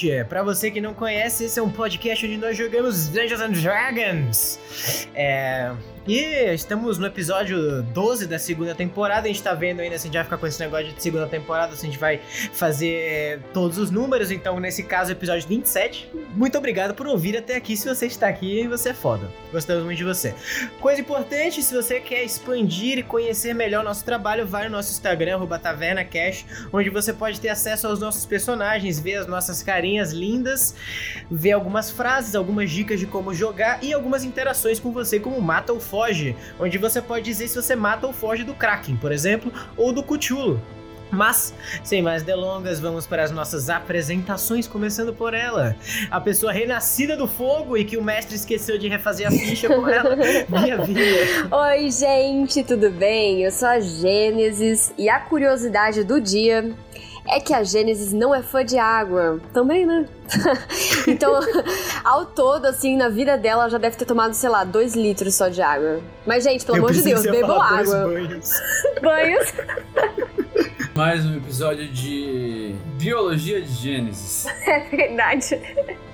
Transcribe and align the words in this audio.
Taverna 0.00 0.24
Cash. 0.24 0.28
Para 0.28 0.42
você 0.42 0.70
que 0.70 0.80
não 0.80 0.94
conhece, 0.94 1.44
esse 1.44 1.58
é 1.58 1.62
um 1.62 1.70
podcast 1.70 2.24
onde 2.26 2.36
nós 2.36 2.56
jogamos 2.56 3.08
Dungeons 3.08 3.40
and 3.40 3.52
Dragons. 3.52 4.58
É, 5.14 5.72
e 6.10 6.52
estamos 6.52 6.98
no 6.98 7.06
episódio 7.06 7.84
12 7.84 8.26
da 8.26 8.36
segunda 8.36 8.74
temporada. 8.74 9.26
A 9.26 9.28
gente 9.28 9.40
tá 9.40 9.54
vendo 9.54 9.78
ainda 9.78 9.96
se 9.96 10.02
a 10.02 10.06
gente 10.06 10.14
vai 10.14 10.24
ficar 10.24 10.38
com 10.38 10.46
esse 10.48 10.58
negócio 10.58 10.92
de 10.92 11.00
segunda 11.00 11.28
temporada, 11.28 11.76
se 11.76 11.86
a 11.86 11.88
gente 11.88 12.00
vai 12.00 12.20
fazer 12.52 13.40
todos 13.54 13.78
os 13.78 13.92
números. 13.92 14.32
Então, 14.32 14.58
nesse 14.58 14.82
caso, 14.82 15.12
episódio 15.12 15.46
27. 15.46 16.10
Muito 16.34 16.58
obrigado 16.58 16.94
por 16.94 17.06
ouvir 17.06 17.36
até 17.36 17.54
aqui. 17.54 17.76
Se 17.76 17.88
você 17.88 18.06
está 18.06 18.26
aqui, 18.26 18.66
você 18.66 18.88
é 18.88 18.94
foda. 18.94 19.30
Gostamos 19.52 19.84
muito 19.84 19.98
de 19.98 20.04
você. 20.04 20.34
Coisa 20.80 21.00
importante, 21.00 21.62
se 21.62 21.72
você 21.72 22.00
quer 22.00 22.24
expandir 22.24 22.98
e 22.98 23.04
conhecer 23.04 23.54
melhor 23.54 23.84
nosso 23.84 24.04
trabalho, 24.04 24.44
vai 24.44 24.64
no 24.64 24.70
nosso 24.70 24.90
Instagram, 24.90 25.46
TavernaCash, 25.46 26.44
onde 26.72 26.90
você 26.90 27.12
pode 27.12 27.38
ter 27.38 27.50
acesso 27.50 27.86
aos 27.86 28.00
nossos 28.00 28.26
personagens, 28.26 28.98
ver 28.98 29.14
as 29.14 29.28
nossas 29.28 29.62
carinhas 29.62 30.10
lindas, 30.10 30.74
ver 31.30 31.52
algumas 31.52 31.88
frases, 31.88 32.34
algumas 32.34 32.68
dicas 32.68 32.98
de 32.98 33.06
como 33.06 33.32
jogar 33.32 33.78
e 33.80 33.92
algumas 33.92 34.24
interações 34.24 34.80
com 34.80 34.90
você, 34.90 35.20
como 35.20 35.40
mata 35.40 35.72
ou 35.72 35.78
foge, 36.00 36.34
onde 36.58 36.78
você 36.78 37.02
pode 37.02 37.24
dizer 37.26 37.48
se 37.48 37.56
você 37.56 37.76
mata 37.76 38.06
ou 38.06 38.12
foge 38.12 38.42
do 38.42 38.54
Kraken, 38.54 38.96
por 38.96 39.12
exemplo, 39.12 39.52
ou 39.76 39.92
do 39.92 40.02
Cthulhu. 40.02 40.58
Mas, 41.12 41.52
sem 41.82 42.00
mais 42.00 42.22
delongas, 42.22 42.78
vamos 42.78 43.04
para 43.04 43.24
as 43.24 43.32
nossas 43.32 43.68
apresentações, 43.68 44.68
começando 44.68 45.12
por 45.12 45.34
ela. 45.34 45.76
A 46.08 46.20
pessoa 46.20 46.52
renascida 46.52 47.16
do 47.16 47.26
fogo 47.26 47.76
e 47.76 47.84
que 47.84 47.96
o 47.96 48.02
mestre 48.02 48.36
esqueceu 48.36 48.78
de 48.78 48.88
refazer 48.88 49.26
a 49.26 49.30
ficha 49.30 49.66
com 49.66 49.88
ela. 49.88 50.16
Minha 50.48 50.78
vida. 50.78 51.00
Oi, 51.50 51.90
gente, 51.90 52.62
tudo 52.62 52.90
bem? 52.90 53.42
Eu 53.42 53.50
sou 53.50 53.68
a 53.68 53.80
Gênesis 53.80 54.94
e 54.96 55.08
a 55.08 55.18
curiosidade 55.18 56.04
do 56.04 56.20
dia 56.20 56.72
é 57.30 57.40
que 57.40 57.54
a 57.54 57.62
Gênesis 57.62 58.12
não 58.12 58.34
é 58.34 58.42
fã 58.42 58.64
de 58.64 58.76
água. 58.78 59.40
Também, 59.52 59.86
né? 59.86 60.06
então, 61.06 61.38
ao 62.04 62.26
todo, 62.26 62.66
assim, 62.66 62.96
na 62.96 63.08
vida 63.08 63.38
dela, 63.38 63.68
já 63.68 63.78
deve 63.78 63.96
ter 63.96 64.04
tomado, 64.04 64.34
sei 64.34 64.48
lá, 64.48 64.64
dois 64.64 64.94
litros 64.94 65.34
só 65.34 65.48
de 65.48 65.62
água. 65.62 66.00
Mas, 66.26 66.44
gente, 66.44 66.64
pelo 66.64 66.78
Eu 66.78 66.84
amor 66.84 66.92
de 66.92 67.02
Deus, 67.02 67.22
bebam 67.22 67.60
água. 67.60 68.04
banhos. 68.06 68.50
Banhos. 69.00 69.52
Mais 70.94 71.24
um 71.24 71.36
episódio 71.36 71.86
de 71.88 72.74
Biologia 72.98 73.60
de 73.62 73.72
Gênesis. 73.72 74.46
É 74.66 74.80
verdade. 74.80 75.60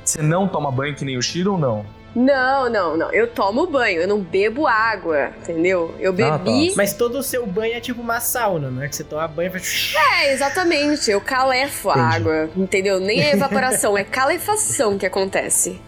Você 0.05 0.23
não 0.23 0.47
toma 0.47 0.71
banho 0.71 0.95
que 0.95 1.05
nem 1.05 1.17
o 1.17 1.23
Shiro 1.23 1.53
ou 1.53 1.59
não? 1.59 1.85
Não, 2.17 2.71
não, 2.71 2.97
não. 2.97 3.13
Eu 3.13 3.27
tomo 3.29 3.67
banho, 3.67 4.01
eu 4.01 4.09
não 4.09 4.19
bebo 4.19 4.67
água, 4.67 5.33
entendeu? 5.43 5.95
Eu 6.01 6.13
Ah, 6.13 6.39
bebi. 6.39 6.73
Mas 6.75 6.95
todo 6.95 7.19
o 7.19 7.23
seu 7.23 7.47
banho 7.47 7.75
é 7.75 7.81
tipo 7.81 8.01
uma 8.01 8.21
sauna, 8.21 8.71
não 8.71 8.83
é 8.83 8.89
que 8.89 8.97
você 8.97 9.05
toma 9.05 9.29
banho 9.29 9.49
e 9.49 9.51
faz... 9.51 9.93
É, 10.15 10.33
exatamente. 10.33 11.11
Eu 11.11 11.21
calefo 11.21 11.91
a 11.91 11.93
Entendi. 11.93 12.17
água, 12.17 12.51
entendeu? 12.57 12.99
Nem 12.99 13.21
é 13.21 13.33
evaporação, 13.35 13.99
é 13.99 14.03
calefação 14.03 14.97
que 14.97 15.05
acontece. 15.05 15.79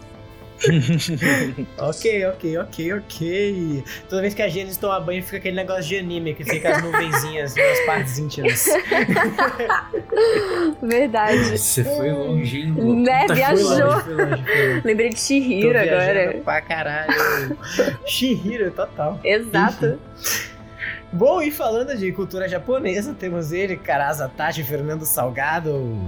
Ok, 1.79 2.27
ok, 2.27 2.59
ok, 2.59 2.93
ok. 2.95 3.85
Toda 4.09 4.23
vez 4.23 4.35
que 4.35 4.43
a 4.43 4.49
Gênesis 4.49 4.77
toma 4.77 4.99
banho, 5.01 5.23
fica 5.23 5.37
aquele 5.37 5.57
negócio 5.57 5.85
de 5.85 5.99
anime, 5.99 6.35
que 6.35 6.45
fica 6.45 6.77
as 6.77 6.83
nuvenzinhas 6.83 7.55
nas 7.55 7.81
partes 7.87 8.19
íntimas. 8.19 8.67
Verdade. 10.83 11.57
Você 11.59 11.85
foi 11.85 12.13
longe, 12.13 12.61
hein? 12.63 12.73
Né, 12.73 13.23
Puta 13.23 13.35
viajou. 13.35 13.67
Foi 13.69 13.83
longe, 13.83 14.03
foi 14.05 14.15
longe, 14.15 14.43
foi 14.45 14.69
longe. 14.69 14.83
Lembrei 14.85 15.09
de 15.11 15.21
Shihiro 15.21 15.79
agora. 15.79 16.41
pra 16.45 16.61
caralho. 16.61 17.57
Shihiro, 18.07 18.71
total. 18.73 19.21
Exato. 19.23 19.99
Bom, 21.13 21.41
e 21.41 21.51
falando 21.51 21.97
de 21.97 22.13
cultura 22.13 22.47
japonesa, 22.49 23.15
temos 23.19 23.51
ele, 23.53 23.77
Karasa 23.77 24.29
Tachi, 24.29 24.63
Fernando 24.63 25.07
Salgado. 25.07 25.99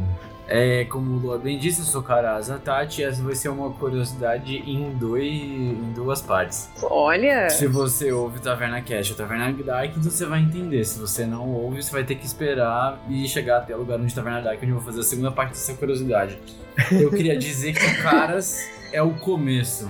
É, 0.52 0.84
como 0.86 1.12
o 1.12 1.18
Lua 1.20 1.38
bem 1.38 1.56
disse, 1.56 1.78
eu 1.78 1.84
sou 1.86 2.02
Karasa 2.02 2.58
Tati, 2.58 3.04
essa 3.04 3.22
vai 3.22 3.36
ser 3.36 3.50
uma 3.50 3.70
curiosidade 3.70 4.56
em, 4.56 4.90
dois, 4.98 5.24
em 5.24 5.92
duas 5.94 6.20
partes. 6.20 6.68
Olha. 6.82 7.48
Se 7.50 7.68
você 7.68 8.10
ouve 8.10 8.40
Taverna 8.40 8.82
Cash 8.82 9.10
ou 9.12 9.16
Taverna 9.16 9.52
Dark, 9.62 9.90
então 9.96 10.02
você 10.10 10.26
vai 10.26 10.40
entender. 10.40 10.84
Se 10.84 10.98
você 10.98 11.24
não 11.24 11.48
ouve, 11.48 11.80
você 11.80 11.92
vai 11.92 12.02
ter 12.02 12.16
que 12.16 12.26
esperar 12.26 13.00
e 13.08 13.28
chegar 13.28 13.58
até 13.58 13.76
o 13.76 13.78
lugar 13.78 14.00
onde 14.00 14.12
Taverna 14.12 14.42
Dark, 14.42 14.58
onde 14.60 14.70
eu 14.72 14.76
vou 14.76 14.84
fazer 14.84 15.00
a 15.00 15.04
segunda 15.04 15.30
parte 15.30 15.50
dessa 15.50 15.72
curiosidade. 15.74 16.36
Eu 16.90 17.10
queria 17.14 17.38
dizer 17.38 17.72
que 17.72 17.86
o 17.86 18.02
Caras 18.02 18.68
é 18.92 19.00
o 19.00 19.12
começo. 19.14 19.88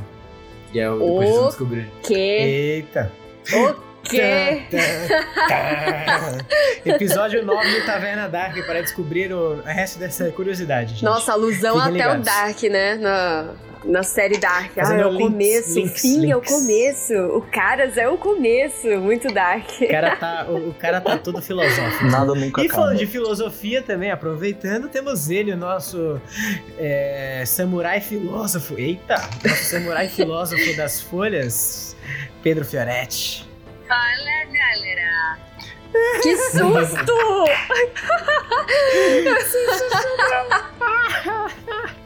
E 0.75 0.79
é 0.79 0.91
o 0.91 0.99
depois 0.99 1.17
vocês 1.27 1.37
vão 1.37 1.45
O- 1.45 1.49
descobrir. 1.49 1.91
Que? 2.03 2.15
Eita. 2.15 3.11
O 3.55 3.90
que? 4.03 4.63
Tá. 5.49 6.39
Episódio 6.85 7.45
9 7.45 7.81
do 7.81 7.87
Taverna 7.87 8.29
Dark 8.29 8.57
para 8.67 8.81
descobrir 8.83 9.33
o 9.33 9.61
resto 9.63 9.99
dessa 9.99 10.31
curiosidade. 10.31 10.91
gente. 10.93 11.05
Nossa, 11.05 11.33
alusão 11.33 11.77
Fiquem 11.83 12.01
até 12.03 12.09
o 12.11 12.17
ligados. 12.17 12.25
Dark, 12.27 12.63
né? 12.65 12.95
Na, 12.97 13.49
na 13.85 14.03
série 14.03 14.39
Dark. 14.39 14.73
Ah, 14.79 14.95
é 14.95 15.07
o 15.07 15.11
links, 15.11 15.25
começo. 15.27 15.75
links, 15.75 15.93
o 15.93 15.99
fim 16.03 16.31
é 16.31 16.37
o 16.37 16.39
links. 16.41 16.53
começo. 16.53 17.15
O 17.15 17.43
Caras 17.43 17.97
é 17.97 18.09
o 18.09 18.17
começo. 18.19 18.87
Muito 19.01 19.33
Dark. 19.33 19.69
O 19.81 19.89
cara 19.89 20.17
tá, 20.17 20.47
o, 20.49 20.69
o 20.71 20.75
cara 20.75 21.01
tá 21.01 21.17
todo 21.19 21.41
filosófico. 21.43 22.05
Nada 22.07 22.35
nunca 22.35 22.63
E 22.63 22.67
acaba. 22.67 22.83
falando 22.83 22.99
de 22.99 23.07
filosofia 23.07 23.83
também, 23.83 24.11
aproveitando, 24.11 24.89
temos 24.89 25.31
ele, 25.31 25.53
o 25.53 25.57
nosso 25.57 26.21
é, 26.79 27.43
samurai 27.47 28.01
filósofo. 28.01 28.75
Eita! 28.79 29.17
Nosso 29.45 29.65
samurai 29.65 30.09
filósofo 30.09 30.77
das 30.77 31.01
folhas, 31.01 31.97
Pedro 32.43 32.65
Fioretti. 32.65 33.49
Fala, 33.91 34.45
galera. 34.53 35.37
Que 36.23 36.37
susto! 36.37 37.13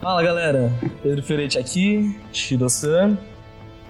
Fala 0.00 0.22
galera, 0.22 0.72
Pedro 1.02 1.22
Ferretti 1.22 1.58
aqui, 1.58 2.18
Shiro-san. 2.32 3.18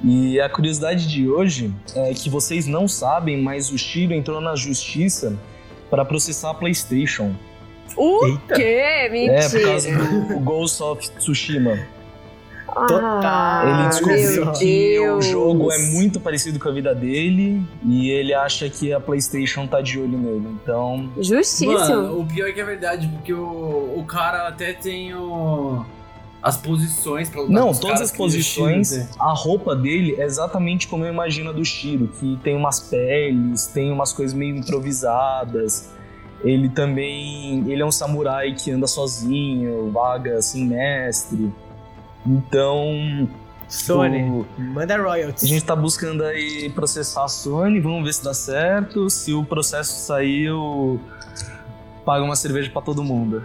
E 0.03 0.41
a 0.41 0.49
curiosidade 0.49 1.07
de 1.07 1.29
hoje 1.29 1.73
é 1.95 2.13
que 2.13 2.29
vocês 2.29 2.67
não 2.67 2.89
sabem, 2.89 3.41
mas 3.41 3.71
o 3.71 3.79
Shiro 3.79 4.13
entrou 4.13 4.41
na 4.41 4.57
justiça 4.57 5.39
para 5.89 6.05
processar 6.05 6.51
a 6.51 6.55
PlayStation. 6.55 7.33
O 7.97 8.27
Eita. 8.27 8.55
quê? 8.57 9.09
Mentira. 9.09 9.39
É, 9.39 9.49
por 9.49 9.63
causa 9.63 9.97
do 9.97 10.41
Ghost 10.41 10.83
of 10.83 11.11
Tsushima. 11.11 11.87
Total. 12.75 13.21
Ah, 13.23 13.63
ele 13.67 13.89
descobriu 13.89 14.45
meu 14.45 14.53
que 14.53 15.01
o 15.01 15.21
jogo 15.23 15.73
é 15.73 15.79
muito 15.79 16.19
parecido 16.19 16.59
com 16.59 16.69
a 16.69 16.73
vida 16.73 16.95
dele 16.95 17.63
e 17.85 18.11
ele 18.11 18.35
acha 18.35 18.69
que 18.69 18.93
a 18.93 19.01
PlayStation 19.01 19.67
tá 19.67 19.81
de 19.81 19.99
olho 19.99 20.19
nele. 20.19 20.49
Então, 20.63 21.09
Justíssimo. 21.17 21.73
Mano, 21.73 22.21
o 22.21 22.27
pior 22.27 22.49
é 22.49 22.53
que 22.53 22.61
é 22.61 22.65
verdade, 22.65 23.09
porque 23.09 23.33
o, 23.33 23.95
o 23.97 24.05
cara 24.07 24.49
até 24.49 24.73
tem 24.73 25.15
o, 25.15 25.85
as 26.43 26.57
posições 26.57 27.31
pra 27.31 27.41
lutar 27.41 27.55
Não, 27.55 27.67
com 27.67 27.71
os 27.71 27.79
todas 27.79 27.97
caras 27.97 28.11
as 28.11 28.17
posições, 28.17 28.91
tem. 28.91 29.09
a 29.19 29.33
roupa 29.33 29.75
dele 29.75 30.17
é 30.19 30.25
exatamente 30.25 30.89
como 30.89 31.05
eu 31.05 31.13
imagino 31.13 31.51
a 31.51 31.53
do 31.53 31.65
Shiro, 31.65 32.09
que 32.21 32.39
tem 32.43 32.55
umas 32.57 32.81
peles, 32.81 33.67
tem 33.69 33.91
umas 33.91 34.13
coisas 34.13 34.35
meio 34.35 34.57
improvisadas. 34.57 35.91
Ele 36.43 36.69
também, 36.69 37.65
ele 37.71 37.81
é 37.81 37.87
um 37.87 37.91
samurai 37.91 38.53
que 38.53 38.71
anda 38.71 38.87
sozinho, 38.87 39.91
vaga 39.91 40.43
sem 40.43 40.67
mestre. 40.67 41.51
Então, 42.27 43.29
Sony, 43.69 44.23
o- 44.23 44.47
manda 44.59 44.95
a 44.95 44.99
royalties. 45.03 45.49
gente 45.49 45.65
tá 45.65 45.75
buscando 45.77 46.25
aí 46.25 46.71
processar 46.71 47.25
a 47.25 47.29
Sony, 47.29 47.81
vamos 47.81 48.05
ver 48.05 48.15
se 48.15 48.25
dá 48.25 48.33
certo. 48.35 49.09
Se 49.11 49.33
o 49.33 49.45
processo 49.45 50.07
sair, 50.07 50.45
eu 50.47 51.01
pago 52.05 52.25
uma 52.25 52.37
cerveja 52.37 52.71
pra 52.71 52.81
todo 52.83 53.03
mundo. 53.05 53.43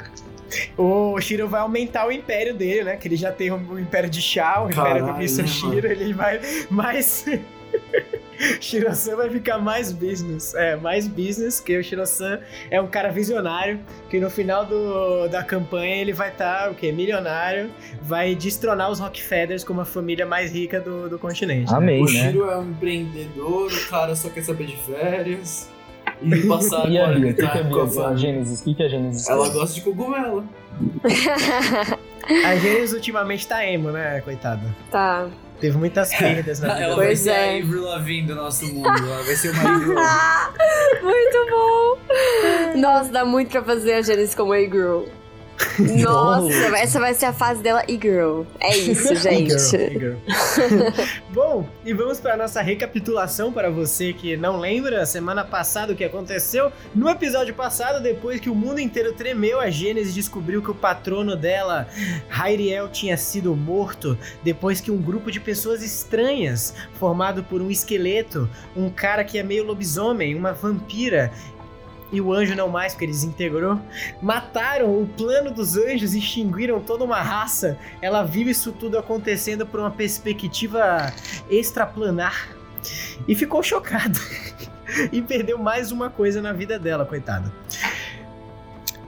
O 0.77 1.19
Shiro 1.21 1.47
vai 1.47 1.61
aumentar 1.61 2.07
o 2.07 2.11
império 2.11 2.55
dele, 2.55 2.83
né? 2.83 2.95
Que 2.97 3.07
ele 3.07 3.15
já 3.15 3.31
tem 3.31 3.51
o 3.51 3.79
império 3.79 4.09
de 4.09 4.21
Shao, 4.21 4.65
o 4.65 4.69
império 4.71 4.93
do 5.03 5.07
Caralho, 5.07 5.17
Mr. 5.23 5.41
né, 5.43 5.47
Shiro, 5.47 5.87
ele 5.87 6.13
vai 6.13 6.39
mais. 6.71 7.25
Shiro-san 8.59 9.15
vai 9.15 9.29
ficar 9.29 9.57
mais 9.57 9.91
business. 9.91 10.53
É, 10.55 10.75
mais 10.75 11.07
business, 11.07 11.59
que 11.59 11.77
o 11.77 11.83
Shiro-san 11.83 12.39
é 12.71 12.79
um 12.81 12.87
cara 12.87 13.09
visionário, 13.09 13.79
que 14.09 14.19
no 14.19 14.29
final 14.29 14.65
do, 14.65 15.27
da 15.27 15.43
campanha 15.43 15.95
ele 15.97 16.13
vai 16.13 16.29
estar, 16.29 16.71
o 16.71 16.75
quê? 16.75 16.91
Milionário, 16.91 17.69
vai 18.01 18.35
destronar 18.35 18.89
os 18.89 18.99
Rockefellers 18.99 19.63
como 19.63 19.81
a 19.81 19.85
família 19.85 20.25
mais 20.25 20.51
rica 20.53 20.79
do, 20.79 21.09
do 21.09 21.19
continente. 21.19 21.71
né? 21.71 21.77
Amei, 21.77 22.01
O 22.01 22.05
né? 22.05 22.09
Shiro 22.31 22.49
é 22.49 22.57
um 22.57 22.69
empreendedor, 22.69 23.71
o 23.71 23.89
cara 23.89 24.15
só 24.15 24.29
quer 24.29 24.43
saber 24.43 24.67
de 24.67 24.77
férias 24.77 25.69
e 26.21 26.47
passar 26.47 26.89
E 26.89 26.97
a 26.97 27.07
Bia, 27.07 27.33
que, 27.33 27.41
agora 27.43 27.51
que 27.51 27.57
é 27.57 27.69
com 27.69 27.75
a 27.79 27.81
a 27.81 27.85
Bia? 27.85 28.01
A 28.01 28.03
família. 28.03 28.17
Gênesis, 28.17 28.61
o 28.61 28.63
que, 28.63 28.73
que 28.73 28.83
é 28.83 28.85
a 28.85 28.89
Gênesis? 28.89 29.27
Ela 29.29 29.49
gosta 29.49 29.75
de 29.75 29.81
cogumelo. 29.81 30.47
A 32.45 32.55
Gênesis 32.57 32.93
ultimamente 32.93 33.47
tá 33.47 33.65
emo, 33.65 33.89
né, 33.91 34.21
coitada? 34.21 34.61
Tá. 34.91 35.27
Teve 35.59 35.77
muitas 35.77 36.09
perdas 36.15 36.59
na 36.59 36.69
vida. 36.69 36.85
Ela 36.85 36.95
vai 36.95 37.05
Pois 37.07 37.19
ser 37.19 37.29
é. 37.31 37.59
a 37.59 37.63
Avril 37.63 37.83
Lavigne 37.83 38.27
do 38.27 38.35
nosso 38.35 38.65
mundo. 38.73 38.87
Ela 38.87 39.23
vai 39.23 39.35
ser 39.35 39.51
uma 39.51 39.61
Avril 39.75 39.95
Muito 41.03 41.49
bom! 41.49 42.79
Nossa, 42.79 43.11
dá 43.11 43.25
muito 43.25 43.51
pra 43.51 43.63
fazer 43.63 43.93
a 43.93 44.01
Gênesis 44.01 44.33
como 44.35 44.53
A-Girl. 44.53 45.03
Nossa, 46.03 46.77
essa 46.77 46.99
vai 46.99 47.13
ser 47.13 47.25
a 47.25 47.33
fase 47.33 47.61
dela 47.61 47.83
e-girl. 47.87 48.43
É 48.59 48.77
isso, 48.77 49.13
gente. 49.15 49.53
E-girl, 49.53 50.17
e-girl. 50.27 50.91
Bom, 51.33 51.67
e 51.85 51.93
vamos 51.93 52.19
para 52.19 52.37
nossa 52.37 52.61
recapitulação 52.61 53.51
para 53.51 53.69
você 53.69 54.13
que 54.13 54.37
não 54.37 54.57
lembra, 54.57 55.05
semana 55.05 55.43
passada 55.43 55.93
o 55.93 55.95
que 55.95 56.03
aconteceu. 56.03 56.71
No 56.93 57.09
episódio 57.09 57.53
passado, 57.53 58.01
depois 58.01 58.39
que 58.39 58.49
o 58.49 58.55
mundo 58.55 58.79
inteiro 58.79 59.13
tremeu, 59.13 59.59
a 59.59 59.69
Gênesis 59.69 60.13
descobriu 60.13 60.61
que 60.61 60.71
o 60.71 60.75
patrono 60.75 61.35
dela, 61.35 61.87
Hyriel, 62.29 62.89
tinha 62.89 63.17
sido 63.17 63.55
morto 63.55 64.17
depois 64.43 64.81
que 64.81 64.91
um 64.91 65.01
grupo 65.01 65.31
de 65.31 65.39
pessoas 65.39 65.83
estranhas, 65.83 66.73
formado 66.93 67.43
por 67.43 67.61
um 67.61 67.69
esqueleto, 67.69 68.49
um 68.75 68.89
cara 68.89 69.23
que 69.23 69.37
é 69.37 69.43
meio 69.43 69.65
lobisomem, 69.65 70.35
uma 70.35 70.53
vampira 70.53 71.31
e 72.11 72.19
o 72.19 72.33
anjo 72.33 72.55
não 72.55 72.67
mais, 72.67 72.93
porque 72.93 73.05
ele 73.05 73.11
desintegrou, 73.11 73.79
mataram 74.21 75.01
o 75.01 75.07
plano 75.07 75.51
dos 75.51 75.77
anjos 75.77 76.13
e 76.13 76.19
extinguiram 76.19 76.79
toda 76.79 77.03
uma 77.03 77.21
raça. 77.21 77.77
Ela 78.01 78.23
viu 78.23 78.49
isso 78.49 78.71
tudo 78.71 78.97
acontecendo 78.97 79.65
por 79.65 79.79
uma 79.79 79.91
perspectiva 79.91 81.13
extraplanar 81.49 82.49
e 83.27 83.35
ficou 83.35 83.61
chocada. 83.61 84.19
e 85.11 85.21
perdeu 85.21 85.57
mais 85.57 85.91
uma 85.91 86.09
coisa 86.09 86.41
na 86.41 86.51
vida 86.51 86.79
dela, 86.79 87.05
coitada. 87.05 87.53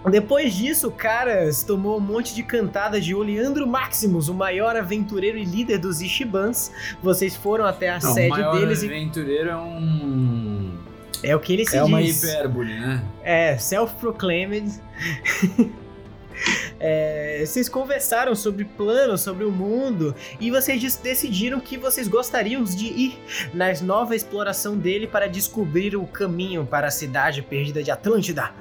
Depois 0.09 0.55
disso, 0.55 0.89
Caras 0.89 1.63
tomou 1.63 1.97
um 1.97 1.99
monte 1.99 2.33
de 2.33 2.41
cantada 2.41 2.99
de 2.99 3.13
Oleandro 3.13 3.67
Maximus, 3.67 4.29
o 4.29 4.33
maior 4.33 4.75
aventureiro 4.75 5.37
e 5.37 5.45
líder 5.45 5.77
dos 5.77 6.01
Ishibans. 6.01 6.71
Vocês 7.03 7.35
foram 7.35 7.65
até 7.65 7.89
a 7.89 7.99
Não, 7.99 8.09
o 8.09 8.13
sede 8.13 8.29
maior 8.29 8.59
deles 8.59 8.81
e. 8.81 8.87
aventureiro 8.87 9.49
é 9.49 9.57
um. 9.57 10.73
É 11.23 11.35
o 11.35 11.39
que 11.39 11.53
ele 11.53 11.65
se 11.65 11.77
É 11.77 11.83
uma 11.83 12.01
diz. 12.01 12.23
hipérbole, 12.23 12.79
né? 12.79 13.03
É, 13.23 13.57
self-proclaimed. 13.57 14.71
É, 16.79 17.43
vocês 17.45 17.69
conversaram 17.69 18.35
sobre 18.35 18.65
planos, 18.65 19.21
sobre 19.21 19.43
o 19.45 19.51
mundo, 19.51 20.15
e 20.39 20.49
vocês 20.49 20.95
decidiram 20.97 21.59
que 21.59 21.77
vocês 21.77 22.07
gostariam 22.07 22.63
de 22.63 22.87
ir 22.87 23.19
na 23.53 23.71
nova 23.81 24.15
exploração 24.15 24.75
dele 24.75 25.05
para 25.05 25.27
descobrir 25.27 25.95
o 25.95 26.07
caminho 26.07 26.65
para 26.65 26.87
a 26.87 26.91
cidade 26.91 27.43
perdida 27.43 27.83
de 27.83 27.91
Atlântida. 27.91 28.51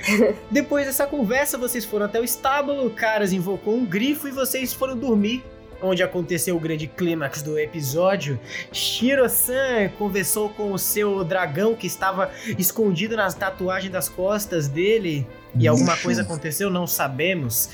Depois 0.50 0.86
dessa 0.86 1.06
conversa, 1.06 1.58
vocês 1.58 1.84
foram 1.84 2.06
até 2.06 2.18
o 2.18 2.24
estábulo, 2.24 2.86
o 2.86 2.90
Caras 2.90 3.32
invocou 3.34 3.76
um 3.76 3.84
grifo 3.84 4.26
e 4.26 4.30
vocês 4.30 4.72
foram 4.72 4.96
dormir. 4.96 5.44
Onde 5.80 6.02
aconteceu 6.02 6.56
o 6.56 6.60
grande 6.60 6.86
clímax 6.88 7.40
do 7.40 7.58
episódio, 7.58 8.38
Shiro-san 8.72 9.88
conversou 9.96 10.48
com 10.48 10.72
o 10.72 10.78
seu 10.78 11.22
dragão 11.22 11.74
que 11.74 11.86
estava 11.86 12.30
escondido 12.58 13.16
nas 13.16 13.34
tatuagens 13.34 13.92
das 13.92 14.08
costas 14.08 14.66
dele. 14.66 15.26
E 15.58 15.66
alguma 15.66 15.96
coisa 15.96 16.22
aconteceu, 16.22 16.68
não 16.70 16.86
sabemos. 16.86 17.70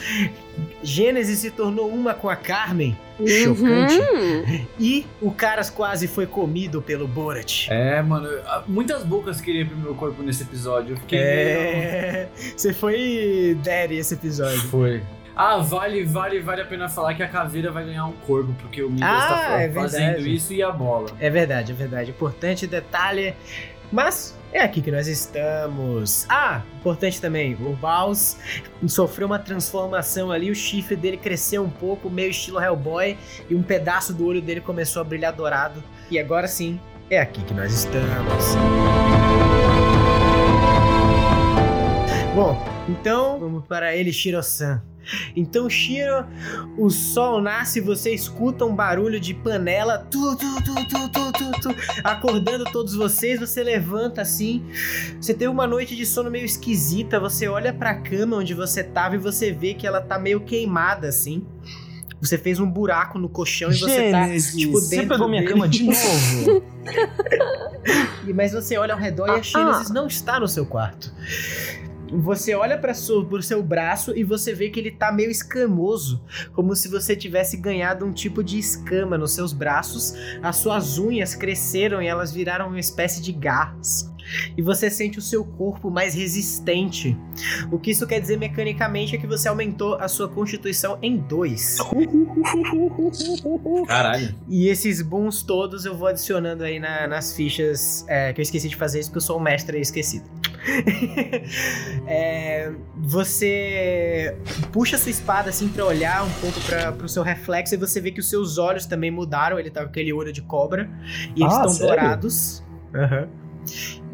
Gênesis 0.83 1.41
se 1.41 1.51
tornou 1.51 1.89
uma 1.89 2.15
com 2.15 2.29
a 2.29 2.37
Carmen. 2.37 2.97
Chocante. 3.19 3.95
Uhum. 3.95 4.67
E 4.79 5.07
o 5.21 5.31
Caras 5.31 5.71
quase 5.71 6.07
foi 6.07 6.27
comido 6.27 6.81
pelo 6.81 7.07
Borat. 7.07 7.69
É, 7.71 8.01
mano, 8.03 8.29
muitas 8.67 9.03
bocas 9.03 9.41
queriam 9.41 9.67
pro 9.69 9.77
meu 9.77 9.95
corpo 9.95 10.23
nesse 10.23 10.43
episódio. 10.43 10.95
Eu 10.95 10.97
fiquei 10.99 11.19
meio. 11.19 11.31
É. 11.31 12.29
Você 12.57 12.73
foi 12.73 13.59
daddy 13.63 13.97
esse 13.97 14.15
episódio. 14.15 14.61
Foi. 14.63 15.03
Ah, 15.37 15.57
vale, 15.59 16.05
vale, 16.05 16.41
vale 16.41 16.63
a 16.63 16.65
pena 16.65 16.89
falar 16.89 17.15
que 17.15 17.23
a 17.23 17.29
caveira 17.29 17.71
vai 17.73 17.85
ganhar 17.85 18.07
um 18.07 18.13
corpo, 18.13 18.55
porque 18.61 18.83
o 18.83 18.91
Midas 18.91 19.09
Ah, 19.09 19.27
tá 19.29 19.61
é 19.63 19.71
fazendo 19.71 20.05
verdade. 20.07 20.35
isso 20.35 20.53
e 20.53 20.63
a 20.63 20.71
bola. 20.71 21.09
É 21.19 21.29
verdade, 21.29 21.73
é 21.73 21.75
verdade. 21.75 22.11
Importante 22.11 22.67
detalhe. 22.69 23.35
Mas 23.91 24.37
é 24.53 24.61
aqui 24.61 24.81
que 24.81 24.91
nós 24.93 25.07
estamos. 25.09 26.25
Ah, 26.29 26.63
importante 26.79 27.21
também, 27.21 27.55
o 27.55 27.75
Baus 27.77 28.37
sofreu 28.89 29.27
uma 29.27 29.39
transformação 29.39 30.31
ali, 30.33 30.51
o 30.51 30.55
chifre 30.55 30.97
dele 30.97 31.17
cresceu 31.17 31.63
um 31.65 31.71
pouco, 31.71 32.09
meio 32.09 32.31
estilo 32.31 32.61
Hellboy, 32.61 33.17
e 33.51 33.55
um 33.55 33.63
pedaço 33.63 34.13
do 34.15 34.25
olho 34.27 34.41
dele 34.41 34.61
começou 34.61 35.01
a 35.03 35.05
brilhar 35.05 35.33
dourado. 35.33 35.83
E 36.11 36.19
agora 36.19 36.47
sim, 36.49 36.81
é 37.11 37.21
aqui 37.21 37.43
que 37.43 37.55
nós 37.55 37.73
estamos. 37.73 38.55
Bom, 42.35 42.65
então 42.89 43.39
vamos 43.39 43.65
para 43.67 43.95
ele, 43.95 44.13
Shiro-san. 44.13 44.83
Então, 45.37 45.69
Shiro, 45.69 46.27
o 46.79 46.89
sol 46.91 47.41
nasce 47.41 47.79
e 47.79 47.83
você 47.83 48.13
escuta 48.15 48.65
um 48.65 48.75
barulho 48.75 49.21
de 49.21 49.35
panela, 49.35 49.99
tu, 49.99 50.37
tu, 50.37 50.55
tu, 50.63 50.75
tu, 50.75 51.09
tu, 51.11 51.33
tu, 51.33 51.61
tu, 51.61 51.77
acordando 52.03 52.65
todos 52.65 52.95
vocês. 52.95 53.41
Você 53.41 53.63
levanta 53.63 54.23
assim. 54.23 54.65
Você 55.21 55.35
teve 55.35 55.51
uma 55.51 55.67
noite 55.67 55.95
de 55.97 56.07
sono 56.07 56.31
meio 56.31 56.45
esquisita. 56.45 57.21
Você 57.21 57.49
olha 57.49 57.73
pra 57.73 57.95
cama 57.95 58.37
onde 58.37 58.55
você 58.55 58.83
tava 58.83 59.15
e 59.15 59.19
você 59.19 59.53
vê 59.53 59.75
que 59.75 59.87
ela 59.87 60.01
tá 60.01 60.19
meio 60.19 60.41
queimada 60.41 61.09
assim. 61.09 61.45
Você 62.21 62.39
fez 62.39 62.59
um 62.59 62.71
buraco 62.71 63.19
no 63.19 63.29
colchão 63.29 63.71
e 63.71 63.77
você 63.77 64.11
tá, 64.11 64.23
Gênesis, 64.25 64.57
tipo, 64.57 64.73
você 64.81 64.97
dentro 64.97 65.11
pegou 65.11 65.29
minha 65.29 65.43
dele. 65.43 65.53
cama 65.53 65.69
de 65.69 65.83
novo. 65.85 66.65
E- 68.27 68.33
Mas 68.33 68.53
você 68.53 68.79
olha 68.79 68.95
ao 68.95 69.01
redor 69.01 69.27
e 69.29 69.31
Ah, 69.33 69.35
a 69.35 69.43
Gênesis 69.43 69.91
não 69.91 70.07
está 70.07 70.41
no 70.41 70.49
seu 70.49 70.65
quarto. 70.65 71.13
Você 72.13 72.55
olha 72.55 72.79
para 72.79 72.93
o 72.93 73.43
seu 73.43 73.63
braço 73.63 74.17
e 74.17 74.23
você 74.25 74.53
vê 74.55 74.71
que 74.71 74.79
ele 74.79 74.91
tá 74.91 75.11
meio 75.11 75.31
escamoso, 75.31 76.23
como 76.53 76.75
se 76.77 76.89
você 76.89 77.17
tivesse 77.17 77.57
ganhado 77.57 78.05
um 78.05 78.13
tipo 78.13 78.43
de 78.45 78.59
escama 78.59 79.19
nos 79.19 79.33
seus 79.33 79.53
braços. 79.53 80.15
As 80.43 80.57
suas 80.57 80.99
unhas 80.99 81.35
cresceram 81.35 82.01
e 82.03 82.07
elas 82.07 82.33
viraram 82.33 82.69
uma 82.69 82.79
espécie 82.81 83.21
de 83.21 83.33
garras. 83.33 84.13
E 84.57 84.63
você 84.63 84.89
sente 84.89 85.19
o 85.19 85.23
seu 85.23 85.45
corpo 85.45 85.91
mais 85.91 86.15
resistente. 86.15 87.17
O 87.71 87.79
que 87.79 87.91
isso 87.91 88.07
quer 88.07 88.21
dizer 88.21 88.39
mecanicamente 88.39 89.15
é 89.15 89.19
que 89.19 89.27
você 89.27 89.49
aumentou 89.49 89.97
a 89.97 90.09
sua 90.09 90.29
constituição 90.29 90.99
em 91.03 91.19
dois. 91.19 91.77
Caralho. 93.87 94.35
E 94.49 94.69
esses 94.69 95.03
booms 95.03 95.43
todos 95.43 95.85
eu 95.85 95.95
vou 95.97 96.09
adicionando 96.09 96.65
aí 96.65 96.81
na- 96.81 97.07
nas 97.07 97.37
fichas 97.37 98.05
é, 98.09 98.33
que 98.33 98.41
eu 98.41 98.43
esqueci 98.43 98.69
de 98.69 98.77
fazer 98.77 99.01
isso 99.01 99.11
porque 99.11 99.19
eu 99.19 99.27
sou 99.27 99.39
um 99.39 99.43
mestre 99.43 99.79
esquecido. 99.79 100.25
É, 102.07 102.73
você 102.97 104.37
puxa 104.73 104.99
sua 104.99 105.11
espada 105.11 105.51
assim 105.51 105.69
pra 105.69 105.85
olhar 105.85 106.25
um 106.25 106.31
pouco 106.41 106.61
para 106.63 106.93
pro 106.93 107.09
seu 107.09 107.23
reflexo 107.23 107.75
e 107.75 107.79
você 107.79 108.01
vê 108.01 108.11
que 108.11 108.21
os 108.21 108.29
seus 108.29 108.59
olhos 108.59 108.87
também 108.87 109.11
mudaram. 109.11 109.59
Ele 109.59 109.71
tá 109.71 109.83
com 109.83 109.89
aquele 109.89 110.13
olho 110.13 110.33
de 110.33 110.43
cobra 110.43 110.91
e 111.37 111.43
eles 111.43 111.53
Ah, 111.55 111.57
estão 111.59 111.71
sério? 111.71 111.89
dourados. 111.95 112.65
Aham. 112.95 113.29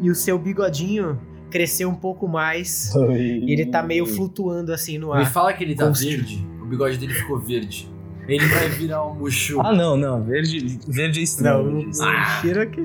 E 0.01 0.09
o 0.09 0.15
seu 0.15 0.37
bigodinho 0.39 1.19
cresceu 1.49 1.89
um 1.89 1.95
pouco 1.95 2.27
mais. 2.27 2.93
E 2.95 3.51
ele 3.51 3.65
tá 3.65 3.83
meio 3.83 4.05
flutuando 4.05 4.73
assim 4.73 4.97
no 4.97 5.09
Me 5.13 5.21
ar. 5.21 5.31
fala 5.31 5.51
que 5.53 5.63
ele 5.63 5.75
tá 5.75 5.89
verde. 5.89 6.47
O 6.61 6.65
bigode 6.65 6.97
dele 6.97 7.13
ficou 7.13 7.37
verde. 7.39 7.91
Ele 8.33 8.45
vai 8.47 8.69
virar 8.69 9.05
um 9.05 9.15
Mushu. 9.15 9.59
Ah, 9.61 9.73
não, 9.73 9.97
não. 9.97 10.23
Verde, 10.23 10.79
verde 10.87 11.19
é 11.19 11.41
Não, 11.43 11.79
estranho. 11.81 11.89
o 11.89 12.41
Shiro 12.41 12.69
que 12.69 12.83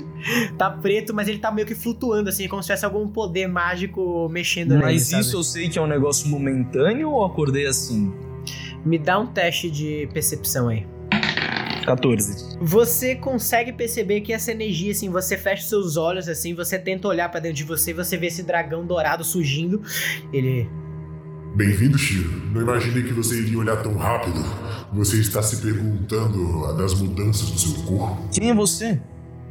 tá 0.59 0.71
preto, 0.71 1.15
mas 1.15 1.29
ele 1.29 1.39
tá 1.39 1.51
meio 1.53 1.67
que 1.67 1.75
flutuando, 1.75 2.29
assim, 2.29 2.49
como 2.49 2.63
se 2.63 2.67
tivesse 2.67 2.85
algum 2.85 3.07
poder 3.09 3.47
mágico 3.47 4.29
mexendo 4.29 4.71
nele, 4.71 4.83
Mas 4.83 5.03
sabe? 5.09 5.23
isso 5.23 5.37
eu 5.37 5.43
sei 5.43 5.69
que 5.69 5.79
é 5.79 5.83
um 5.83 5.87
negócio 5.87 6.29
momentâneo 6.29 7.11
ou 7.11 7.25
acordei 7.25 7.67
assim? 7.67 8.13
Me 8.85 8.99
dá 8.99 9.19
um 9.19 9.27
teste 9.27 9.71
de 9.71 10.09
percepção 10.13 10.69
aí. 10.69 10.87
14. 11.85 12.57
Você 12.61 13.15
consegue 13.15 13.73
perceber 13.73 14.21
que 14.21 14.33
essa 14.33 14.51
energia, 14.51 14.91
assim, 14.91 15.09
você 15.09 15.37
fecha 15.37 15.63
os 15.63 15.69
seus 15.69 15.97
olhos, 15.97 16.29
assim, 16.29 16.53
você 16.53 16.77
tenta 16.79 17.07
olhar 17.07 17.31
pra 17.31 17.39
dentro 17.39 17.59
de 17.59 17.65
você, 17.65 17.93
você 17.95 18.17
vê 18.17 18.27
esse 18.27 18.43
dragão 18.43 18.85
dourado 18.85 19.23
surgindo. 19.23 19.81
Ele. 20.33 20.69
Bem-vindo, 21.57 21.97
Shiro. 21.97 22.31
Não 22.53 22.61
imaginei 22.61 23.03
que 23.03 23.15
você 23.15 23.41
iria 23.41 23.59
olhar 23.59 23.83
tão 23.83 23.97
rápido. 23.97 24.45
Você 24.93 25.17
está 25.17 25.43
se 25.43 25.57
perguntando 25.57 26.77
das 26.77 26.93
mudanças 26.93 27.51
do 27.51 27.59
seu 27.59 27.73
corpo. 27.85 28.29
Quem 28.31 28.51
é 28.51 28.55
você? 28.55 29.01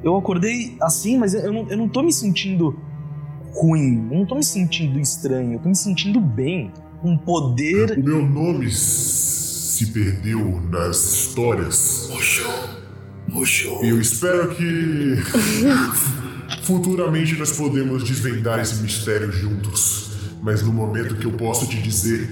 Eu 0.03 0.15
acordei 0.15 0.77
assim, 0.83 1.17
mas 1.17 1.33
eu 1.33 1.51
não, 1.51 1.67
eu 1.67 1.75
não 1.75 1.89
tô 1.89 2.03
me 2.03 2.13
sentindo 2.13 2.79
ruim. 3.53 4.07
Eu 4.11 4.19
não 4.19 4.25
tô 4.27 4.35
me 4.35 4.43
sentindo 4.43 4.99
estranho. 4.99 5.53
Eu 5.53 5.59
tô 5.59 5.69
me 5.69 5.75
sentindo 5.75 6.21
bem. 6.21 6.71
Um 7.03 7.17
poder. 7.17 7.97
O 7.97 8.03
meu 8.03 8.23
nome 8.23 8.69
se 8.69 9.87
perdeu 9.87 10.61
nas 10.69 10.97
histórias. 10.97 12.07
E 13.81 13.89
eu 13.89 13.99
espero 13.99 14.53
que 14.53 15.15
futuramente 16.61 17.35
nós 17.35 17.51
podemos 17.53 18.03
desvendar 18.03 18.59
esse 18.59 18.75
mistério 18.83 19.31
juntos. 19.31 20.14
Mas 20.41 20.61
no 20.61 20.71
momento 20.71 21.15
que 21.15 21.25
eu 21.25 21.31
posso 21.31 21.67
te 21.67 21.81
dizer 21.81 22.29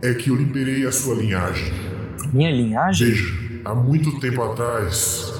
é 0.00 0.14
que 0.14 0.30
eu 0.30 0.36
liberei 0.36 0.86
a 0.86 0.92
sua 0.92 1.14
linhagem. 1.14 1.72
Minha 2.32 2.50
linhagem? 2.50 3.08
Veja, 3.08 3.60
há 3.64 3.74
muito 3.74 4.18
tempo 4.18 4.42
atrás, 4.42 5.32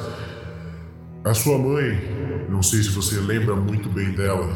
a 1.24 1.34
sua 1.34 1.58
mãe, 1.58 1.98
não 2.48 2.62
sei 2.62 2.82
se 2.82 2.90
você 2.90 3.20
lembra 3.20 3.54
muito 3.54 3.88
bem 3.88 4.10
dela, 4.12 4.48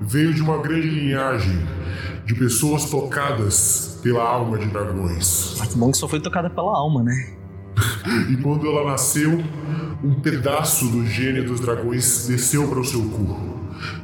veio 0.00 0.34
de 0.34 0.42
uma 0.42 0.58
grande 0.58 0.88
linhagem 0.88 1.58
de 2.24 2.34
pessoas 2.34 2.90
tocadas 2.90 3.98
pela 4.02 4.22
alma 4.22 4.58
de 4.58 4.66
dragões. 4.66 5.60
Ah, 5.60 5.66
que 5.66 5.76
bom 5.76 5.90
que 5.90 5.98
só 5.98 6.08
foi 6.08 6.20
tocada 6.20 6.50
pela 6.50 6.72
alma, 6.76 7.02
né? 7.02 7.34
E 8.30 8.36
quando 8.36 8.66
ela 8.66 8.90
nasceu, 8.90 9.42
um 10.02 10.14
pedaço 10.20 10.88
do 10.88 11.06
gene 11.06 11.42
dos 11.42 11.60
dragões 11.60 12.26
desceu 12.26 12.68
para 12.68 12.80
o 12.80 12.84
seu 12.84 13.00
cu. 13.02 13.38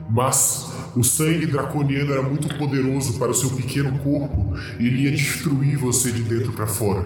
Mas 0.08 0.67
O 0.98 1.04
sangue 1.04 1.46
draconiano 1.46 2.10
era 2.10 2.22
muito 2.22 2.52
poderoso 2.58 3.20
para 3.20 3.30
o 3.30 3.34
seu 3.34 3.50
pequeno 3.50 3.96
corpo 4.00 4.52
e 4.80 4.86
ele 4.88 5.02
ia 5.02 5.12
destruir 5.12 5.78
você 5.78 6.10
de 6.10 6.24
dentro 6.24 6.52
para 6.52 6.66
fora. 6.66 7.04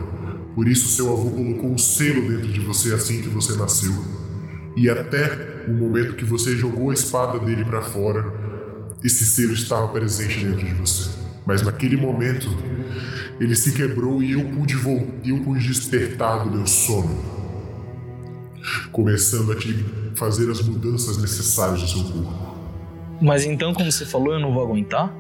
Por 0.55 0.67
isso, 0.67 0.89
seu 0.89 1.13
avô 1.13 1.31
colocou 1.31 1.71
um 1.71 1.77
selo 1.77 2.27
dentro 2.27 2.51
de 2.51 2.59
você 2.61 2.95
assim 2.95 3.21
que 3.21 3.29
você 3.29 3.55
nasceu. 3.55 3.93
E 4.75 4.89
até 4.89 5.67
o 5.69 5.75
momento 5.75 6.17
que 6.17 6.25
você 6.25 6.57
jogou 6.57 6.89
a 6.89 6.95
espada 6.95 7.39
dele 7.39 7.67
para 7.67 7.83
fora, 7.83 8.33
esse 9.05 9.27
selo 9.27 9.53
estava 9.53 9.87
presente 9.89 10.43
dentro 10.43 10.65
de 10.65 10.73
você. 10.73 11.11
Mas 11.45 11.61
naquele 11.61 11.99
momento, 11.99 12.49
ele 13.39 13.55
se 13.55 13.73
quebrou 13.73 14.23
e 14.23 14.33
eu 14.33 14.43
pude, 14.43 14.75
eu 15.27 15.39
pude 15.41 15.69
despertar 15.69 16.45
do 16.45 16.51
meu 16.51 16.67
sono, 16.67 17.15
começando 18.91 19.53
a 19.53 19.55
te 19.55 19.85
fazer 20.15 20.51
as 20.51 20.63
mudanças 20.63 21.19
necessárias 21.19 21.83
no 21.83 21.89
seu 21.89 22.05
corpo. 22.05 22.52
Mas 23.23 23.45
então, 23.45 23.73
como 23.73 23.91
você 23.91 24.05
falou, 24.05 24.35
eu 24.35 24.41
não 24.41 24.53
vou 24.53 24.65
aguentar? 24.65 25.15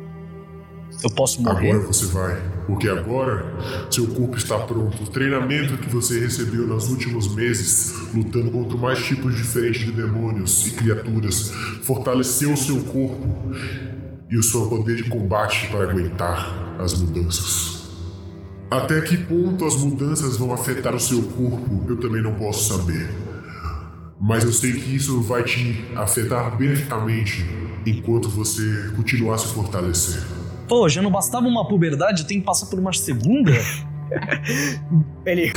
Eu 1.02 1.10
posso 1.10 1.40
morrer? 1.40 1.70
Agora 1.70 1.86
você 1.86 2.06
vai, 2.06 2.42
porque 2.66 2.88
agora 2.88 3.46
seu 3.90 4.08
corpo 4.08 4.36
está 4.36 4.58
pronto. 4.58 5.04
O 5.04 5.06
treinamento 5.06 5.78
que 5.78 5.88
você 5.88 6.18
recebeu 6.18 6.66
nos 6.66 6.90
últimos 6.90 7.32
meses, 7.34 7.94
lutando 8.12 8.50
contra 8.50 8.76
mais 8.76 9.02
tipos 9.04 9.36
diferentes 9.36 9.86
de 9.86 9.92
demônios 9.92 10.66
e 10.66 10.72
criaturas, 10.72 11.50
fortaleceu 11.82 12.52
o 12.52 12.56
seu 12.56 12.82
corpo 12.82 13.52
e 14.28 14.36
o 14.36 14.42
seu 14.42 14.66
poder 14.68 14.96
de 14.96 15.04
combate 15.04 15.68
para 15.68 15.88
aguentar 15.88 16.74
as 16.78 17.00
mudanças. 17.00 17.82
Até 18.68 19.00
que 19.00 19.16
ponto 19.16 19.64
as 19.64 19.76
mudanças 19.76 20.36
vão 20.36 20.52
afetar 20.52 20.94
o 20.94 21.00
seu 21.00 21.22
corpo, 21.22 21.84
eu 21.88 21.96
também 21.98 22.22
não 22.22 22.34
posso 22.34 22.74
saber. 22.74 23.21
Mas 24.22 24.44
eu 24.44 24.52
sei 24.52 24.72
que 24.72 24.94
isso 24.94 25.20
vai 25.20 25.42
te 25.42 25.84
afetar 25.96 26.56
beneficamente 26.56 27.44
enquanto 27.84 28.28
você 28.28 28.92
continuar 28.94 29.34
a 29.34 29.38
se 29.38 29.48
fortalecer. 29.48 30.22
Pô, 30.68 30.88
já 30.88 31.02
não 31.02 31.10
bastava 31.10 31.48
uma 31.48 31.66
puberdade, 31.66 32.24
tenho 32.24 32.38
que 32.40 32.46
passar 32.46 32.66
por 32.66 32.78
uma 32.78 32.92
segunda? 32.92 33.50
Ele. 35.26 35.52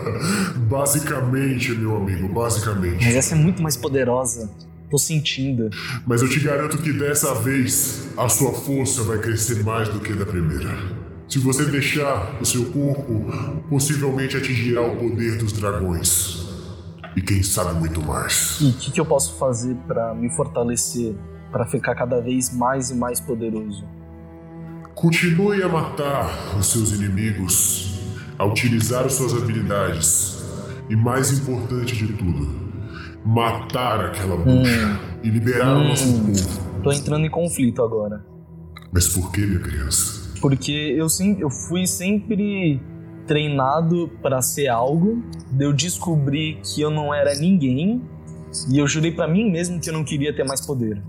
Basicamente, 0.70 1.72
meu 1.72 1.96
amigo, 1.96 2.28
basicamente. 2.28 3.04
Mas 3.04 3.14
essa 3.14 3.34
é 3.34 3.38
muito 3.38 3.62
mais 3.62 3.76
poderosa. 3.76 4.50
Tô 4.90 4.96
sentindo. 4.96 5.68
Mas 6.06 6.22
eu 6.22 6.30
te 6.30 6.40
garanto 6.40 6.78
que 6.78 6.92
dessa 6.92 7.34
vez 7.34 8.08
a 8.16 8.26
sua 8.28 8.52
força 8.52 9.02
vai 9.02 9.18
crescer 9.18 9.62
mais 9.62 9.88
do 9.88 10.00
que 10.00 10.14
da 10.14 10.24
primeira. 10.24 10.78
Se 11.28 11.38
você 11.38 11.66
deixar 11.66 12.38
o 12.40 12.46
seu 12.46 12.64
corpo, 12.66 13.26
possivelmente 13.68 14.36
atingirá 14.36 14.80
o 14.80 14.96
poder 14.96 15.36
dos 15.36 15.52
dragões. 15.52 16.47
E 17.18 17.20
quem 17.20 17.42
sabe 17.42 17.76
muito 17.76 18.00
mais. 18.00 18.58
E 18.60 18.68
o 18.68 18.72
que, 18.74 18.92
que 18.92 19.00
eu 19.00 19.04
posso 19.04 19.36
fazer 19.38 19.74
pra 19.88 20.14
me 20.14 20.30
fortalecer? 20.30 21.16
Pra 21.50 21.66
ficar 21.66 21.96
cada 21.96 22.20
vez 22.20 22.54
mais 22.54 22.90
e 22.90 22.94
mais 22.94 23.18
poderoso? 23.18 23.84
Continue 24.94 25.60
a 25.64 25.68
matar 25.68 26.30
os 26.56 26.68
seus 26.68 26.92
inimigos, 26.92 27.98
a 28.38 28.44
utilizar 28.44 29.04
as 29.04 29.14
suas 29.14 29.34
habilidades. 29.34 30.44
E 30.88 30.94
mais 30.94 31.36
importante 31.36 31.96
de 31.96 32.12
tudo, 32.12 32.72
matar 33.26 34.04
aquela 34.04 34.36
bruxa 34.36 35.00
e 35.20 35.28
liberar 35.28 35.76
o 35.76 35.88
nosso 35.88 36.12
povo. 36.22 36.82
Tô 36.84 36.92
entrando 36.92 37.26
em 37.26 37.30
conflito 37.30 37.82
agora. 37.82 38.24
Mas 38.92 39.08
por 39.08 39.32
que, 39.32 39.40
minha 39.40 39.58
criança? 39.58 40.38
Porque 40.40 40.94
eu, 40.96 41.08
sim, 41.08 41.36
eu 41.40 41.50
fui 41.50 41.84
sempre 41.84 42.80
treinado 43.28 44.10
pra 44.22 44.42
ser 44.42 44.66
algo, 44.68 45.22
de 45.52 45.64
eu 45.64 45.72
descobri 45.72 46.58
que 46.64 46.80
eu 46.80 46.90
não 46.90 47.14
era 47.14 47.34
ninguém, 47.34 48.02
e 48.68 48.78
eu 48.78 48.88
jurei 48.88 49.12
pra 49.12 49.28
mim 49.28 49.50
mesmo 49.50 49.78
que 49.78 49.90
eu 49.90 49.92
não 49.92 50.02
queria 50.02 50.34
ter 50.34 50.44
mais 50.44 50.66
poder. 50.66 51.00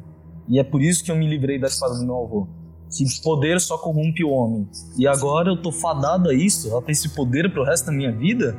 E 0.47 0.59
é 0.59 0.63
por 0.63 0.81
isso 0.81 1.03
que 1.03 1.11
eu 1.11 1.15
me 1.15 1.27
livrei 1.27 1.57
da 1.57 1.67
espada 1.67 1.95
do 1.95 2.05
meu 2.05 2.17
avô. 2.17 2.47
Que 2.91 3.05
poder 3.21 3.61
só 3.61 3.77
corrompe 3.77 4.23
o 4.23 4.29
homem. 4.29 4.67
E 4.97 5.07
agora 5.07 5.49
eu 5.49 5.61
tô 5.61 5.71
fadado 5.71 6.29
a 6.29 6.33
isso, 6.33 6.75
a 6.75 6.81
ter 6.81 6.91
esse 6.91 7.09
poder 7.09 7.51
pro 7.51 7.63
resto 7.63 7.85
da 7.85 7.91
minha 7.91 8.11
vida? 8.11 8.57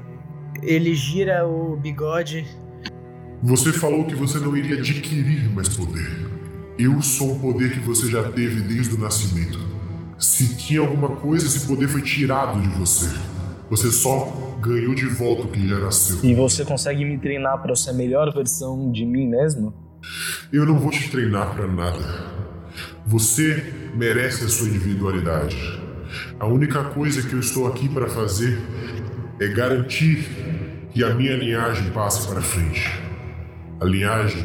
Ele 0.62 0.94
gira 0.94 1.46
o 1.46 1.76
bigode. 1.76 2.46
Você 3.42 3.72
falou 3.72 4.04
que 4.04 4.14
você 4.14 4.38
não 4.38 4.56
iria 4.56 4.78
adquirir 4.78 5.50
mais 5.52 5.68
poder. 5.68 6.30
Eu 6.78 7.02
sou 7.02 7.32
um 7.32 7.38
poder 7.40 7.72
que 7.72 7.80
você 7.80 8.08
já 8.08 8.22
teve 8.30 8.60
desde 8.62 8.94
o 8.94 8.98
nascimento. 8.98 9.58
Se 10.16 10.54
tinha 10.56 10.80
alguma 10.80 11.16
coisa, 11.16 11.46
esse 11.46 11.66
poder 11.66 11.88
foi 11.88 12.02
tirado 12.02 12.60
de 12.60 12.68
você. 12.68 13.10
Você 13.70 13.92
só 13.92 14.58
ganhou 14.60 14.96
de 14.96 15.06
volta 15.06 15.42
o 15.42 15.48
que 15.48 15.68
já 15.68 15.78
nasceu. 15.78 16.18
E 16.24 16.34
você 16.34 16.64
consegue 16.64 17.04
me 17.04 17.16
treinar 17.18 17.62
eu 17.64 17.76
ser 17.76 17.90
a 17.90 17.92
melhor 17.92 18.34
versão 18.34 18.90
de 18.90 19.06
mim 19.06 19.28
mesmo? 19.28 19.72
Eu 20.52 20.66
não 20.66 20.76
vou 20.76 20.90
te 20.90 21.08
treinar 21.08 21.54
pra 21.54 21.68
nada. 21.68 21.98
Você 23.06 23.72
merece 23.94 24.44
a 24.44 24.48
sua 24.48 24.68
individualidade. 24.68 25.56
A 26.40 26.46
única 26.46 26.82
coisa 26.82 27.22
que 27.22 27.32
eu 27.32 27.38
estou 27.38 27.68
aqui 27.68 27.88
para 27.88 28.08
fazer 28.08 28.58
é 29.38 29.46
garantir 29.46 30.28
que 30.92 31.04
a 31.04 31.14
minha 31.14 31.36
linhagem 31.36 31.90
passe 31.90 32.26
para 32.26 32.40
frente. 32.40 32.90
A 33.80 33.84
linhagem 33.84 34.44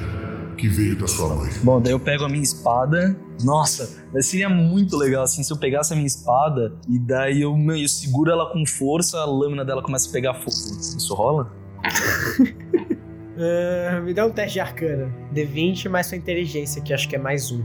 que 0.55 0.67
veio 0.67 0.97
da 0.97 1.07
sua 1.07 1.35
mãe. 1.35 1.51
Bom, 1.63 1.81
daí 1.81 1.91
eu 1.91 1.99
pego 1.99 2.23
a 2.23 2.29
minha 2.29 2.43
espada. 2.43 3.15
Nossa, 3.43 4.03
seria 4.21 4.49
muito 4.49 4.95
legal 4.97 5.23
assim 5.23 5.43
se 5.43 5.51
eu 5.51 5.57
pegasse 5.57 5.93
a 5.93 5.95
minha 5.95 6.07
espada 6.07 6.73
e 6.89 6.97
daí 6.97 7.41
eu, 7.41 7.55
meu, 7.55 7.75
eu 7.75 7.87
seguro 7.87 8.31
ela 8.31 8.51
com 8.51 8.65
força, 8.65 9.19
a 9.19 9.25
lâmina 9.25 9.65
dela 9.65 9.83
começa 9.83 10.09
a 10.09 10.11
pegar 10.11 10.33
fogo. 10.35 10.49
Isso 10.49 11.13
rola? 11.13 11.51
Ah, 13.37 13.99
me 13.99 14.13
dá 14.13 14.25
um 14.25 14.31
teste 14.31 14.53
de 14.53 14.59
arcana. 14.61 15.13
D20 15.33 15.89
mais 15.89 16.07
sua 16.07 16.17
inteligência, 16.17 16.81
que 16.81 16.93
acho 16.93 17.07
que 17.09 17.15
é 17.15 17.19
mais 17.19 17.51
um. 17.51 17.63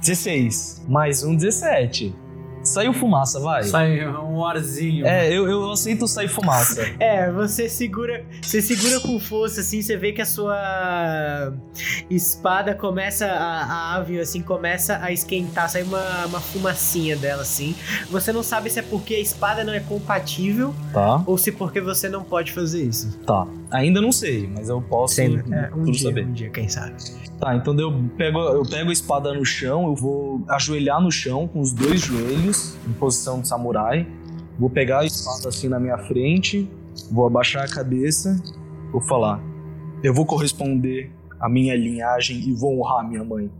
16. 0.00 0.84
Mais 0.88 1.22
um 1.22 1.34
17. 1.34 2.14
Saiu 2.62 2.92
fumaça, 2.92 3.40
vai. 3.40 3.62
Sai 3.64 4.06
um 4.06 4.44
arzinho. 4.44 5.06
É, 5.06 5.28
eu, 5.32 5.48
eu 5.48 5.70
aceito 5.70 6.06
sair 6.06 6.28
fumaça. 6.28 6.80
É, 7.00 7.30
você 7.32 7.68
segura, 7.68 8.24
você 8.42 8.60
segura 8.60 9.00
com 9.00 9.18
força, 9.18 9.60
assim, 9.62 9.80
você 9.80 9.96
vê 9.96 10.12
que 10.12 10.20
a 10.20 10.26
sua 10.26 11.52
espada 12.10 12.74
começa, 12.74 13.26
a, 13.26 13.62
a 13.64 13.94
ave, 13.96 14.20
assim, 14.20 14.42
começa 14.42 14.98
a 15.02 15.10
esquentar, 15.12 15.68
sai 15.68 15.82
uma, 15.82 16.26
uma 16.26 16.40
fumacinha 16.40 17.16
dela, 17.16 17.42
assim. 17.42 17.74
Você 18.10 18.32
não 18.32 18.42
sabe 18.42 18.68
se 18.70 18.78
é 18.78 18.82
porque 18.82 19.14
a 19.14 19.20
espada 19.20 19.64
não 19.64 19.72
é 19.72 19.80
compatível 19.80 20.74
Tá, 20.92 21.22
ou 21.26 21.38
se 21.38 21.52
porque 21.52 21.80
você 21.80 22.08
não 22.08 22.22
pode 22.22 22.52
fazer 22.52 22.82
isso. 22.82 23.18
tá. 23.26 23.46
Ainda 23.72 24.00
não 24.00 24.10
sei, 24.10 24.50
mas 24.52 24.68
eu 24.68 24.82
posso 24.82 25.14
Sendo, 25.14 25.54
é, 25.54 25.68
um 25.72 25.84
tudo 25.84 25.92
dia, 25.92 26.08
saber. 26.08 26.26
um 26.26 26.32
dia, 26.32 26.50
quem 26.50 26.68
sabe. 26.68 26.94
Tá, 27.38 27.54
então 27.54 27.72
eu 27.78 27.92
pego, 28.18 28.40
eu 28.40 28.64
pego 28.68 28.90
a 28.90 28.92
espada 28.92 29.32
no 29.32 29.44
chão, 29.44 29.84
eu 29.86 29.94
vou 29.94 30.44
ajoelhar 30.48 31.00
no 31.00 31.08
chão 31.12 31.46
com 31.46 31.60
os 31.60 31.72
dois 31.72 32.00
joelhos, 32.00 32.49
em 32.86 32.92
posição 32.92 33.40
de 33.40 33.48
samurai. 33.48 34.06
Vou 34.58 34.68
pegar 34.68 35.00
a 35.00 35.06
espada 35.06 35.48
assim 35.48 35.68
na 35.68 35.80
minha 35.80 35.98
frente, 35.98 36.68
vou 37.10 37.26
abaixar 37.26 37.64
a 37.64 37.68
cabeça, 37.68 38.40
vou 38.92 39.00
falar: 39.00 39.40
Eu 40.02 40.12
vou 40.12 40.26
corresponder 40.26 41.10
à 41.40 41.48
minha 41.48 41.74
linhagem 41.74 42.38
e 42.38 42.52
vou 42.52 42.78
honrar 42.78 43.08
minha 43.08 43.24
mãe. 43.24 43.50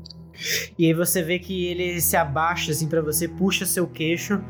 E 0.79 0.87
aí 0.87 0.95
você 0.95 1.23
vê 1.23 1.39
que 1.39 1.67
ele 1.67 2.01
se 2.01 2.17
abaixa, 2.17 2.73
assim, 2.73 2.87
pra 2.87 3.03
você, 3.03 3.29
puxa 3.29 3.67
seu 3.67 3.87
queixo. 3.87 4.41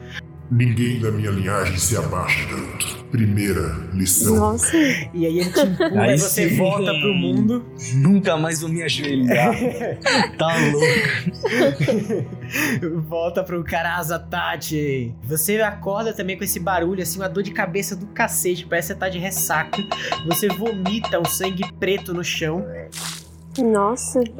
Ninguém 0.50 1.00
da 1.00 1.10
minha 1.10 1.30
linhagem 1.30 1.76
se 1.76 1.96
abaixa, 1.96 2.44
garoto. 2.48 2.99
Primeira 3.10 3.76
lição. 3.92 4.36
Nossa. 4.36 4.76
E 4.76 5.26
aí 5.26 5.40
ele 5.40 5.50
te 5.50 5.60
empurra 5.60 6.02
Aí 6.06 6.14
e 6.14 6.18
você 6.18 6.48
sim. 6.48 6.56
volta 6.56 6.92
pro 6.92 7.12
mundo. 7.12 7.64
Nunca 7.94 8.36
mais 8.36 8.60
vou 8.60 8.70
me 8.70 8.82
ajoelhar. 8.82 9.54
tá 10.38 10.54
louco. 10.72 12.28
Volta 13.08 13.42
pro 13.42 13.64
Karazatati. 13.64 15.12
Você 15.24 15.60
acorda 15.60 16.12
também 16.12 16.38
com 16.38 16.44
esse 16.44 16.60
barulho, 16.60 17.02
assim, 17.02 17.18
uma 17.18 17.28
dor 17.28 17.42
de 17.42 17.50
cabeça 17.50 17.96
do 17.96 18.06
cacete, 18.06 18.66
parece 18.66 18.88
que 18.88 18.94
você 18.94 19.00
tá 19.00 19.08
de 19.08 19.18
ressaca. 19.18 19.82
Você 20.26 20.48
vomita 20.48 21.18
um 21.18 21.24
sangue 21.24 21.64
preto 21.80 22.14
no 22.14 22.22
chão. 22.22 22.64
Nossa. 23.58 24.20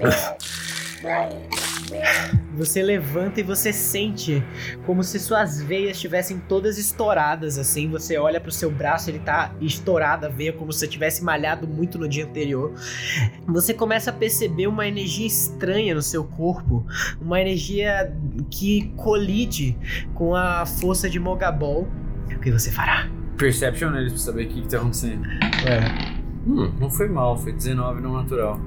Você 2.57 2.83
levanta 2.83 3.41
e 3.41 3.43
você 3.43 3.73
sente 3.73 4.43
como 4.85 5.05
se 5.05 5.19
suas 5.19 5.63
veias 5.63 5.93
estivessem 5.93 6.39
todas 6.39 6.79
estouradas, 6.79 7.59
assim. 7.59 7.89
Você 7.91 8.19
olha 8.19 8.41
pro 8.41 8.51
seu 8.51 8.71
braço, 8.71 9.11
ele 9.11 9.21
tá 9.21 9.55
estourado 9.61 10.27
a 10.27 10.29
veia, 10.29 10.53
como 10.53 10.73
se 10.73 10.81
você 10.81 10.89
tivesse 10.89 11.23
malhado 11.23 11.67
muito 11.67 11.99
no 11.99 12.09
dia 12.09 12.25
anterior. 12.25 12.75
Você 13.47 13.73
começa 13.73 14.11
a 14.11 14.13
perceber 14.13 14.67
uma 14.67 14.87
energia 14.87 15.27
estranha 15.27 15.95
no 15.95 16.03
seu 16.03 16.25
corpo, 16.25 16.85
uma 17.21 17.41
energia 17.41 18.13
que 18.51 18.93
colide 18.97 19.77
com 20.15 20.35
a 20.35 20.67
força 20.67 21.09
de 21.09 21.19
Mogabol. 21.19 21.89
O 22.35 22.41
que 22.41 22.51
você 22.51 22.71
fará? 22.71 23.09
Perception 23.37 23.91
neles 23.91 24.13
pra 24.13 24.21
saber 24.21 24.47
o 24.47 24.49
que, 24.49 24.63
que 24.63 24.69
tá 24.69 24.79
acontecendo. 24.79 25.27
É. 25.67 26.21
Hum, 26.47 26.73
não 26.81 26.91
foi 26.91 27.09
mal, 27.09 27.37
foi 27.37 27.53
19 27.53 28.01
no 28.01 28.15
natural. 28.15 28.61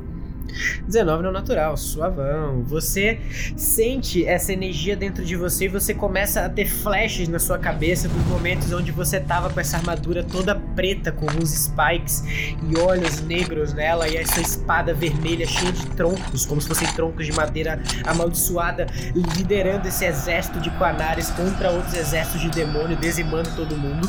19 0.88 1.24
no 1.24 1.32
natural, 1.32 1.76
suavão. 1.78 2.64
Você 2.64 3.20
sente 3.56 4.26
essa 4.26 4.54
energia 4.54 4.96
dentro 4.96 5.24
de 5.24 5.36
você 5.36 5.66
e 5.66 5.68
você 5.68 5.94
começa 5.94 6.46
a 6.46 6.50
ter 6.50 6.66
flashes 6.66 7.28
na 7.28 7.40
sua 7.40 7.58
cabeça 7.58 8.08
dos 8.08 8.26
momentos 8.28 8.72
onde 8.72 8.92
você 8.92 9.20
tava 9.20 9.50
com 9.50 9.60
essa 9.60 9.78
armadura 9.78 10.24
toda 10.24 10.56
preta 10.76 11.12
com 11.12 11.26
uns 11.26 11.50
spikes 11.52 12.24
e 12.70 12.78
olhos 12.80 13.22
negros 13.22 13.74
nela 13.74 14.08
e 14.08 14.18
essa 14.18 14.42
espada 14.42 14.94
vermelha 14.94 15.46
cheia 15.46 15.72
de 15.72 15.86
troncos, 15.88 16.46
como 16.46 16.62
se 16.62 16.68
fossem 16.68 16.88
troncos 16.94 17.26
de 17.26 17.32
madeira 17.32 17.82
amaldiçoada, 18.06 18.88
liderando 19.36 19.88
esse 19.88 20.06
exército 20.06 20.60
de 20.60 20.70
Quanares 20.72 21.30
contra 21.32 21.72
outros 21.72 21.94
exércitos 21.94 22.42
de 22.42 22.50
demônio, 22.50 22.96
dizimando 22.98 23.50
todo 23.56 23.78
mundo. 23.78 24.08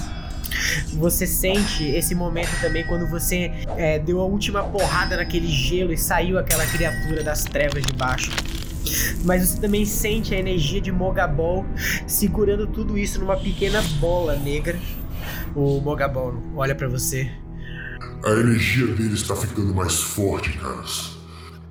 Você 0.94 1.26
sente 1.26 1.84
esse 1.84 2.14
momento 2.14 2.50
também 2.60 2.84
quando 2.86 3.08
você 3.08 3.52
é, 3.76 3.98
deu 3.98 4.20
a 4.20 4.24
última 4.24 4.62
porrada 4.62 5.16
naquele 5.16 5.48
gelo 5.48 5.92
e 5.92 5.98
saiu 5.98 6.38
aquela 6.38 6.66
criatura 6.66 7.22
das 7.22 7.44
trevas 7.44 7.82
de 7.82 7.92
baixo. 7.94 8.30
Mas 9.24 9.48
você 9.48 9.60
também 9.60 9.84
sente 9.84 10.34
a 10.34 10.38
energia 10.38 10.80
de 10.80 10.92
Mogabol 10.92 11.64
segurando 12.06 12.66
tudo 12.66 12.98
isso 12.98 13.18
numa 13.20 13.36
pequena 13.36 13.82
bola 13.98 14.36
negra. 14.36 14.78
O 15.54 15.80
Mogabol 15.80 16.42
olha 16.54 16.74
para 16.74 16.88
você. 16.88 17.30
A 18.24 18.30
energia 18.30 18.86
dele 18.86 19.14
está 19.14 19.34
ficando 19.36 19.74
mais 19.74 19.94
forte, 20.00 20.56
caras. 20.58 21.16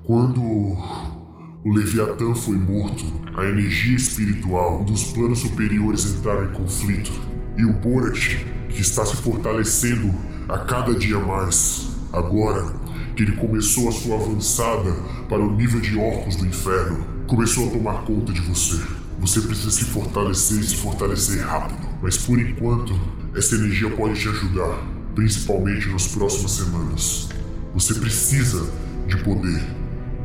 Quando 0.04 0.40
o 0.42 1.72
Leviatã 1.72 2.34
foi 2.34 2.56
morto, 2.56 3.04
a 3.36 3.44
energia 3.44 3.96
espiritual 3.96 4.84
dos 4.84 5.04
planos 5.12 5.40
superiores 5.40 6.04
entraram 6.04 6.44
em 6.44 6.52
conflito. 6.52 7.10
E 7.56 7.64
o 7.64 7.72
Borat 7.72 8.36
que 8.74 8.82
está 8.82 9.06
se 9.06 9.16
fortalecendo 9.16 10.12
a 10.48 10.58
cada 10.58 10.94
dia 10.94 11.18
mais. 11.18 11.88
Agora 12.12 12.74
que 13.16 13.22
ele 13.22 13.36
começou 13.36 13.88
a 13.88 13.92
sua 13.92 14.16
avançada 14.16 14.92
para 15.28 15.40
o 15.40 15.54
nível 15.56 15.80
de 15.80 15.96
orcos 15.96 16.36
do 16.36 16.46
inferno, 16.46 17.06
começou 17.26 17.68
a 17.68 17.70
tomar 17.70 18.02
conta 18.02 18.32
de 18.32 18.40
você. 18.40 18.80
Você 19.20 19.40
precisa 19.40 19.70
se 19.70 19.84
fortalecer 19.84 20.58
e 20.58 20.64
se 20.64 20.76
fortalecer 20.76 21.44
rápido. 21.46 21.88
Mas 22.02 22.16
por 22.18 22.38
enquanto, 22.38 22.98
essa 23.34 23.54
energia 23.54 23.90
pode 23.90 24.20
te 24.20 24.28
ajudar, 24.28 24.82
principalmente 25.14 25.88
nas 25.88 26.08
próximas 26.08 26.52
semanas. 26.52 27.28
Você 27.72 27.94
precisa 27.94 28.68
de 29.06 29.16
poder. 29.22 29.62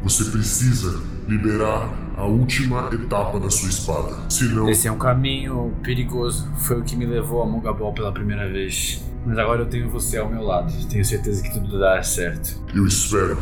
Você 0.04 0.26
precisa 0.26 1.02
liberar 1.28 1.90
a 2.20 2.26
última 2.26 2.90
etapa 2.92 3.40
da 3.40 3.50
sua 3.50 3.70
espada. 3.70 4.14
Senão. 4.30 4.70
Esse 4.70 4.90
é 4.90 4.92
um 4.92 4.98
caminho 4.98 5.74
perigoso. 5.82 6.46
Foi 6.58 6.78
o 6.78 6.84
que 6.84 6.94
me 6.94 7.06
levou 7.06 7.42
a 7.42 7.46
Mugabol 7.46 7.94
pela 7.94 8.12
primeira 8.12 8.48
vez. 8.50 9.02
Mas 9.26 9.38
agora 9.38 9.62
eu 9.62 9.66
tenho 9.66 9.90
você 9.90 10.18
ao 10.18 10.30
meu 10.30 10.44
lado. 10.44 10.74
Tenho 10.88 11.06
certeza 11.06 11.42
que 11.42 11.54
tudo 11.54 11.80
dá 11.80 12.04
certo. 12.04 12.62
Eu 12.76 12.86
espero. 12.86 13.38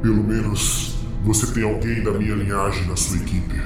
Pelo 0.00 0.22
menos 0.22 0.96
você 1.24 1.52
tem 1.52 1.64
alguém 1.64 2.02
da 2.04 2.12
minha 2.12 2.36
linhagem 2.36 2.86
na 2.86 2.94
sua 2.94 3.16
equipe. 3.16 3.60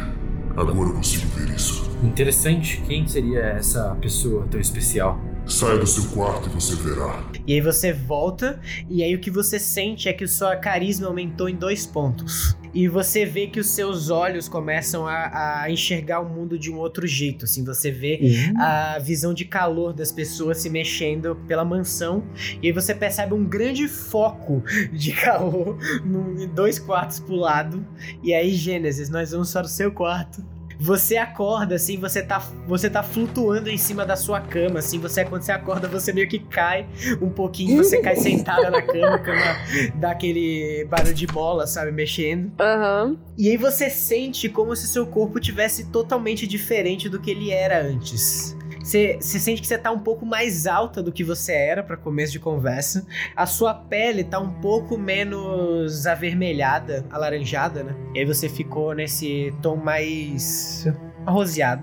Agora 0.57 0.89
eu 0.89 0.95
consigo 0.95 1.27
ver 1.37 1.55
isso. 1.55 1.91
Interessante. 2.03 2.83
Quem 2.87 3.07
seria 3.07 3.41
essa 3.41 3.95
pessoa 4.01 4.47
tão 4.51 4.59
especial? 4.59 5.21
Saia 5.49 5.79
do 5.79 5.87
seu 5.87 6.05
quarto 6.11 6.49
e 6.49 6.53
você 6.53 6.75
verá. 6.75 7.25
E 7.47 7.55
aí 7.55 7.61
você 7.61 7.93
volta, 7.93 8.61
e 8.91 9.03
aí 9.03 9.15
o 9.15 9.21
que 9.21 9.31
você 9.31 9.61
sente 9.61 10.09
é 10.09 10.13
que 10.13 10.25
o 10.25 10.29
seu 10.29 10.49
carisma 10.59 11.07
aumentou 11.07 11.49
em 11.49 11.55
dois 11.55 11.87
pontos. 11.87 12.57
E 12.75 12.89
você 12.89 13.25
vê 13.25 13.47
que 13.47 13.61
os 13.61 13.69
seus 13.69 14.11
olhos 14.11 14.49
começam 14.49 15.07
a, 15.07 15.63
a 15.63 15.71
enxergar 15.71 16.21
o 16.21 16.29
mundo 16.29 16.59
de 16.59 16.71
um 16.71 16.77
outro 16.77 17.07
jeito. 17.07 17.45
Assim, 17.45 17.65
você 17.65 17.91
vê 17.91 18.19
uhum. 18.21 18.61
a 18.61 18.99
visão 18.99 19.33
de 19.33 19.45
calor 19.45 19.95
das 19.95 20.13
pessoas 20.13 20.59
se 20.59 20.69
mexendo 20.69 21.37
pela 21.47 21.65
mansão. 21.65 22.25
E 22.61 22.67
aí 22.67 22.73
você 22.73 22.95
percebe 22.95 23.33
um 23.33 23.45
grande 23.45 23.89
foco 23.89 24.63
de 24.93 25.13
calor 25.13 25.79
em 26.05 26.49
dois 26.49 26.79
quartos 26.79 27.21
pro 27.21 27.37
lado. 27.37 27.87
E 28.23 28.35
aí, 28.35 28.53
Gênesis, 28.53 29.09
nós 29.09 29.31
vamos 29.31 29.51
para 29.53 29.65
o 29.65 29.69
seu 29.69 29.91
quarto. 29.93 30.45
Você 30.79 31.17
acorda, 31.17 31.75
assim, 31.75 31.99
você 31.99 32.23
tá, 32.23 32.39
você 32.67 32.89
tá 32.91 33.03
flutuando 33.03 33.71
em 33.71 33.79
cima 33.79 34.05
da 34.05 34.17
sua 34.17 34.41
cama, 34.41 34.79
assim, 34.81 34.99
você 34.99 35.25
quando 35.25 35.43
você 35.43 35.53
acorda, 35.53 35.89
você 35.89 36.13
meio 36.13 36.29
que 36.29 36.39
cai 36.39 36.87
um 37.21 37.31
pouquinho, 37.31 37.83
você 37.83 38.01
cai 38.01 38.17
sentada 38.17 38.71
na 38.71 38.83
cama, 38.83 39.19
cama 39.19 39.57
dá 39.95 40.11
aquele 40.11 40.87
barulho 40.89 41.15
de 41.15 41.27
bola, 41.27 41.67
sabe, 41.67 41.93
mexendo. 41.93 42.53
Uhum. 42.61 43.17
E 43.37 43.51
aí 43.51 43.57
você 43.57 43.91
sente 43.91 44.49
como 44.49 44.75
se 44.75 44.87
seu 44.87 45.07
corpo 45.07 45.41
tivesse 45.41 45.87
totalmente 45.87 46.47
diferente 46.47 47.09
do 47.09 47.21
que 47.21 47.31
ele 47.31 47.51
era 47.51 47.81
antes. 47.81 48.56
Você, 48.87 49.19
sente 49.21 49.61
que 49.61 49.67
você 49.67 49.77
tá 49.77 49.91
um 49.91 49.99
pouco 49.99 50.25
mais 50.25 50.65
alta 50.65 51.03
do 51.03 51.11
que 51.11 51.25
você 51.25 51.53
era 51.53 51.83
para 51.83 51.97
começo 51.97 52.31
de 52.31 52.39
conversa. 52.39 53.05
A 53.35 53.45
sua 53.45 53.75
pele 53.75 54.23
tá 54.23 54.39
um 54.39 54.61
pouco 54.61 54.97
menos 54.97 56.07
avermelhada, 56.07 57.05
alaranjada, 57.11 57.83
né? 57.83 57.97
E 58.15 58.21
aí 58.21 58.25
você 58.25 58.49
ficou 58.49 58.95
nesse 58.95 59.53
tom 59.61 59.75
mais 59.75 60.87
roseado. 61.27 61.83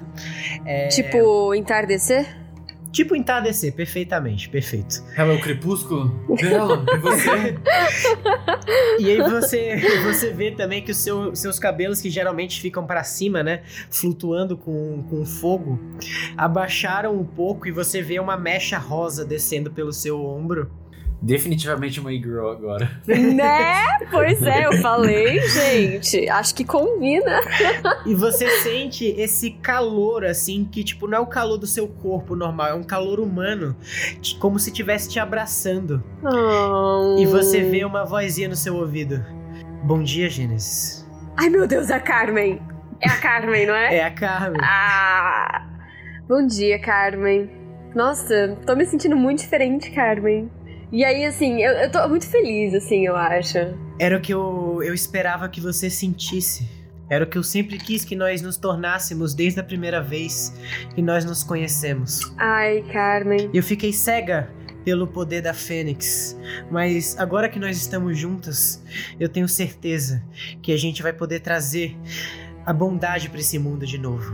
É... 0.65 0.87
Tipo 0.87 1.53
entardecer? 1.53 2.42
Tipo 2.93 3.15
entardecer, 3.15 3.73
perfeitamente, 3.73 4.47
perfeito. 4.47 5.03
Ela 5.17 5.33
é 5.33 5.35
o 5.35 5.41
crepúsculo? 5.41 6.09
Bela, 6.39 6.85
e 6.93 6.97
você? 6.99 7.57
e 9.01 9.09
aí 9.09 9.17
você, 9.17 9.81
você 10.03 10.31
vê 10.31 10.51
também 10.51 10.79
que 10.83 10.91
os 10.91 10.97
seu, 10.97 11.35
seus 11.35 11.57
cabelos, 11.57 11.99
que 11.99 12.11
geralmente 12.11 12.61
ficam 12.61 12.85
para 12.85 13.03
cima, 13.03 13.41
né? 13.41 13.63
Flutuando 13.89 14.55
com, 14.55 15.01
com 15.09 15.25
fogo, 15.25 15.79
abaixaram 16.37 17.19
um 17.19 17.25
pouco 17.25 17.67
e 17.67 17.71
você 17.71 17.99
vê 17.99 18.19
uma 18.19 18.37
mecha 18.37 18.77
rosa 18.77 19.25
descendo 19.25 19.71
pelo 19.71 19.91
seu 19.91 20.23
ombro 20.23 20.71
definitivamente 21.23 21.99
uma 22.01 22.11
e-girl 22.11 22.49
agora. 22.49 22.91
Né? 23.07 23.83
Pois 24.11 24.41
é, 24.43 24.65
eu 24.65 24.73
falei, 24.81 25.39
gente. 25.47 26.29
Acho 26.29 26.53
que 26.53 26.63
combina. 26.63 27.39
E 28.05 28.13
você 28.13 28.47
sente 28.61 29.05
esse 29.05 29.51
calor, 29.51 30.25
assim, 30.25 30.65
que, 30.65 30.83
tipo, 30.83 31.07
não 31.07 31.17
é 31.17 31.21
o 31.21 31.25
calor 31.25 31.57
do 31.57 31.65
seu 31.65 31.87
corpo 31.87 32.35
normal, 32.35 32.67
é 32.67 32.73
um 32.73 32.83
calor 32.83 33.19
humano. 33.19 33.75
Como 34.39 34.59
se 34.59 34.69
estivesse 34.69 35.09
te 35.09 35.19
abraçando. 35.19 36.03
Oh. 36.21 37.17
E 37.17 37.25
você 37.25 37.61
vê 37.61 37.85
uma 37.85 38.03
vozinha 38.03 38.49
no 38.49 38.55
seu 38.55 38.75
ouvido. 38.75 39.23
Bom 39.83 40.03
dia, 40.03 40.29
Gênesis. 40.29 41.07
Ai, 41.37 41.49
meu 41.49 41.65
Deus, 41.65 41.89
é 41.89 41.95
a 41.95 41.99
Carmen. 41.99 42.61
É 43.01 43.09
a 43.09 43.17
Carmen, 43.17 43.65
não 43.65 43.75
é? 43.75 43.95
É 43.95 44.03
a 44.03 44.11
Carmen. 44.11 44.61
Ah! 44.61 45.65
Bom 46.27 46.45
dia, 46.45 46.79
Carmen. 46.79 47.49
Nossa, 47.95 48.57
tô 48.65 48.75
me 48.75 48.85
sentindo 48.85 49.15
muito 49.15 49.39
diferente, 49.39 49.91
Carmen. 49.91 50.51
E 50.93 51.03
aí, 51.03 51.25
assim, 51.25 51.59
eu, 51.59 51.71
eu 51.71 51.91
tô 51.91 52.07
muito 52.07 52.27
feliz, 52.27 52.71
assim, 52.75 53.07
eu 53.07 53.15
acho. 53.15 53.57
Era 53.97 54.15
o 54.15 54.21
que 54.21 54.31
eu, 54.31 54.79
eu 54.83 54.93
esperava 54.93 55.49
que 55.49 55.59
você 55.59 55.89
sentisse. 55.89 56.69
Era 57.09 57.25
o 57.25 57.27
que 57.27 57.35
eu 57.35 57.41
sempre 57.41 57.79
quis 57.79 58.05
que 58.05 58.15
nós 58.15 58.43
nos 58.43 58.57
tornássemos 58.57 59.33
desde 59.33 59.59
a 59.59 59.63
primeira 59.63 59.99
vez 60.03 60.53
que 60.93 61.01
nós 61.01 61.25
nos 61.25 61.43
conhecemos. 61.43 62.19
Ai, 62.37 62.83
Carmen. 62.93 63.49
Eu 63.51 63.63
fiquei 63.63 63.91
cega 63.91 64.51
pelo 64.85 65.07
poder 65.07 65.41
da 65.41 65.51
Fênix, 65.51 66.37
mas 66.69 67.17
agora 67.17 67.49
que 67.49 67.57
nós 67.57 67.75
estamos 67.75 68.15
juntas, 68.15 68.83
eu 69.19 69.27
tenho 69.27 69.49
certeza 69.49 70.23
que 70.61 70.71
a 70.71 70.77
gente 70.77 71.01
vai 71.01 71.11
poder 71.11 71.39
trazer 71.39 71.97
a 72.63 72.71
bondade 72.71 73.29
para 73.29 73.39
esse 73.39 73.57
mundo 73.57 73.83
de 73.87 73.97
novo, 73.97 74.31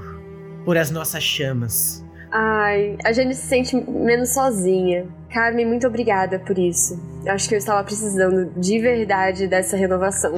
por 0.65 0.77
as 0.77 0.91
nossas 0.91 1.23
chamas. 1.23 2.03
Ai, 2.31 2.97
a 3.03 3.11
gente 3.11 3.35
se 3.35 3.47
sente 3.47 3.75
menos 3.75 4.29
sozinha. 4.29 5.07
Carmen, 5.31 5.65
muito 5.65 5.87
obrigada 5.87 6.39
por 6.39 6.57
isso. 6.57 6.99
Acho 7.27 7.49
que 7.49 7.55
eu 7.55 7.59
estava 7.59 7.83
precisando 7.83 8.51
de 8.59 8.79
verdade 8.79 9.47
dessa 9.47 9.75
renovação. 9.75 10.33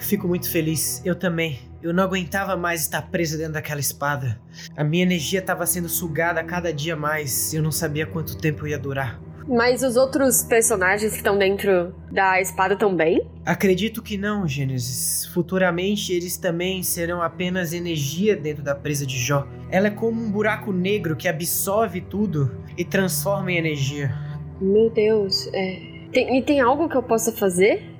Fico 0.00 0.26
muito 0.28 0.50
feliz. 0.50 1.02
Eu 1.04 1.14
também. 1.14 1.58
Eu 1.82 1.92
não 1.92 2.04
aguentava 2.04 2.56
mais 2.56 2.80
estar 2.82 3.02
preso 3.02 3.36
dentro 3.36 3.54
daquela 3.54 3.80
espada. 3.80 4.40
A 4.76 4.82
minha 4.82 5.02
energia 5.02 5.40
estava 5.40 5.66
sendo 5.66 5.88
sugada 5.88 6.42
cada 6.42 6.72
dia 6.72 6.96
mais. 6.96 7.52
Eu 7.52 7.62
não 7.62 7.70
sabia 7.70 8.06
quanto 8.06 8.36
tempo 8.38 8.66
ia 8.66 8.78
durar. 8.78 9.20
Mas 9.46 9.82
os 9.82 9.96
outros 9.96 10.42
personagens 10.42 11.12
que 11.12 11.18
estão 11.18 11.36
dentro 11.36 11.94
da 12.10 12.40
espada 12.40 12.76
também? 12.76 13.26
Acredito 13.44 14.02
que 14.02 14.16
não, 14.16 14.48
Gênesis. 14.48 15.26
Futuramente 15.26 16.12
eles 16.12 16.36
também 16.36 16.82
serão 16.82 17.22
apenas 17.22 17.72
energia 17.72 18.34
dentro 18.34 18.62
da 18.62 18.74
presa 18.74 19.04
de 19.04 19.18
Jó. 19.18 19.46
Ela 19.70 19.88
é 19.88 19.90
como 19.90 20.22
um 20.22 20.30
buraco 20.30 20.72
negro 20.72 21.16
que 21.16 21.28
absorve 21.28 22.00
tudo 22.00 22.56
e 22.76 22.84
transforma 22.84 23.52
em 23.52 23.58
energia. 23.58 24.14
Meu 24.60 24.88
Deus, 24.90 25.48
é. 25.52 25.94
Tem, 26.12 26.38
e 26.38 26.42
tem 26.42 26.60
algo 26.60 26.88
que 26.88 26.96
eu 26.96 27.02
possa 27.02 27.32
fazer? 27.32 27.93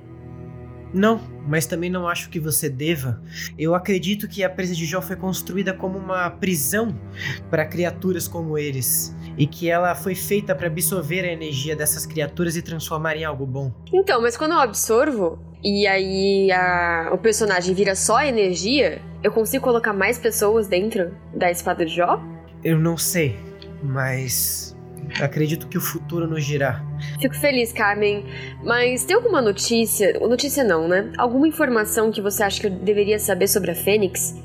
Não, 0.95 1.19
mas 1.45 1.65
também 1.65 1.89
não 1.89 2.07
acho 2.07 2.29
que 2.29 2.39
você 2.39 2.69
deva. 2.69 3.21
Eu 3.59 3.75
acredito 3.75 4.29
que 4.29 4.45
a 4.45 4.49
presa 4.49 4.73
de 4.73 4.85
Jó 4.85 5.01
foi 5.01 5.17
construída 5.17 5.73
como 5.73 5.97
uma 5.97 6.29
prisão 6.29 6.97
para 7.51 7.65
criaturas 7.65 8.29
como 8.29 8.57
eles 8.57 9.13
e 9.37 9.45
que 9.45 9.69
ela 9.69 9.93
foi 9.93 10.15
feita 10.15 10.55
para 10.55 10.67
absorver 10.67 11.25
a 11.25 11.33
energia 11.33 11.75
dessas 11.75 12.05
criaturas 12.05 12.55
e 12.55 12.61
transformar 12.61 13.17
em 13.17 13.25
algo 13.25 13.45
bom. 13.45 13.73
Então, 13.91 14.21
mas 14.21 14.37
quando 14.37 14.53
eu 14.53 14.59
absorvo 14.59 15.37
e 15.61 15.85
aí 15.85 16.49
a, 16.53 17.09
o 17.11 17.17
personagem 17.17 17.75
vira 17.75 17.93
só 17.93 18.23
energia, 18.23 19.01
eu 19.21 19.33
consigo 19.33 19.65
colocar 19.65 19.91
mais 19.91 20.17
pessoas 20.17 20.65
dentro 20.65 21.11
da 21.35 21.51
espada 21.51 21.85
de 21.85 21.93
Jó? 21.93 22.23
Eu 22.63 22.79
não 22.79 22.97
sei, 22.97 23.37
mas 23.83 24.74
Acredito 25.21 25.67
que 25.67 25.77
o 25.77 25.81
futuro 25.81 26.27
nos 26.27 26.43
dirá. 26.43 26.83
Fico 27.21 27.35
feliz, 27.35 27.71
Carmen. 27.71 28.25
Mas 28.63 29.05
tem 29.05 29.15
alguma 29.15 29.41
notícia? 29.41 30.19
Notícia 30.19 30.63
não, 30.63 30.87
né? 30.87 31.11
Alguma 31.17 31.47
informação 31.47 32.11
que 32.11 32.21
você 32.21 32.43
acha 32.43 32.59
que 32.59 32.67
eu 32.67 32.71
deveria 32.71 33.17
saber 33.17 33.47
sobre 33.47 33.71
a 33.71 33.75
Fênix? 33.75 34.35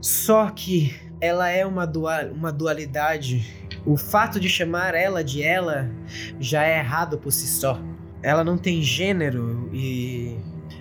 Só 0.00 0.50
que 0.50 0.94
ela 1.20 1.48
é 1.48 1.66
uma, 1.66 1.86
dual, 1.86 2.26
uma 2.26 2.52
dualidade. 2.52 3.44
O 3.84 3.96
fato 3.96 4.38
de 4.38 4.48
chamar 4.48 4.94
ela 4.94 5.24
de 5.24 5.42
ela 5.42 5.90
já 6.38 6.64
é 6.64 6.78
errado 6.78 7.18
por 7.18 7.32
si 7.32 7.46
só. 7.46 7.80
Ela 8.22 8.44
não 8.44 8.56
tem 8.56 8.82
gênero 8.82 9.68
e 9.72 10.36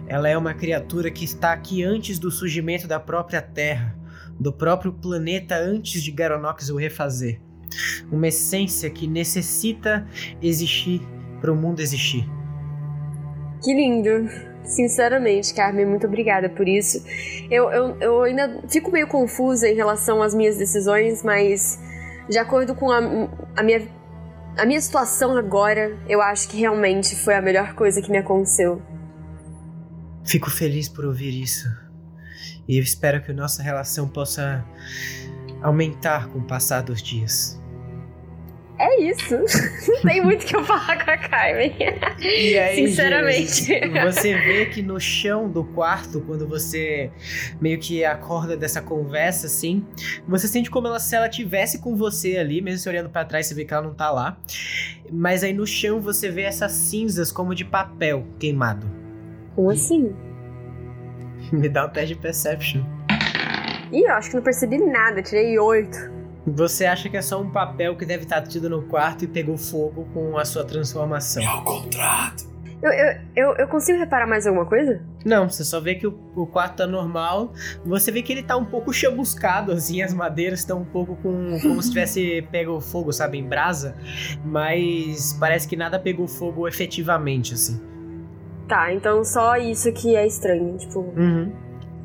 ela 0.07 0.29
é 0.29 0.37
uma 0.37 0.53
criatura 0.53 1.09
que 1.09 1.25
está 1.25 1.53
aqui 1.53 1.83
antes 1.83 2.19
do 2.19 2.29
surgimento 2.29 2.87
da 2.87 2.99
própria 2.99 3.41
Terra, 3.41 3.97
do 4.39 4.53
próprio 4.53 4.93
planeta 4.93 5.55
antes 5.57 6.03
de 6.03 6.11
Garonox 6.11 6.69
o 6.69 6.77
refazer. 6.77 7.41
Uma 8.11 8.27
essência 8.27 8.89
que 8.89 9.07
necessita 9.07 10.07
existir 10.41 11.01
para 11.39 11.51
o 11.51 11.55
mundo 11.55 11.81
existir. 11.81 12.25
Que 13.63 13.73
lindo. 13.73 14.29
Sinceramente, 14.63 15.53
Carmen, 15.53 15.85
muito 15.85 16.07
obrigada 16.07 16.49
por 16.49 16.67
isso. 16.67 17.03
Eu, 17.51 17.69
eu, 17.69 17.97
eu 17.99 18.23
ainda 18.23 18.61
fico 18.69 18.91
meio 18.91 19.07
confusa 19.07 19.67
em 19.67 19.75
relação 19.75 20.21
às 20.21 20.33
minhas 20.33 20.57
decisões, 20.57 21.21
mas 21.21 21.79
de 22.29 22.37
acordo 22.37 22.73
com 22.73 22.89
a, 22.89 22.99
a, 23.57 23.63
minha, 23.63 23.87
a 24.57 24.65
minha 24.65 24.79
situação 24.79 25.35
agora, 25.35 25.97
eu 26.07 26.21
acho 26.21 26.47
que 26.47 26.57
realmente 26.57 27.15
foi 27.15 27.35
a 27.35 27.41
melhor 27.41 27.73
coisa 27.73 28.01
que 28.01 28.09
me 28.09 28.17
aconteceu. 28.17 28.81
Fico 30.23 30.49
feliz 30.49 30.87
por 30.87 31.03
ouvir 31.03 31.41
isso. 31.41 31.67
E 32.67 32.77
eu 32.77 32.83
espero 32.83 33.21
que 33.21 33.31
a 33.31 33.33
nossa 33.33 33.61
relação 33.61 34.07
possa 34.07 34.65
aumentar 35.61 36.29
com 36.29 36.39
o 36.39 36.43
passar 36.43 36.81
dos 36.81 37.01
dias. 37.01 37.61
É 38.79 39.01
isso. 39.01 39.35
Não 39.87 40.01
tem 40.01 40.21
muito 40.23 40.43
o 40.43 40.45
que 40.45 40.55
eu 40.55 40.63
falar 40.63 41.03
com 41.03 41.11
a 41.11 41.17
Carmen. 41.17 41.75
E 42.19 42.57
aí, 42.57 42.87
Sinceramente. 42.87 43.67
Você 44.03 44.33
vê 44.33 44.65
que 44.65 44.81
no 44.81 44.99
chão 44.99 45.49
do 45.49 45.63
quarto, 45.63 46.21
quando 46.21 46.47
você 46.47 47.11
meio 47.61 47.79
que 47.79 48.03
acorda 48.03 48.57
dessa 48.57 48.81
conversa, 48.81 49.47
assim, 49.47 49.85
você 50.27 50.47
sente 50.47 50.71
como 50.71 50.87
ela, 50.87 50.99
se 50.99 51.15
ela 51.15 51.29
tivesse 51.29 51.79
com 51.79 51.95
você 51.95 52.37
ali, 52.37 52.61
mesmo 52.61 52.79
se 52.79 52.89
olhando 52.89 53.09
para 53.09 53.25
trás, 53.25 53.47
você 53.47 53.53
vê 53.53 53.63
que 53.63 53.73
ela 53.73 53.83
não 53.83 53.93
tá 53.93 54.09
lá. 54.09 54.37
Mas 55.11 55.43
aí 55.43 55.53
no 55.53 55.67
chão 55.67 56.01
você 56.01 56.29
vê 56.29 56.41
essas 56.41 56.71
cinzas 56.71 57.31
como 57.31 57.53
de 57.53 57.63
papel 57.63 58.25
queimado. 58.39 58.89
Como 59.55 59.69
assim? 59.69 60.13
Me 61.51 61.69
dá 61.69 61.85
um 61.85 61.89
teste 61.89 62.15
de 62.15 62.21
perception. 62.21 62.83
Ih, 63.91 64.05
eu 64.05 64.13
acho 64.13 64.31
que 64.31 64.35
não 64.35 64.43
percebi 64.43 64.79
nada, 64.79 65.21
tirei 65.21 65.59
oito. 65.59 66.22
Você 66.45 66.85
acha 66.85 67.07
que 67.09 67.15
é 67.17 67.21
só 67.21 67.41
um 67.41 67.49
papel 67.49 67.95
que 67.95 68.05
deve 68.05 68.23
estar 68.23 68.41
tido 68.41 68.69
no 68.69 68.83
quarto 68.83 69.23
e 69.23 69.27
pegou 69.27 69.57
fogo 69.57 70.05
com 70.13 70.37
a 70.37 70.43
sua 70.45 70.63
transformação. 70.65 71.41
É 71.41 71.53
o 71.53 71.61
contrato. 71.63 72.51
Eu, 72.81 72.91
eu, 72.91 73.15
eu, 73.33 73.55
eu 73.59 73.67
consigo 73.69 73.97
reparar 73.97 74.27
mais 74.27 74.45
alguma 74.45 74.65
coisa? 74.65 75.01
Não, 75.23 75.47
você 75.49 75.63
só 75.63 75.79
vê 75.79 75.95
que 75.95 76.05
o, 76.05 76.19
o 76.35 76.45
quarto 76.45 76.75
tá 76.75 76.85
normal. 76.85 77.53
Você 77.85 78.11
vê 78.11 78.21
que 78.21 78.33
ele 78.33 78.43
tá 78.43 78.57
um 78.57 78.65
pouco 78.65 78.91
chamuscado, 78.91 79.71
assim, 79.71 80.01
as 80.01 80.13
madeiras 80.13 80.59
estão 80.59 80.81
um 80.81 80.85
pouco 80.85 81.15
com. 81.15 81.57
como 81.61 81.81
se 81.81 81.89
tivesse 81.91 82.41
pego 82.51 82.81
fogo, 82.81 83.13
sabe, 83.13 83.37
em 83.37 83.47
brasa. 83.47 83.95
Mas 84.43 85.31
parece 85.39 85.65
que 85.65 85.77
nada 85.77 85.97
pegou 85.97 86.27
fogo 86.27 86.67
efetivamente, 86.67 87.53
assim. 87.53 87.81
Tá, 88.67 88.93
então 88.93 89.23
só 89.23 89.55
isso 89.55 89.89
que 89.93 90.13
é 90.15 90.27
estranho. 90.27 90.77
Tipo, 90.77 90.99
Uhum. 91.15 91.53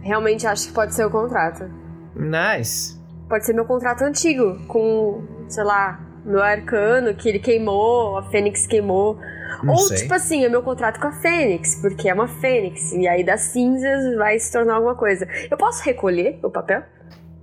realmente 0.01 0.47
acho 0.47 0.69
que 0.69 0.73
pode 0.73 0.95
ser 0.95 1.05
o 1.05 1.11
contrato. 1.11 1.69
Nice. 2.15 2.98
Pode 3.29 3.45
ser 3.45 3.53
meu 3.53 3.65
contrato 3.65 4.03
antigo, 4.03 4.59
com, 4.67 5.23
sei 5.49 5.65
lá, 5.65 6.01
meu 6.25 6.43
arcano, 6.43 7.15
que 7.15 7.29
ele 7.29 7.39
queimou, 7.39 8.17
a 8.17 8.23
Fênix 8.31 8.67
queimou. 8.67 9.19
Não 9.63 9.75
Ou, 9.75 9.81
sei. 9.81 9.99
tipo 9.99 10.15
assim, 10.15 10.45
é 10.45 10.49
meu 10.49 10.63
contrato 10.63 11.01
com 11.01 11.09
a 11.09 11.13
Fênix, 11.13 11.77
porque 11.81 12.09
é 12.09 12.15
uma 12.15 12.29
Fênix. 12.29 12.93
E 12.93 13.07
aí 13.07 13.25
das 13.25 13.41
cinzas 13.41 14.17
vai 14.17 14.39
se 14.39 14.53
tornar 14.53 14.77
alguma 14.77 14.95
coisa. 14.95 15.27
Eu 15.51 15.57
posso 15.57 15.83
recolher 15.85 16.39
o 16.43 16.51
papel? 16.51 16.83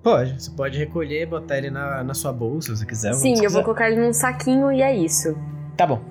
Pode. 0.02 0.42
Você 0.42 0.52
pode 0.52 0.78
recolher 0.78 1.24
e 1.24 1.26
botar 1.26 1.58
ele 1.58 1.70
na, 1.70 2.04
na 2.04 2.14
sua 2.14 2.32
bolsa, 2.32 2.68
se 2.76 2.78
você 2.80 2.86
quiser. 2.86 3.14
Sim, 3.14 3.44
eu 3.44 3.50
vou 3.50 3.64
colocar 3.64 3.90
ele 3.90 4.00
num 4.00 4.14
saquinho 4.14 4.72
e 4.72 4.82
é 4.82 4.96
isso. 4.96 5.36
Tá 5.76 5.86
bom. 5.86 6.02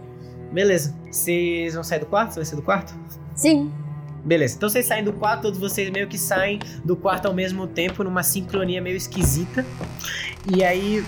Beleza. 0.53 0.95
Vocês 1.11 1.75
vão 1.75 1.83
sair 1.83 2.01
do 2.01 2.07
quarto? 2.07 2.33
Você 2.33 2.41
vai 2.41 2.45
sair 2.45 2.57
do 2.57 2.63
quarto? 2.63 2.95
Sim. 3.35 3.73
Beleza, 4.25 4.57
então 4.57 4.71
vocês 4.71 4.87
saem 4.87 5.05
do 5.05 5.13
quarto, 5.13 5.43
todos 5.43 5.59
vocês 5.59 5.91
meio 5.91 6.09
que 6.09 6.17
saem 6.17 6.59
do 6.83 6.97
quarto 6.97 7.27
ao 7.27 7.35
mesmo 7.35 7.67
tempo, 7.67 8.03
numa 8.03 8.23
sincronia 8.23 8.81
meio 8.81 8.97
esquisita. 8.97 9.67
E 10.47 10.63
aí, 10.63 11.03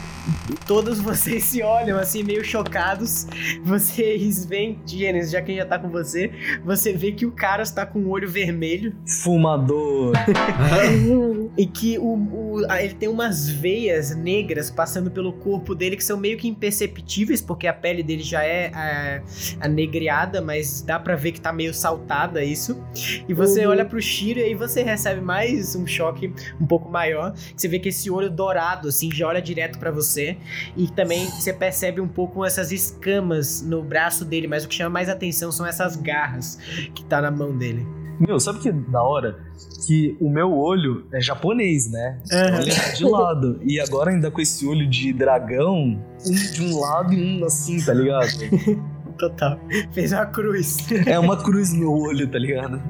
todos 0.66 0.99
vocês 0.99 1.44
se 1.44 1.62
olham 1.62 1.99
assim, 1.99 2.22
meio 2.22 2.42
chocados. 2.42 3.27
Vocês 3.62 4.46
veem, 4.46 4.79
Gênesis, 4.87 5.31
já 5.31 5.42
que 5.42 5.55
já 5.55 5.66
tá 5.66 5.79
com 5.79 5.90
você, 5.90 6.31
você 6.64 6.92
vê 6.94 7.12
que 7.12 7.27
o 7.27 7.31
cara 7.33 7.62
está 7.62 7.85
com 7.85 7.99
o 7.99 8.09
olho 8.09 8.29
vermelho 8.31 8.94
Fumador. 9.22 10.12
e 11.57 11.66
que 11.66 11.99
o, 11.99 12.14
o- 12.14 12.66
a- 12.70 12.83
ele 12.83 12.94
tem 12.94 13.09
umas 13.11 13.49
veias 13.49 14.16
negras 14.16 14.70
passando 14.70 15.11
pelo 15.11 15.33
corpo 15.35 15.75
dele 15.75 15.96
que 15.96 16.05
são 16.05 16.16
meio 16.16 16.38
que 16.38 16.49
imperceptíveis, 16.49 17.42
porque 17.42 17.66
a 17.66 17.75
pele 17.75 18.03
dele 18.03 18.22
já 18.22 18.42
é 18.42 18.70
ah, 18.75 19.22
anegreada, 19.61 20.40
mas 20.40 20.81
dá 20.81 20.99
pra 20.99 21.14
ver 21.14 21.33
que 21.33 21.40
tá 21.42 21.53
meio 21.53 21.75
saltada 21.75 22.42
isso. 22.42 22.83
E 23.29 23.35
você 23.35 23.64
Uhum. 23.66 23.72
olha 23.72 23.85
pro 23.85 24.01
Shiro 24.01 24.40
e 24.40 24.44
aí 24.44 24.55
você 24.55 24.83
recebe 24.83 25.20
mais 25.20 25.77
um 25.77 25.87
choque 25.87 26.33
um 26.61 26.66
pouco 26.66 26.90
maior. 26.90 27.35
Você 27.55 27.68
vê 27.68 27.79
que 27.79 27.90
esse 27.90 28.11
olho 28.11 28.31
dourado, 28.31 28.88
assim, 28.88 29.11
já 29.12 29.26
olha 29.27 29.43
direto 29.43 29.79
pra 29.79 29.91
você. 29.91 30.37
E 30.77 30.89
também 30.89 31.27
você 31.27 31.53
percebe 31.53 32.01
um 32.01 32.09
pouco 32.09 32.45
essas 32.45 32.73
escamas 32.73 33.62
no 33.62 33.83
braço 33.83 34.25
dele, 34.25 34.47
mas 34.47 34.65
o 34.65 34.69
que 34.69 34.75
chama 34.75 34.91
mais 34.91 35.09
atenção 35.09 35.53
são 35.53 35.67
essas 35.67 35.97
garras 35.97 36.59
que 36.95 37.05
tá 37.05 37.21
na 37.21 37.31
mão 37.31 37.57
dele. 37.57 37.87
Meu, 38.19 38.41
sabe 38.41 38.61
que 38.61 38.73
da 38.73 39.03
hora? 39.03 39.39
Que 39.87 40.17
o 40.21 40.31
meu 40.31 40.53
olho 40.57 41.07
é 41.12 41.21
japonês, 41.21 41.91
né? 41.91 42.19
Aham. 42.33 42.62
Ele 42.62 42.75
tá 42.75 42.93
de 42.93 43.05
lado. 43.05 43.61
E 43.62 43.79
agora 43.79 44.11
ainda 44.11 44.31
com 44.31 44.41
esse 44.41 44.67
olho 44.67 44.89
de 44.89 45.12
dragão, 45.12 46.01
um 46.27 46.33
de 46.33 46.62
um 46.62 46.81
lado 46.81 47.12
e 47.12 47.41
um 47.41 47.45
assim, 47.45 47.79
tá 47.85 47.93
ligado? 47.93 48.31
Total. 49.19 49.59
Fez 49.93 50.12
uma 50.12 50.27
cruz. 50.27 50.79
É 51.07 51.19
uma 51.19 51.37
cruz 51.37 51.73
no 51.73 51.91
olho, 51.93 52.27
tá 52.29 52.39
ligado? 52.39 52.83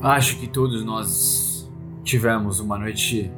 Acho 0.00 0.38
que 0.38 0.46
todos 0.46 0.84
nós 0.84 1.70
tivemos 2.02 2.60
uma 2.60 2.78
noite 2.78 3.30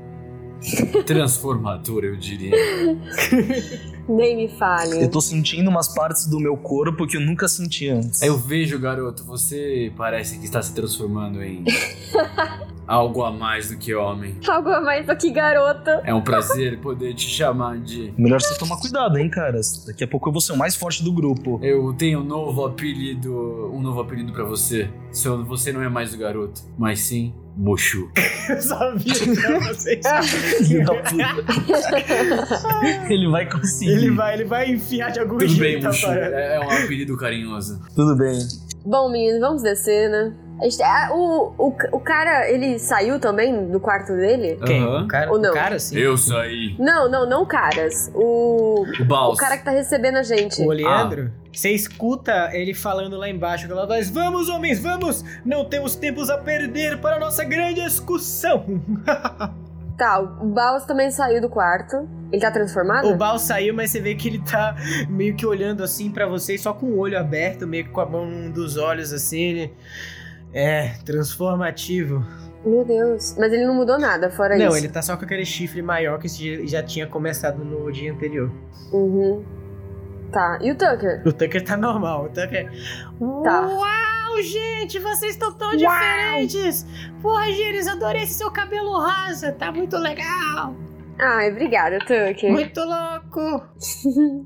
transformadora, 1.06 2.06
eu 2.06 2.16
diria. 2.16 2.52
Nem 4.08 4.36
me 4.36 4.48
fale. 4.48 5.04
Eu 5.04 5.10
tô 5.10 5.20
sentindo 5.20 5.70
umas 5.70 5.88
partes 5.88 6.26
do 6.26 6.40
meu 6.40 6.56
corpo 6.56 7.06
que 7.06 7.16
eu 7.16 7.20
nunca 7.20 7.46
senti 7.48 7.88
antes. 7.88 8.20
Eu 8.22 8.36
vejo, 8.36 8.78
garoto, 8.78 9.24
você 9.24 9.92
parece 9.96 10.38
que 10.38 10.44
está 10.44 10.60
se 10.60 10.74
transformando 10.74 11.42
em 11.42 11.64
algo 12.86 13.22
a 13.22 13.30
mais 13.30 13.68
do 13.68 13.76
que 13.76 13.94
homem. 13.94 14.36
Algo 14.48 14.68
a 14.70 14.80
mais 14.80 15.06
do 15.06 15.16
que 15.16 15.30
garota. 15.30 16.02
É 16.04 16.12
um 16.12 16.22
prazer 16.22 16.80
poder 16.80 17.14
te 17.14 17.28
chamar 17.28 17.78
de. 17.78 18.12
Melhor 18.18 18.40
você 18.40 18.58
tomar 18.58 18.78
cuidado, 18.80 19.16
hein, 19.16 19.30
caras. 19.30 19.84
Daqui 19.86 20.02
a 20.02 20.08
pouco 20.08 20.28
eu 20.28 20.32
vou 20.32 20.40
ser 20.40 20.52
o 20.52 20.56
mais 20.56 20.74
forte 20.74 21.04
do 21.04 21.12
grupo. 21.12 21.60
Eu 21.62 21.92
tenho 21.94 22.20
um 22.20 22.24
novo 22.24 22.66
apelido, 22.66 23.70
um 23.72 23.80
novo 23.80 24.00
apelido 24.00 24.32
pra 24.32 24.44
você. 24.44 24.90
Seu, 25.12 25.44
você 25.44 25.72
não 25.72 25.82
é 25.82 25.88
mais 25.88 26.12
o 26.12 26.18
garoto, 26.18 26.62
mas 26.76 27.00
sim 27.00 27.32
Mochu. 27.56 28.10
Eu 28.48 28.60
sabia 28.60 29.14
pra 29.42 29.58
vocês. 29.60 30.00
Filho 30.66 30.84
da 30.84 30.94
puta. 30.94 31.14
Ele 33.12 33.28
vai 33.30 33.48
conseguir. 33.50 33.90
Ele 33.92 34.10
vai, 34.12 34.34
ele 34.34 34.44
vai 34.44 34.70
enfiar 34.70 35.10
de 35.10 35.20
algum 35.20 35.38
Tudo 35.38 35.48
bem, 35.48 35.72
jeito 35.72 35.86
a 35.86 35.90
Mochu. 35.90 36.06
parada. 36.06 36.36
É, 36.36 36.56
é 36.56 36.60
um 36.60 36.70
apelido 36.70 37.16
carinhoso. 37.16 37.80
Tudo 37.94 38.16
bem. 38.16 38.38
Bom, 38.84 39.10
meninos, 39.10 39.40
vamos 39.40 39.62
descer, 39.62 40.08
né? 40.10 40.34
A 40.60 40.64
gente- 40.64 40.82
ah, 40.82 41.08
o, 41.12 41.54
o, 41.56 41.74
o 41.92 42.00
cara, 42.00 42.50
ele 42.50 42.78
saiu 42.78 43.18
também 43.18 43.68
do 43.70 43.80
quarto 43.80 44.12
dele? 44.12 44.58
Quem? 44.66 44.82
Aham. 44.82 45.04
O 45.04 45.08
cara, 45.08 45.30
Ou 45.32 45.38
não? 45.38 45.50
o 45.50 45.54
cara 45.54 45.78
sim. 45.78 45.96
Eu 45.98 46.16
saí. 46.18 46.76
Não, 46.78 47.10
não, 47.10 47.28
não 47.28 47.46
caras. 47.46 48.10
O, 48.14 48.84
O 49.00 49.04
Baus. 49.04 49.38
o 49.38 49.40
cara 49.40 49.56
que 49.56 49.64
tá 49.64 49.70
recebendo 49.70 50.16
a 50.16 50.22
gente. 50.22 50.60
O 50.62 50.66
Oleandro, 50.68 51.32
você 51.52 51.70
escuta 51.70 52.50
ele 52.52 52.74
falando 52.74 53.16
lá 53.16 53.28
embaixo, 53.28 53.64
aquela 53.64 53.86
voz: 53.86 54.10
Vamos, 54.10 54.48
homens, 54.48 54.78
vamos! 54.80 55.24
Não 55.44 55.64
temos 55.64 55.96
tempos 55.96 56.28
a 56.28 56.36
perder 56.38 57.00
para 57.00 57.16
a 57.16 57.18
nossa 57.18 57.42
grande 57.44 57.80
excursão! 57.80 58.64
Tá, 60.00 60.18
o 60.18 60.46
Baus 60.46 60.86
também 60.86 61.10
saiu 61.10 61.42
do 61.42 61.48
quarto. 61.50 62.08
Ele 62.32 62.40
tá 62.40 62.50
transformado? 62.50 63.06
o 63.06 63.16
Bal 63.18 63.38
saiu, 63.38 63.74
mas 63.74 63.90
você 63.90 64.00
vê 64.00 64.14
que 64.14 64.28
ele 64.28 64.38
tá 64.38 64.74
meio 65.10 65.36
que 65.36 65.44
olhando 65.44 65.84
assim 65.84 66.10
pra 66.10 66.26
vocês, 66.26 66.62
só 66.62 66.72
com 66.72 66.86
o 66.86 66.98
olho 66.98 67.18
aberto, 67.18 67.66
meio 67.66 67.84
que 67.84 67.90
com 67.90 68.00
a 68.00 68.06
mão 68.06 68.50
dos 68.50 68.78
olhos 68.78 69.12
assim. 69.12 69.42
Ele... 69.42 69.74
É, 70.52 70.94
transformativo. 71.04 72.24
Meu 72.64 72.84
Deus. 72.84 73.36
Mas 73.38 73.52
ele 73.52 73.64
não 73.64 73.74
mudou 73.74 73.98
nada, 73.98 74.30
fora 74.30 74.56
Não, 74.56 74.68
isso. 74.68 74.76
ele 74.78 74.88
tá 74.88 75.00
só 75.00 75.16
com 75.16 75.24
aquele 75.24 75.44
chifre 75.44 75.80
maior 75.80 76.18
que 76.18 76.28
já 76.66 76.82
tinha 76.82 77.06
começado 77.06 77.64
no 77.64 77.90
dia 77.90 78.12
anterior. 78.12 78.50
Uhum. 78.92 79.44
Tá. 80.30 80.58
E 80.60 80.70
o 80.70 80.74
Tucker? 80.76 81.22
O 81.26 81.32
Tucker 81.32 81.64
tá 81.64 81.76
normal. 81.76 82.26
O 82.26 82.28
Tucker. 82.28 82.70
Tá. 83.42 83.66
Uau, 83.66 84.42
gente, 84.42 84.98
vocês 84.98 85.32
estão 85.32 85.52
tão 85.52 85.70
diferentes! 85.76 86.86
Porra, 87.22 87.50
Gênesis, 87.50 87.88
adorei 87.88 88.22
esse 88.22 88.34
seu 88.34 88.50
cabelo 88.50 88.92
rosa, 88.92 89.52
tá 89.52 89.72
muito 89.72 89.96
legal! 89.96 90.74
Ai, 91.18 91.50
obrigada, 91.50 91.98
Tucker. 92.00 92.50
Muito 92.50 92.80
louco! 92.80 93.62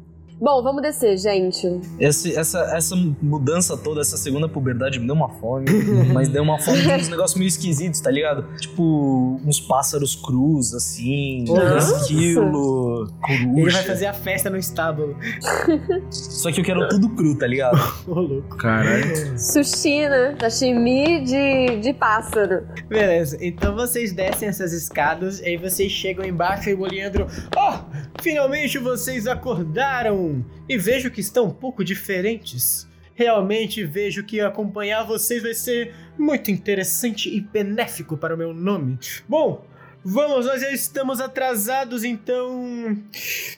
Bom, 0.40 0.62
vamos 0.62 0.82
descer, 0.82 1.16
gente. 1.16 1.66
Esse- 1.98 2.36
essa, 2.36 2.58
essa 2.76 2.94
mudança 3.22 3.76
toda, 3.76 4.00
essa 4.00 4.16
segunda 4.16 4.48
puberdade 4.48 4.98
me 4.98 5.06
deu 5.06 5.14
uma 5.14 5.28
fome. 5.28 5.66
mas 6.12 6.28
deu 6.28 6.42
uma 6.42 6.58
fome 6.58 6.82
de 6.82 6.92
uns 6.92 7.08
negócios 7.08 7.38
meio 7.38 7.48
esquisitos, 7.48 8.00
tá 8.00 8.10
ligado? 8.10 8.44
Tipo, 8.58 9.40
uns 9.46 9.60
pássaros 9.60 10.14
crus, 10.16 10.74
assim, 10.74 11.44
Nossa. 11.46 12.00
esquilo, 12.02 13.08
Ele 13.28 13.44
vai 13.44 13.54
coruja. 13.54 13.82
fazer 13.84 14.06
a 14.06 14.12
festa 14.12 14.50
no 14.50 14.56
estábulo. 14.56 15.16
Só 16.10 16.50
que 16.50 16.60
eu 16.60 16.64
quero 16.64 16.88
tudo 16.88 17.08
cru, 17.10 17.36
tá 17.38 17.46
ligado? 17.46 17.78
Ô, 18.06 18.20
louco. 18.20 18.56
Caralho. 18.56 19.38
Sushi, 19.38 20.08
né? 20.08 20.36
Sashimi 20.40 21.24
de, 21.24 21.80
de 21.80 21.92
pássaro. 21.94 22.66
Beleza, 22.88 23.38
então 23.40 23.74
vocês 23.74 24.12
descem 24.12 24.48
essas 24.48 24.72
escadas, 24.72 25.40
aí 25.42 25.56
vocês 25.56 25.90
chegam 25.90 26.24
embaixo 26.24 26.68
e 26.70 26.74
o 26.74 26.80
Oleandro. 26.80 27.26
Oh, 27.56 27.78
finalmente 28.22 28.78
vocês 28.78 29.26
acordaram! 29.26 30.44
E 30.68 30.76
vejo 30.76 31.10
que 31.10 31.20
estão 31.20 31.46
um 31.46 31.50
pouco 31.50 31.84
diferentes. 31.84 32.88
Realmente 33.14 33.84
vejo 33.84 34.24
que 34.24 34.40
acompanhar 34.40 35.04
vocês 35.04 35.42
vai 35.42 35.54
ser 35.54 35.94
muito 36.18 36.50
interessante 36.50 37.28
e 37.28 37.40
benéfico 37.40 38.16
para 38.16 38.34
o 38.34 38.38
meu 38.38 38.52
nome. 38.52 38.98
Bom, 39.28 39.64
vamos, 40.04 40.46
nós 40.46 40.60
já 40.60 40.70
estamos 40.72 41.20
atrasados, 41.20 42.02
então. 42.02 42.98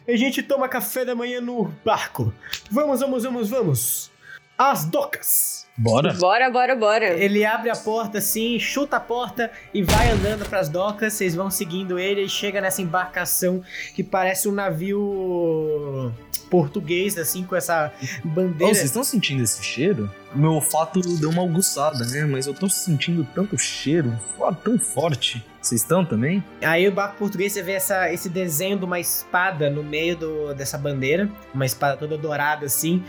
A 0.06 0.16
gente 0.16 0.42
toma 0.42 0.68
café 0.68 1.04
da 1.04 1.14
manhã 1.14 1.40
no 1.40 1.64
barco. 1.84 2.32
Vamos, 2.70 3.00
vamos, 3.00 3.24
vamos, 3.24 3.48
vamos! 3.48 4.10
As 4.58 4.84
docas! 4.84 5.65
Bora. 5.76 6.14
Bora, 6.14 6.50
bora, 6.50 6.74
bora. 6.74 7.06
Ele 7.06 7.44
abre 7.44 7.68
a 7.68 7.76
porta 7.76 8.18
assim, 8.18 8.58
chuta 8.58 8.96
a 8.96 9.00
porta 9.00 9.50
e 9.74 9.82
vai 9.82 10.10
andando 10.10 10.48
pras 10.48 10.68
docas. 10.68 11.12
Vocês 11.12 11.34
vão 11.34 11.50
seguindo 11.50 11.98
ele 11.98 12.22
e 12.22 12.28
chega 12.28 12.60
nessa 12.60 12.80
embarcação 12.80 13.62
que 13.94 14.02
parece 14.02 14.48
um 14.48 14.52
navio 14.52 16.12
português, 16.50 17.18
assim, 17.18 17.44
com 17.44 17.56
essa 17.56 17.92
bandeira. 18.24 18.72
vocês 18.72 18.86
estão 18.86 19.04
sentindo 19.04 19.42
esse 19.42 19.62
cheiro? 19.62 20.10
Meu 20.34 20.52
olfato 20.52 21.00
deu 21.00 21.28
uma 21.30 21.42
aguçada, 21.42 22.04
né? 22.06 22.24
Mas 22.24 22.46
eu 22.46 22.54
tô 22.54 22.68
sentindo 22.68 23.26
tanto 23.34 23.58
cheiro, 23.58 24.16
tão 24.62 24.78
forte. 24.78 25.44
Vocês 25.66 25.80
estão 25.80 26.04
também? 26.04 26.44
Aí 26.62 26.86
o 26.86 26.92
barco 26.92 27.16
português 27.18 27.52
você 27.52 27.60
vê 27.60 27.72
essa, 27.72 28.12
esse 28.12 28.28
desenho 28.28 28.78
de 28.78 28.84
uma 28.84 29.00
espada 29.00 29.68
no 29.68 29.82
meio 29.82 30.16
do, 30.16 30.54
dessa 30.54 30.78
bandeira, 30.78 31.28
uma 31.52 31.66
espada 31.66 31.96
toda 31.96 32.16
dourada 32.16 32.66
assim. 32.66 33.02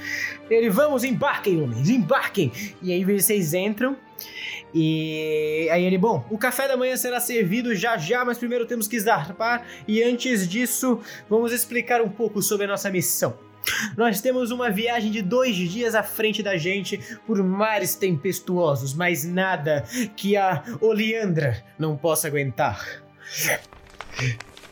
Ele, 0.49 0.67
vamos, 0.67 1.03
embarquem, 1.03 1.61
homens, 1.61 1.87
embarquem! 1.87 2.51
E 2.81 2.91
aí 2.91 3.05
vocês 3.05 3.53
entram. 3.53 3.95
E 4.73 5.69
aí 5.71 5.83
ele, 5.83 5.99
bom, 5.99 6.25
o 6.31 6.37
café 6.37 6.67
da 6.67 6.75
manhã 6.75 6.97
será 6.97 7.19
servido 7.19 7.75
já 7.75 7.95
já, 7.95 8.25
mas 8.25 8.39
primeiro 8.39 8.65
temos 8.65 8.87
que 8.87 8.99
zarpar. 8.99 9.63
E 9.87 10.01
antes 10.01 10.47
disso, 10.47 10.99
vamos 11.29 11.51
explicar 11.51 12.01
um 12.01 12.09
pouco 12.09 12.41
sobre 12.41 12.65
a 12.65 12.69
nossa 12.69 12.89
missão. 12.89 13.37
Nós 13.95 14.21
temos 14.21 14.51
uma 14.51 14.69
viagem 14.69 15.11
de 15.11 15.21
dois 15.21 15.55
dias 15.55 15.95
à 15.95 16.03
frente 16.03 16.41
da 16.41 16.57
gente 16.57 16.99
por 17.25 17.41
mares 17.43 17.95
tempestuosos, 17.95 18.93
mas 18.93 19.23
nada 19.23 19.83
que 20.15 20.37
a 20.37 20.63
Oleandra 20.81 21.63
não 21.77 21.97
possa 21.97 22.27
aguentar. 22.27 22.85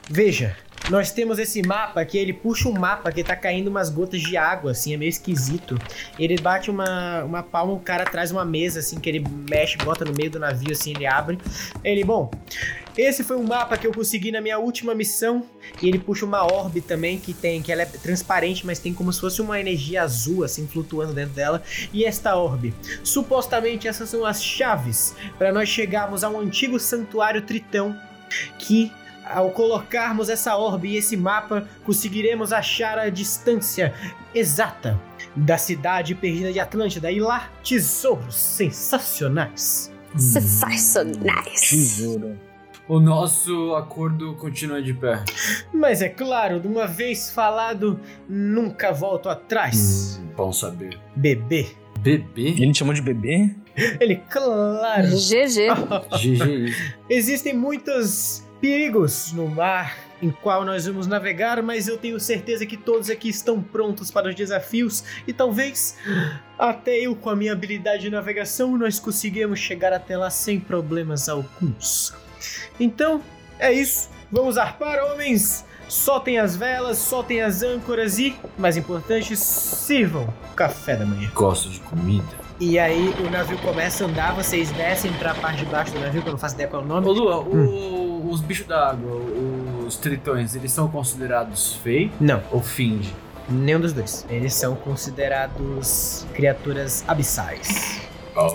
Veja, 0.09 0.55
nós 0.89 1.11
temos 1.11 1.39
esse 1.39 1.65
mapa 1.65 2.05
que 2.05 2.17
ele 2.17 2.31
puxa 2.31 2.69
um 2.69 2.73
mapa 2.73 3.11
que 3.11 3.23
tá 3.23 3.35
caindo 3.35 3.69
umas 3.69 3.89
gotas 3.89 4.21
de 4.21 4.37
água, 4.37 4.71
assim, 4.71 4.93
é 4.93 4.97
meio 4.97 5.09
esquisito. 5.09 5.79
Ele 6.19 6.37
bate 6.37 6.69
uma, 6.69 7.23
uma 7.23 7.41
palma, 7.41 7.73
o 7.73 7.79
cara 7.79 8.05
traz 8.05 8.31
uma 8.31 8.45
mesa, 8.45 8.79
assim, 8.79 8.99
que 8.99 9.09
ele 9.09 9.23
mexe, 9.49 9.77
bota 9.77 10.05
no 10.05 10.13
meio 10.13 10.29
do 10.29 10.39
navio, 10.39 10.71
assim, 10.71 10.91
ele 10.91 11.07
abre. 11.07 11.39
Ele, 11.83 12.03
bom, 12.03 12.29
esse 12.97 13.23
foi 13.23 13.35
um 13.35 13.43
mapa 13.43 13.77
que 13.77 13.85
eu 13.85 13.93
consegui 13.93 14.31
na 14.31 14.39
minha 14.39 14.57
última 14.57 14.95
missão. 14.95 15.43
E 15.81 15.87
ele 15.87 15.99
puxa 15.99 16.25
uma 16.25 16.43
orbe 16.43 16.81
também, 16.81 17.19
que 17.19 17.33
tem, 17.33 17.61
que 17.61 17.71
ela 17.71 17.81
é 17.81 17.85
transparente, 17.85 18.65
mas 18.65 18.79
tem 18.79 18.93
como 18.93 19.11
se 19.11 19.19
fosse 19.19 19.41
uma 19.41 19.59
energia 19.59 20.03
azul, 20.03 20.43
assim, 20.43 20.67
flutuando 20.67 21.13
dentro 21.13 21.33
dela. 21.33 21.61
E 21.93 22.05
esta 22.05 22.35
orbe, 22.35 22.73
supostamente 23.03 23.87
essas 23.87 24.09
são 24.09 24.25
as 24.25 24.43
chaves 24.43 25.15
para 25.37 25.51
nós 25.51 25.67
chegarmos 25.67 26.23
a 26.23 26.29
um 26.29 26.39
antigo 26.39 26.79
santuário 26.79 27.41
tritão 27.41 27.95
que 28.59 28.91
ao 29.25 29.49
colocarmos 29.51 30.29
essa 30.29 30.55
orbe 30.55 30.89
e 30.89 30.97
esse 30.97 31.17
mapa, 31.17 31.67
conseguiremos 31.83 32.53
achar 32.53 32.99
a 32.99 33.09
distância 33.09 33.93
exata 34.33 35.01
da 35.35 35.57
cidade 35.57 36.13
perdida 36.13 36.53
de 36.53 36.59
Atlântida 36.59 37.11
e 37.11 37.19
lá 37.19 37.49
tesouros 37.63 38.35
sensacionais. 38.35 39.91
Sensacionais. 40.15 41.61
Tesouro. 41.61 42.39
O 42.87 42.99
nosso 42.99 43.73
acordo 43.73 44.35
continua 44.35 44.79
de 44.79 44.93
pé. 44.93 45.23
Mas 45.73 46.03
é 46.03 46.09
claro, 46.09 46.59
de 46.59 46.67
uma 46.67 46.85
vez 46.85 47.31
falado, 47.31 47.99
nunca 48.29 48.91
volto 48.91 49.27
atrás. 49.27 50.21
Hum, 50.21 50.27
bom 50.37 50.53
saber. 50.53 50.99
Bebê. 51.15 51.67
Bebê? 51.99 52.49
Ele 52.49 52.71
te 52.71 52.79
chamou 52.79 52.93
de 52.93 53.01
bebê? 53.01 53.49
Ele, 53.99 54.17
claro. 54.29 55.07
GG. 55.07 55.67
GG. 56.19 56.75
Existem 57.09 57.55
muitos 57.55 58.43
perigos 58.61 59.33
no 59.33 59.47
mar 59.47 59.97
em 60.21 60.29
qual 60.29 60.63
nós 60.63 60.85
vamos 60.85 61.07
navegar, 61.07 61.61
mas 61.63 61.87
eu 61.87 61.97
tenho 61.97 62.19
certeza 62.19 62.65
que 62.67 62.77
todos 62.77 63.09
aqui 63.09 63.29
estão 63.29 63.61
prontos 63.61 64.11
para 64.11 64.29
os 64.29 64.35
desafios 64.35 65.03
e 65.27 65.33
talvez 65.33 65.97
até 66.57 66.99
eu 66.99 67.15
com 67.15 67.29
a 67.29 67.35
minha 67.35 67.51
habilidade 67.51 68.03
de 68.03 68.09
navegação 68.09 68.77
nós 68.77 68.99
conseguimos 68.99 69.59
chegar 69.59 69.91
até 69.91 70.15
lá 70.15 70.29
sem 70.29 70.59
problemas 70.59 71.27
alguns. 71.27 72.13
Então, 72.79 73.21
é 73.59 73.71
isso. 73.71 74.09
Vamos 74.31 74.57
arpar, 74.57 74.97
homens! 75.03 75.63
Soltem 75.87 76.39
as 76.39 76.55
velas, 76.55 76.97
soltem 76.97 77.41
as 77.43 77.61
âncoras 77.61 78.17
e, 78.17 78.35
mais 78.57 78.75
importante, 78.75 79.35
sirvam 79.35 80.23
o 80.51 80.55
café 80.55 80.95
da 80.95 81.05
manhã. 81.05 81.29
Gosto 81.33 81.69
de 81.69 81.79
comida. 81.79 82.25
E 82.59 82.79
aí 82.79 83.13
o 83.19 83.29
navio 83.29 83.57
começa 83.59 84.03
a 84.03 84.07
andar, 84.07 84.33
vocês 84.33 84.71
descem 84.71 85.13
pra 85.13 85.35
parte 85.35 85.59
de 85.59 85.65
baixo 85.65 85.91
do 85.91 85.99
navio, 85.99 86.21
que 86.23 86.27
eu 86.27 86.31
não 86.31 86.39
faço 86.39 86.55
ideia 86.55 86.67
qual 86.69 86.81
é 86.81 86.85
o 86.85 86.87
nome. 86.87 87.05
Ô 87.07 87.11
Lua, 87.11 87.37
o- 87.41 88.29
os 88.31 88.41
bichos 88.41 88.65
da 88.65 88.89
água, 88.89 89.15
os 89.85 89.95
tritões, 89.97 90.55
eles 90.55 90.71
são 90.71 90.87
considerados 90.87 91.75
fei 91.83 92.11
Não. 92.19 92.41
ou 92.51 92.61
find? 92.63 93.05
Nenhum 93.47 93.79
dos 93.79 93.93
dois. 93.93 94.25
Eles 94.27 94.55
são 94.55 94.73
considerados 94.75 96.25
criaturas 96.33 97.03
abissais. 97.07 98.01
Oh, 98.37 98.51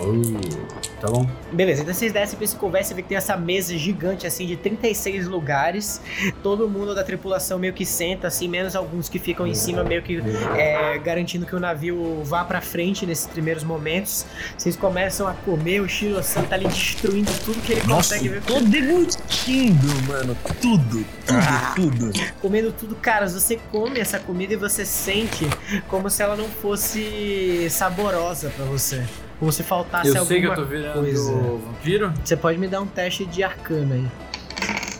tá 1.01 1.07
bom. 1.07 1.27
Beleza, 1.51 1.81
então 1.81 1.93
vocês 1.93 2.13
descem 2.13 2.37
pra 2.37 2.45
esse 2.45 2.55
conversa 2.55 2.93
e 2.93 2.95
vê 2.95 3.01
que 3.01 3.09
tem 3.09 3.17
essa 3.17 3.35
mesa 3.35 3.75
gigante, 3.75 4.27
assim, 4.27 4.45
de 4.45 4.55
36 4.55 5.27
lugares. 5.27 5.99
Todo 6.43 6.69
mundo 6.69 6.93
da 6.93 7.03
tripulação 7.03 7.57
meio 7.57 7.73
que 7.73 7.85
senta, 7.85 8.27
assim, 8.27 8.47
menos 8.47 8.75
alguns 8.75 9.09
que 9.09 9.17
ficam 9.17 9.47
em 9.47 9.55
cima, 9.55 9.83
meio 9.83 10.03
que 10.03 10.21
é, 10.55 10.99
garantindo 10.99 11.45
que 11.47 11.55
o 11.55 11.59
navio 11.59 12.23
vá 12.23 12.43
pra 12.43 12.61
frente 12.61 13.05
nesses 13.07 13.25
primeiros 13.25 13.63
momentos. 13.63 14.25
Vocês 14.55 14.75
começam 14.75 15.27
a 15.27 15.33
comer, 15.33 15.81
o 15.81 15.89
Shiro-san 15.89 16.43
tá 16.43 16.55
ali 16.55 16.67
destruindo 16.67 17.31
tudo 17.43 17.59
que 17.61 17.73
ele 17.73 17.81
Nossa, 17.87 18.15
consegue 18.15 18.29
ver. 18.29 18.43
tô 18.43 18.59
degustando, 18.61 20.07
mano. 20.07 20.37
Tudo, 20.61 21.05
tudo, 21.25 22.11
tudo. 22.11 22.11
comendo 22.39 22.71
tudo, 22.71 22.95
cara, 22.95 23.27
você 23.27 23.59
come 23.71 23.99
essa 23.99 24.19
comida 24.19 24.53
e 24.53 24.57
você 24.57 24.85
sente 24.85 25.45
como 25.87 26.07
se 26.09 26.21
ela 26.21 26.35
não 26.35 26.47
fosse 26.47 27.67
saborosa 27.69 28.51
pra 28.55 28.65
você. 28.65 29.03
Como 29.41 29.51
se 29.51 29.63
faltasse 29.63 30.09
Eu 30.09 30.17
alguma 30.17 30.27
sei 30.27 30.39
que 30.39 30.45
eu 30.45 30.53
tô 30.53 30.65
virando 30.65 31.01
coisa. 31.01 31.33
vampiro. 31.33 32.13
Você 32.23 32.37
pode 32.37 32.59
me 32.59 32.67
dar 32.67 32.79
um 32.79 32.85
teste 32.85 33.25
de 33.25 33.41
arcana 33.41 33.95
aí. 33.95 34.07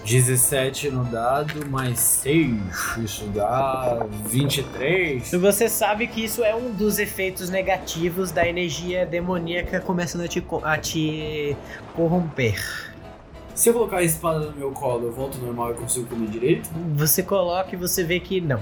17 0.03 0.89
no 0.89 1.05
dado, 1.05 1.69
mais 1.69 1.99
6. 1.99 2.57
Isso 3.03 3.25
dá 3.27 4.03
23. 4.25 5.31
Você 5.33 5.69
sabe 5.69 6.07
que 6.07 6.25
isso 6.25 6.43
é 6.43 6.55
um 6.55 6.71
dos 6.71 6.97
efeitos 6.97 7.51
negativos 7.51 8.31
da 8.31 8.47
energia 8.47 9.05
demoníaca 9.05 9.79
começando 9.79 10.21
a 10.23 10.27
te, 10.27 10.43
a 10.63 10.77
te 10.79 11.55
corromper. 11.95 12.59
Se 13.53 13.69
eu 13.69 13.75
colocar 13.75 13.97
a 13.97 14.03
espada 14.03 14.39
no 14.47 14.57
meu 14.57 14.71
colo, 14.71 15.05
eu 15.05 15.11
volto 15.11 15.37
normal 15.37 15.73
e 15.73 15.75
consigo 15.75 16.07
comer 16.07 16.29
direito? 16.29 16.67
Você 16.95 17.21
coloca 17.21 17.75
e 17.75 17.77
você 17.77 18.03
vê 18.03 18.19
que 18.19 18.41
não. 18.41 18.59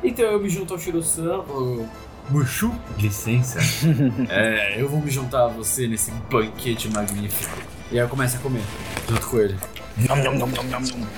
Então 0.00 0.24
eu 0.26 0.38
me 0.38 0.48
junto 0.48 0.74
ao 0.74 0.78
Shiro-san. 0.78 1.42
Mushu, 2.30 2.72
licença. 2.98 3.58
é, 4.28 4.80
eu 4.80 4.88
vou 4.88 5.00
me 5.00 5.10
juntar 5.10 5.44
a 5.44 5.48
você 5.48 5.86
nesse 5.86 6.10
banquete 6.30 6.88
magnífico. 6.88 7.56
E 7.90 7.98
aí 7.98 8.04
eu 8.04 8.08
começo 8.08 8.36
a 8.36 8.40
comer, 8.40 8.62
junto 9.08 9.26
com 9.26 9.38
ele. 9.38 9.56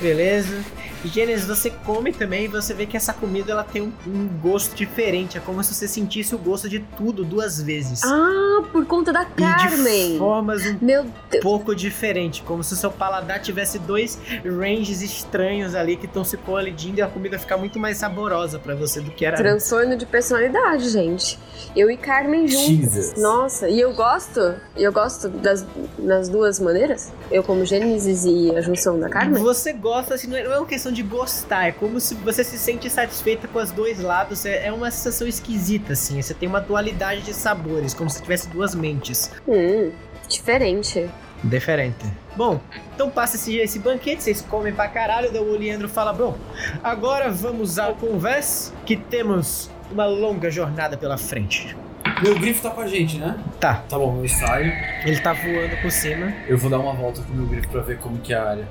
Beleza? 0.00 0.62
E 1.06 1.08
Gênesis, 1.08 1.46
você 1.46 1.70
come 1.70 2.12
também 2.12 2.46
e 2.46 2.48
você 2.48 2.74
vê 2.74 2.84
que 2.84 2.96
essa 2.96 3.12
comida 3.12 3.52
ela 3.52 3.62
tem 3.62 3.80
um, 3.80 3.92
um 4.08 4.26
gosto 4.42 4.74
diferente. 4.74 5.38
É 5.38 5.40
como 5.40 5.62
se 5.62 5.72
você 5.72 5.86
sentisse 5.86 6.34
o 6.34 6.38
gosto 6.38 6.68
de 6.68 6.80
tudo 6.96 7.24
duas 7.24 7.62
vezes. 7.62 8.02
Ah, 8.02 8.62
por 8.72 8.84
conta 8.86 9.12
da 9.12 9.22
E 9.22 9.26
de 9.26 9.34
Carmen. 9.36 10.18
formas 10.18 10.62
um 10.66 10.78
Meu 10.82 11.06
Deus. 11.30 11.44
pouco 11.44 11.76
diferente, 11.76 12.42
como 12.42 12.64
se 12.64 12.72
o 12.72 12.76
seu 12.76 12.90
paladar 12.90 13.40
tivesse 13.40 13.78
dois 13.78 14.18
ranges 14.44 15.00
estranhos 15.00 15.76
ali 15.76 15.96
que 15.96 16.06
estão 16.06 16.24
se 16.24 16.36
colidindo 16.38 16.98
e 16.98 17.02
a 17.02 17.06
comida 17.06 17.38
ficar 17.38 17.56
muito 17.56 17.78
mais 17.78 17.98
saborosa 17.98 18.58
pra 18.58 18.74
você 18.74 19.00
do 19.00 19.12
que 19.12 19.24
era 19.24 19.36
antes. 19.38 19.44
Transtorno 19.68 19.96
de 19.96 20.06
personalidade, 20.06 20.88
gente. 20.88 21.38
Eu 21.76 21.88
e 21.88 21.96
Carmen 21.96 22.48
juntas. 22.48 22.66
Jesus. 22.66 23.14
Nossa, 23.16 23.68
e 23.68 23.80
eu 23.80 23.94
gosto, 23.94 24.54
eu 24.76 24.92
gosto 24.92 25.28
das, 25.28 25.64
das 25.96 26.28
duas 26.28 26.58
maneiras. 26.58 27.12
Eu 27.30 27.44
como 27.44 27.64
Gênesis 27.64 28.24
e 28.24 28.50
a 28.56 28.60
junção 28.60 28.98
da 28.98 29.08
Carmen. 29.08 29.40
Você 29.40 29.72
gosta, 29.72 30.14
assim, 30.14 30.26
não 30.26 30.36
é 30.36 30.42
não 30.42 30.52
é 30.54 30.58
uma 30.58 30.66
questão 30.66 30.92
de 30.92 30.95
de 30.96 31.02
gostar, 31.02 31.66
é 31.68 31.72
como 31.72 32.00
se 32.00 32.14
você 32.14 32.42
se 32.42 32.58
sente 32.58 32.88
satisfeita 32.88 33.46
com 33.46 33.58
os 33.58 33.70
dois 33.70 34.00
lados, 34.00 34.46
é, 34.46 34.66
é 34.66 34.72
uma 34.72 34.90
sensação 34.90 35.28
esquisita, 35.28 35.92
assim. 35.92 36.20
Você 36.20 36.32
tem 36.32 36.48
uma 36.48 36.60
dualidade 36.60 37.20
de 37.22 37.34
sabores, 37.34 37.92
como 37.92 38.08
se 38.08 38.22
tivesse 38.22 38.48
duas 38.48 38.74
mentes. 38.74 39.30
Hum, 39.46 39.92
diferente. 40.28 41.08
Diferente. 41.44 42.04
Bom, 42.34 42.58
então 42.94 43.10
passa 43.10 43.36
esse, 43.36 43.56
esse 43.58 43.78
banquete, 43.78 44.22
vocês 44.22 44.40
comem 44.40 44.72
pra 44.72 44.88
caralho, 44.88 45.30
daí 45.30 45.40
o 45.40 45.56
Leandro 45.56 45.88
fala, 45.88 46.12
bom, 46.12 46.36
agora 46.82 47.30
vamos 47.30 47.78
ao 47.78 47.94
convés, 47.94 48.72
que 48.86 48.96
temos 48.96 49.70
uma 49.90 50.06
longa 50.06 50.50
jornada 50.50 50.96
pela 50.96 51.18
frente. 51.18 51.76
Meu 52.22 52.38
grifo 52.38 52.62
tá 52.62 52.70
com 52.70 52.80
a 52.80 52.86
gente, 52.86 53.18
né? 53.18 53.38
Tá, 53.60 53.84
Tá 53.88 53.98
bom, 53.98 54.22
eu 54.22 54.28
saio. 54.28 54.72
ele 55.04 55.20
tá 55.20 55.34
voando 55.34 55.76
por 55.82 55.90
cima. 55.90 56.32
Eu 56.48 56.56
vou 56.56 56.70
dar 56.70 56.78
uma 56.78 56.94
volta 56.94 57.20
com 57.20 57.32
o 57.32 57.36
meu 57.36 57.46
grifo 57.46 57.68
pra 57.68 57.82
ver 57.82 57.98
como 57.98 58.18
que 58.18 58.32
é 58.32 58.36
a 58.36 58.48
área. 58.48 58.68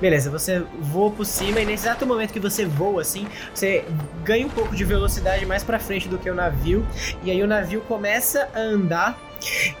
Beleza, 0.00 0.30
você 0.30 0.62
voa 0.80 1.10
por 1.10 1.26
cima 1.26 1.60
e 1.60 1.64
nesse 1.64 1.86
exato 1.86 2.06
momento 2.06 2.32
que 2.32 2.40
você 2.40 2.64
voa 2.64 3.02
assim, 3.02 3.26
você 3.54 3.84
ganha 4.24 4.46
um 4.46 4.50
pouco 4.50 4.74
de 4.74 4.84
velocidade 4.84 5.44
mais 5.46 5.62
pra 5.62 5.78
frente 5.78 6.08
do 6.08 6.18
que 6.18 6.30
o 6.30 6.34
navio, 6.34 6.86
e 7.22 7.30
aí 7.30 7.42
o 7.42 7.46
navio 7.46 7.80
começa 7.82 8.48
a 8.54 8.60
andar. 8.60 9.18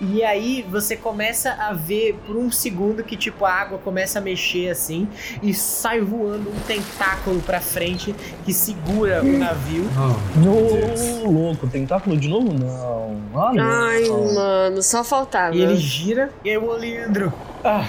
E 0.00 0.24
aí 0.24 0.64
você 0.70 0.96
começa 0.96 1.52
a 1.52 1.74
ver 1.74 2.18
por 2.26 2.34
um 2.34 2.50
segundo 2.50 3.04
que 3.04 3.14
tipo 3.14 3.44
a 3.44 3.52
água 3.52 3.76
começa 3.76 4.18
a 4.18 4.22
mexer 4.22 4.70
assim 4.70 5.06
e 5.42 5.52
sai 5.52 6.00
voando 6.00 6.48
um 6.48 6.58
tentáculo 6.66 7.40
pra 7.42 7.60
frente 7.60 8.14
que 8.46 8.54
segura 8.54 9.22
o 9.22 9.38
navio. 9.38 9.84
Ô, 11.26 11.30
louco, 11.30 11.66
tentáculo 11.66 12.16
de 12.16 12.26
novo? 12.26 12.54
Não. 12.54 13.20
Ah, 13.34 13.52
não. 13.52 13.62
Ai, 13.62 14.08
mano, 14.08 14.82
só 14.82 15.04
faltava. 15.04 15.54
E 15.54 15.60
ele 15.60 15.76
gira 15.76 16.30
e 16.42 16.48
aí 16.48 16.56
o 16.56 16.64
Oleandro, 16.64 17.30
ah, 17.62 17.86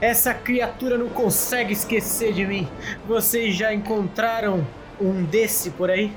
essa 0.00 0.32
criatura 0.34 0.96
não 0.98 1.08
consegue 1.08 1.72
esquecer 1.72 2.32
de 2.32 2.46
mim. 2.46 2.68
Vocês 3.06 3.54
já 3.54 3.72
encontraram 3.74 4.66
um 5.00 5.22
desse 5.24 5.70
por 5.70 5.90
aí? 5.90 6.12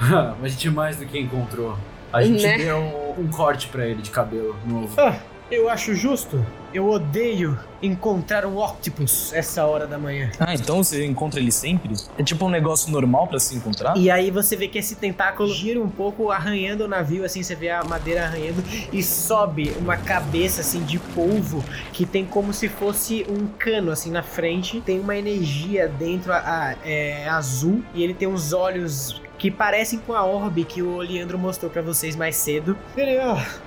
Mas 0.00 0.38
a 0.42 0.48
gente 0.48 0.70
mais 0.70 0.96
do 0.96 1.06
que 1.06 1.18
encontrou. 1.18 1.76
A 2.12 2.22
gente 2.22 2.42
Né? 2.44 2.58
deu 2.58 2.78
um 3.18 3.28
corte 3.28 3.66
pra 3.68 3.86
ele 3.86 4.00
de 4.02 4.10
cabelo 4.10 4.56
novo. 4.66 4.94
Ah, 5.00 5.16
eu 5.54 5.68
acho 5.68 5.94
justo. 5.94 6.44
Eu 6.72 6.88
odeio 6.90 7.56
encontrar 7.80 8.44
um 8.44 8.58
octopus 8.58 9.32
essa 9.32 9.64
hora 9.64 9.86
da 9.86 9.96
manhã. 9.96 10.30
Ah, 10.40 10.54
então 10.54 10.82
você 10.82 11.04
encontra 11.06 11.38
ele 11.38 11.52
sempre? 11.52 11.94
É 12.18 12.22
tipo 12.24 12.44
um 12.46 12.48
negócio 12.48 12.90
normal 12.90 13.28
pra 13.28 13.38
se 13.38 13.54
encontrar? 13.54 13.96
E 13.96 14.10
aí 14.10 14.28
você 14.30 14.56
vê 14.56 14.66
que 14.66 14.76
esse 14.78 14.96
tentáculo 14.96 15.48
gira 15.48 15.80
um 15.80 15.88
pouco, 15.88 16.30
arranhando 16.32 16.84
o 16.84 16.88
navio, 16.88 17.24
assim, 17.24 17.42
você 17.44 17.54
vê 17.54 17.70
a 17.70 17.84
madeira 17.84 18.24
arranhando 18.24 18.62
e 18.92 19.02
sobe 19.04 19.72
uma 19.78 19.96
cabeça, 19.96 20.62
assim, 20.62 20.82
de 20.82 20.98
polvo, 20.98 21.62
que 21.92 22.04
tem 22.04 22.24
como 22.24 22.52
se 22.52 22.68
fosse 22.68 23.24
um 23.28 23.46
cano, 23.46 23.92
assim, 23.92 24.10
na 24.10 24.22
frente. 24.24 24.80
Tem 24.80 24.98
uma 24.98 25.16
energia 25.16 25.86
dentro, 25.86 26.32
a, 26.32 26.38
a- 26.38 26.74
é 26.84 27.28
azul, 27.28 27.84
e 27.94 28.02
ele 28.02 28.14
tem 28.14 28.26
uns 28.26 28.52
olhos 28.52 29.22
que 29.44 29.50
parecem 29.50 29.98
com 29.98 30.14
a 30.14 30.24
orbe 30.24 30.64
que 30.64 30.80
o 30.80 30.96
Leandro 30.96 31.38
mostrou 31.38 31.70
pra 31.70 31.82
vocês 31.82 32.16
mais 32.16 32.34
cedo. 32.34 32.74
Ele, 32.96 33.18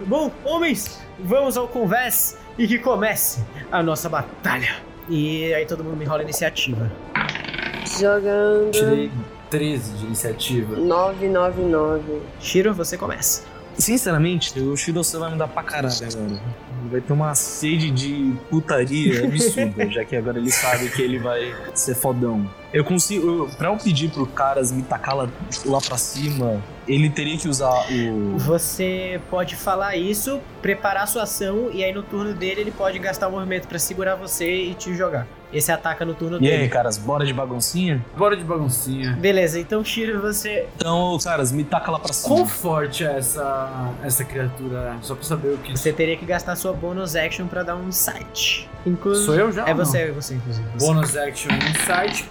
bom, 0.08 0.32
homens, 0.44 1.00
vamos 1.20 1.56
ao 1.56 1.68
convés 1.68 2.36
e 2.58 2.68
que 2.68 2.80
comece 2.80 3.46
a 3.72 3.84
nossa 3.84 4.10
batalha. 4.10 4.78
E 5.08 5.54
aí 5.54 5.68
todo 5.68 5.84
mundo 5.84 5.96
me 5.96 6.04
rola 6.04 6.22
a 6.22 6.24
iniciativa. 6.24 6.92
Jogando 8.00 8.72
Tirei 8.72 9.12
13 9.52 9.92
de 9.98 10.06
iniciativa. 10.08 10.78
999. 10.78 12.22
Shiro, 12.40 12.74
você 12.74 12.98
começa. 12.98 13.44
Sinceramente, 13.78 14.60
o 14.60 14.76
Shiro 14.76 15.04
você 15.04 15.16
vai 15.20 15.32
me 15.32 15.38
dar 15.38 15.48
pra 15.48 15.62
caralho 15.62 15.94
agora. 15.94 16.42
Vai 16.92 17.02
ter 17.02 17.14
uma 17.14 17.34
sede 17.36 17.92
de 17.92 18.34
putaria 18.50 19.26
absurda, 19.26 19.90
já 19.92 20.06
que 20.06 20.16
agora 20.16 20.38
ele 20.38 20.52
sabe 20.52 20.90
que 20.90 21.02
ele 21.02 21.20
vai 21.20 21.54
ser 21.74 21.96
fodão. 21.96 22.50
Eu 22.74 22.84
consigo. 22.84 23.28
Eu, 23.28 23.50
pra 23.58 23.70
eu 23.70 23.78
pedir 23.78 24.10
pro 24.10 24.26
caras 24.26 24.72
me 24.72 24.84
tacar 24.84 25.16
lá, 25.16 25.30
lá 25.66 25.80
pra 25.80 25.98
cima, 25.98 26.62
ele 26.88 27.10
teria 27.10 27.38
que 27.38 27.48
usar 27.48 27.86
o. 27.92 28.38
Você 28.38 29.20
pode 29.30 29.56
falar 29.56 29.96
isso, 29.96 30.40
preparar 30.62 31.08
sua 31.08 31.24
ação, 31.24 31.70
e 31.72 31.84
aí 31.84 31.94
no 31.94 32.04
turno 32.04 32.34
dele 32.34 32.62
ele 32.62 32.72
pode 32.72 33.00
gastar 33.00 33.28
o 33.28 33.32
movimento 33.32 33.68
pra 33.68 33.80
segurar 33.80 34.16
você 34.16 34.50
e 34.50 34.74
te 34.74 34.94
jogar. 34.96 35.28
Esse 35.52 35.72
ataca 35.72 36.04
no 36.04 36.14
turno 36.14 36.38
E 36.38 36.42
dele. 36.42 36.64
aí, 36.64 36.70
caras, 36.70 36.98
bora 36.98 37.26
de 37.26 37.34
baguncinha? 37.34 38.04
Bora 38.18 38.36
de 38.36 38.44
baguncinha. 38.44 39.14
Beleza, 39.14 39.60
então 39.60 39.84
Shiro, 39.84 40.22
você. 40.22 40.68
Então, 40.76 41.18
caras, 41.24 41.52
me 41.52 41.64
taca 41.64 41.90
lá 41.90 42.00
pra 42.00 42.12
cima. 42.12 42.36
Quão 42.36 42.46
forte 42.46 43.06
é 43.06 43.18
essa, 43.18 43.94
essa 44.04 44.24
criatura? 44.26 44.96
Só 45.02 45.16
pra 45.16 45.24
saber 45.24 45.50
o 45.54 45.58
que. 45.58 45.72
Você 45.78 45.94
teria 45.94 46.18
que 46.18 46.26
gastar 46.26 46.56
sua 46.58 46.74
bonus 46.74 47.16
action 47.16 47.48
pra 47.48 47.64
dar 47.64 47.76
um 47.76 47.88
insight. 47.88 48.70
Inclusive. 48.86 49.26
Sou 49.26 49.36
eu 49.36 49.52
já? 49.52 49.66
É 49.68 49.72
ou 49.72 49.78
não? 49.78 49.86
você, 49.86 49.98
é 50.00 50.12
você, 50.12 50.36
inclusive. 50.36 50.68
Você. 50.76 50.86
Bônus 50.86 51.16
action 51.16 51.52
insight. 51.54 52.30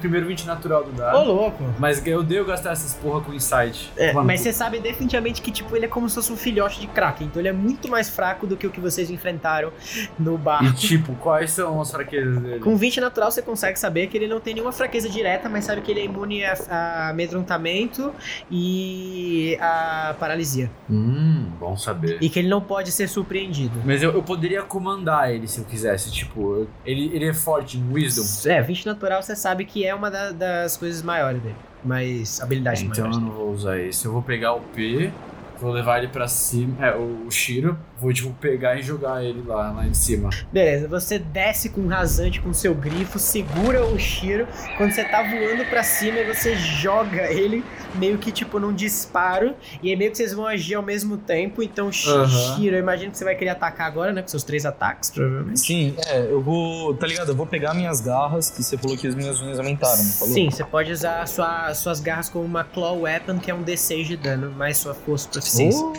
Primeiro 0.00 0.26
20 0.26 0.44
natural 0.46 0.84
do 0.84 0.90
Ô, 0.90 0.92
dado. 0.94 1.24
louco. 1.24 1.64
Mas 1.78 2.04
eu 2.06 2.20
odeio 2.20 2.44
gastar 2.44 2.72
essas 2.72 2.94
porra 2.94 3.20
com 3.22 3.32
insight. 3.32 3.90
É, 3.96 4.12
Mano, 4.12 4.26
mas 4.26 4.40
você 4.40 4.52
sabe 4.52 4.78
definitivamente 4.80 5.40
que, 5.42 5.50
tipo, 5.50 5.74
ele 5.76 5.84
é 5.86 5.88
como 5.88 6.08
se 6.08 6.14
fosse 6.14 6.32
um 6.32 6.36
filhote 6.36 6.80
de 6.80 6.86
Kraken. 6.86 7.26
Então 7.28 7.40
ele 7.40 7.48
é 7.48 7.52
muito 7.52 7.88
mais 7.88 8.08
fraco 8.10 8.46
do 8.46 8.56
que 8.56 8.66
o 8.66 8.70
que 8.70 8.80
vocês 8.80 9.10
enfrentaram 9.10 9.72
no 10.18 10.34
E 10.34 10.38
barco. 10.38 10.72
tipo, 10.74 11.14
quais 11.16 11.50
são 11.52 11.80
as 11.80 11.90
fraquezas 11.90 12.38
dele? 12.38 12.60
Com 12.60 12.76
20 12.76 13.00
natural, 13.00 13.30
você 13.30 13.42
consegue 13.42 13.78
saber 13.78 14.06
que 14.08 14.16
ele 14.16 14.26
não 14.28 14.40
tem 14.40 14.54
nenhuma 14.54 14.72
fraqueza 14.72 15.08
direta, 15.08 15.48
mas 15.48 15.64
sabe 15.64 15.80
que 15.80 15.90
ele 15.90 16.00
é 16.00 16.04
imune 16.04 16.44
a, 16.44 16.54
a 16.68 17.08
amedrontamento 17.10 18.12
e 18.50 19.56
a 19.60 20.14
paralisia. 20.18 20.70
Hum, 20.90 21.48
bom 21.58 21.76
saber. 21.76 22.18
E 22.20 22.28
que 22.28 22.38
ele 22.38 22.48
não 22.48 22.60
pode 22.60 22.90
ser 22.92 23.08
surpreendido. 23.08 23.80
Mas 23.84 24.02
eu, 24.02 24.12
eu 24.12 24.22
poderia 24.22 24.62
comandar 24.62 25.30
ele 25.32 25.46
se 25.46 25.58
eu 25.60 25.64
quisesse. 25.64 26.10
Tipo, 26.10 26.66
ele, 26.84 27.10
ele 27.14 27.26
é 27.28 27.32
forte 27.34 27.78
em 27.78 27.92
Wisdom. 27.92 28.50
É, 28.50 28.60
20 28.60 28.86
natural 28.86 29.22
você 29.22 29.36
sabe 29.36 29.64
que 29.64 29.69
é 29.84 29.94
uma 29.94 30.10
da- 30.10 30.32
das 30.32 30.76
coisas 30.76 31.02
maiores 31.02 31.40
dele. 31.42 31.54
Mas 31.84 32.40
habilidades 32.40 32.82
Então 32.82 33.04
eu 33.04 33.10
maiores. 33.10 33.18
não 33.18 33.30
vou 33.32 33.52
usar 33.52 33.78
esse. 33.78 34.04
Eu 34.04 34.12
vou 34.12 34.22
pegar 34.22 34.52
o 34.54 34.60
P, 34.60 35.10
vou 35.58 35.70
levar 35.72 35.98
ele 35.98 36.08
pra 36.08 36.28
cima. 36.28 36.74
É, 36.84 36.94
o 36.94 37.30
Shiro. 37.30 37.78
Vou, 38.00 38.12
tipo, 38.12 38.30
pegar 38.40 38.76
e 38.78 38.82
jogar 38.82 39.22
ele 39.24 39.42
lá, 39.46 39.70
lá 39.72 39.86
em 39.86 39.92
cima. 39.94 40.30
Beleza, 40.52 40.88
você 40.88 41.18
desce 41.18 41.68
com 41.68 41.82
um 41.82 41.88
rasante 41.88 42.40
com 42.40 42.52
seu 42.52 42.74
grifo, 42.74 43.18
segura 43.18 43.84
o 43.84 43.98
Shiro. 43.98 44.46
Quando 44.76 44.92
você 44.92 45.04
tá 45.04 45.22
voando 45.22 45.64
pra 45.66 45.82
cima, 45.82 46.18
você 46.24 46.54
joga 46.56 47.30
ele 47.30 47.62
meio 47.96 48.16
que 48.18 48.32
tipo 48.32 48.58
num 48.58 48.72
disparo. 48.72 49.54
E 49.82 49.90
aí 49.90 49.96
meio 49.96 50.10
que 50.10 50.16
vocês 50.16 50.32
vão 50.32 50.46
agir 50.46 50.74
ao 50.76 50.82
mesmo 50.82 51.16
tempo. 51.18 51.62
Então, 51.62 51.92
Sh- 51.92 52.06
Aham. 52.08 52.56
Shiro, 52.56 52.76
eu 52.76 52.80
imagino 52.80 53.10
que 53.12 53.18
você 53.18 53.24
vai 53.24 53.34
querer 53.34 53.50
atacar 53.50 53.86
agora, 53.86 54.12
né? 54.12 54.22
Com 54.22 54.28
seus 54.28 54.44
três 54.44 54.64
ataques, 54.64 55.10
provavelmente. 55.10 55.60
Sim, 55.60 55.94
é, 56.06 56.22
eu 56.30 56.40
vou. 56.40 56.94
Tá 56.94 57.06
ligado? 57.06 57.28
Eu 57.30 57.36
vou 57.36 57.46
pegar 57.46 57.74
minhas 57.74 58.00
garras, 58.00 58.48
que 58.50 58.62
você 58.62 58.78
falou 58.78 58.96
que 58.96 59.06
as 59.06 59.14
minhas 59.14 59.40
unhas 59.42 59.58
aumentaram, 59.58 60.02
não 60.02 60.10
falou? 60.12 60.32
Sim, 60.34 60.50
você 60.50 60.64
pode 60.64 60.90
usar 60.90 61.20
a 61.22 61.26
sua- 61.26 61.74
suas 61.74 62.00
garras 62.00 62.28
como 62.28 62.44
uma 62.44 62.64
Claw 62.64 63.00
Weapon, 63.02 63.38
que 63.38 63.50
é 63.50 63.54
um 63.54 63.62
D6 63.62 64.04
de 64.06 64.16
dano, 64.16 64.50
mais 64.52 64.78
sua 64.78 64.94
força 64.94 65.26
e 65.28 65.30
proficiência. 65.32 65.84
Oh, 65.84 65.92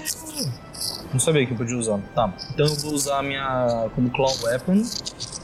não 1.12 1.20
sabia 1.20 1.46
que 1.46 1.54
eu 1.54 1.58
podia 1.58 1.78
usar. 1.78 2.00
Tá, 2.16 2.34
então 2.54 2.66
eu 2.66 2.76
vou 2.76 2.94
usar 2.94 3.20
a 3.20 3.24
minha 3.24 3.90
como 3.96 4.10
claw 4.10 4.34
weapon. 4.44 4.84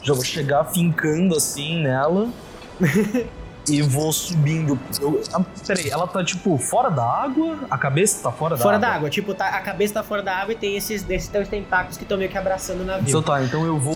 Já 0.02 0.13
vou 0.13 0.23
chegar 0.23 0.65
fincando 0.65 1.36
assim 1.36 1.82
nela. 1.82 2.30
e 3.69 3.82
vou 3.82 4.12
subindo. 4.12 4.80
Eu, 5.02 5.21
ah, 5.34 5.41
peraí, 5.65 5.89
ela 5.89 6.08
tá 6.08 6.23
tipo 6.23 6.58
fora 6.58 6.89
da 6.89 7.04
água? 7.04 7.60
A 7.69 7.78
cabeça 7.78 8.23
tá 8.23 8.32
fora 8.32 8.56
da 8.56 8.62
Fora 8.63 8.78
água? 8.78 8.88
da 8.88 8.95
água, 8.95 9.10
tipo, 9.10 9.34
tá, 9.34 9.47
a 9.50 9.62
cabeça 9.62 9.95
tá 9.95 10.04
fora 10.04 10.23
da 10.23 10.36
água 10.36 10.54
e 10.54 10.56
tem 10.56 10.76
esses, 10.76 11.08
esses 11.10 11.28
teus 11.28 11.47
tentáculos 11.47 11.97
que 11.97 12.04
estão 12.04 12.17
meio 12.17 12.30
que 12.30 12.38
abraçando 12.38 12.82
o 12.82 12.86
navio. 12.86 13.10
Então 13.10 13.21
tá, 13.21 13.43
então 13.43 13.65
eu 13.65 13.78
vou 13.78 13.95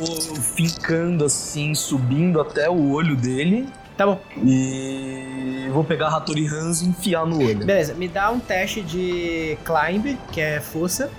fincando 0.55 1.25
assim, 1.25 1.73
subindo 1.73 2.41
até 2.41 2.69
o 2.69 2.91
olho 2.91 3.15
dele. 3.15 3.67
Tá 3.97 4.05
bom. 4.05 4.19
E 4.43 5.69
vou 5.71 5.83
pegar 5.83 6.07
a 6.07 6.17
Hattori 6.17 6.47
Hanzo 6.47 6.85
e 6.85 6.87
enfiar 6.89 7.25
no 7.25 7.37
olho. 7.37 7.65
Beleza, 7.65 7.93
me 7.93 8.07
dá 8.07 8.31
um 8.31 8.39
teste 8.39 8.81
de 8.81 9.57
climb, 9.63 10.17
que 10.31 10.41
é 10.41 10.59
força. 10.59 11.09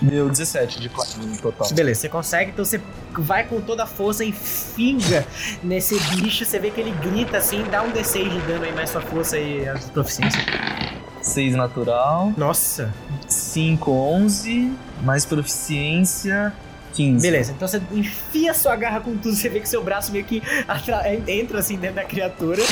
Deu 0.00 0.28
17 0.28 0.80
de 0.80 0.88
climb 0.88 1.26
no 1.26 1.38
total. 1.38 1.68
Beleza, 1.72 2.00
você 2.00 2.08
consegue, 2.08 2.50
então 2.52 2.64
você 2.64 2.80
vai 3.12 3.44
com 3.44 3.60
toda 3.60 3.82
a 3.82 3.86
força 3.86 4.24
e 4.24 4.32
finga 4.32 5.26
nesse 5.62 5.98
bicho. 6.14 6.44
Você 6.44 6.58
vê 6.58 6.70
que 6.70 6.80
ele 6.80 6.92
grita 6.92 7.38
assim, 7.38 7.62
dá 7.70 7.82
um 7.82 7.92
D6 7.92 8.28
de 8.28 8.40
dano 8.40 8.64
aí, 8.64 8.72
mais 8.72 8.90
sua 8.90 9.00
força 9.00 9.38
e 9.38 9.68
a 9.68 9.74
proficiência. 9.92 10.40
6 11.22 11.54
natural, 11.54 12.32
Nossa. 12.36 12.92
5, 13.28 13.90
11, 13.90 14.72
mais 15.02 15.24
proficiência, 15.24 16.52
15. 16.94 17.22
Beleza, 17.22 17.52
então 17.52 17.66
você 17.66 17.80
enfia 17.92 18.54
sua 18.54 18.76
garra 18.76 19.00
com 19.00 19.16
tudo, 19.16 19.34
você 19.34 19.48
vê 19.48 19.60
que 19.60 19.68
seu 19.68 19.82
braço 19.82 20.12
meio 20.12 20.24
que 20.24 20.42
entra 21.26 21.58
assim 21.58 21.76
dentro 21.76 21.96
da 21.96 22.04
criatura. 22.04 22.62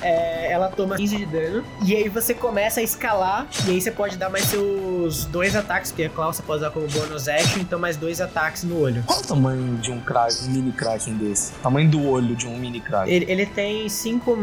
É, 0.00 0.52
ela 0.52 0.68
toma 0.68 0.96
15 0.96 1.16
de 1.16 1.26
dano. 1.26 1.64
E 1.84 1.94
aí 1.94 2.08
você 2.08 2.34
começa 2.34 2.80
a 2.80 2.82
escalar. 2.82 3.46
E 3.66 3.70
aí 3.70 3.80
você 3.80 3.90
pode 3.90 4.16
dar 4.16 4.30
mais 4.30 4.44
seus 4.44 5.24
dois 5.26 5.56
ataques, 5.56 5.90
porque 5.90 6.04
a 6.04 6.10
Claw 6.10 6.32
você 6.32 6.42
pode 6.42 6.58
usar 6.58 6.70
como 6.70 6.86
bônus 6.88 7.28
action, 7.28 7.60
então 7.60 7.78
mais 7.78 7.96
dois 7.96 8.20
ataques 8.20 8.64
no 8.64 8.80
olho. 8.80 9.02
Qual 9.06 9.18
o 9.18 9.22
tamanho 9.22 9.76
de 9.78 9.90
um, 9.90 10.00
kraken, 10.00 10.48
um 10.48 10.50
mini 10.50 10.72
kraken 10.72 11.14
desse? 11.14 11.52
Tamanho 11.62 11.88
do 11.88 12.08
olho 12.08 12.34
de 12.36 12.46
um 12.46 12.56
mini 12.56 12.80
kraken. 12.80 13.12
Ele, 13.12 13.26
ele 13.30 13.46
tem 13.46 13.88
cinco. 13.88 14.36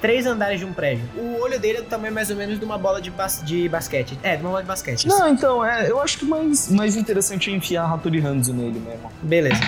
Três 0.00 0.26
andares 0.26 0.58
de 0.60 0.64
um 0.66 0.72
prédio. 0.72 1.04
O 1.16 1.40
olho 1.40 1.58
dele 1.58 1.78
é 1.78 1.82
do 1.82 1.88
tamanho 1.88 2.12
mais 2.12 2.30
ou 2.30 2.36
menos 2.36 2.58
de 2.58 2.64
uma 2.64 2.78
bola 2.78 3.00
de, 3.00 3.10
bas- 3.10 3.42
de 3.44 3.68
basquete. 3.68 4.18
É, 4.22 4.36
de 4.36 4.42
uma 4.42 4.50
bola 4.50 4.62
de 4.62 4.68
basquete. 4.68 5.06
Não, 5.06 5.28
então, 5.28 5.64
é, 5.64 5.90
eu 5.90 6.00
acho 6.00 6.18
que 6.18 6.24
mais, 6.24 6.70
mais 6.70 6.96
interessante 6.96 7.50
é 7.50 7.54
enfiar 7.54 7.84
a 7.84 7.94
Hattori 7.94 8.20
Hanzo 8.24 8.52
nele 8.52 8.78
mesmo. 8.80 9.10
Beleza. 9.22 9.60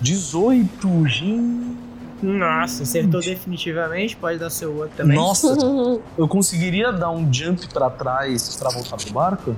18, 0.00 1.06
gente. 1.08 1.78
Nossa, 2.22 2.82
acertou 2.82 3.20
definitivamente. 3.20 4.14
Pode 4.16 4.38
dar 4.38 4.50
seu 4.50 4.74
outro 4.76 4.90
também. 4.96 5.16
Nossa, 5.16 5.56
eu 6.18 6.28
conseguiria 6.28 6.92
dar 6.92 7.10
um 7.10 7.32
jump 7.32 7.66
pra 7.72 7.88
trás 7.88 8.56
pra 8.56 8.68
voltar 8.70 8.96
pro 8.96 9.12
barco? 9.12 9.56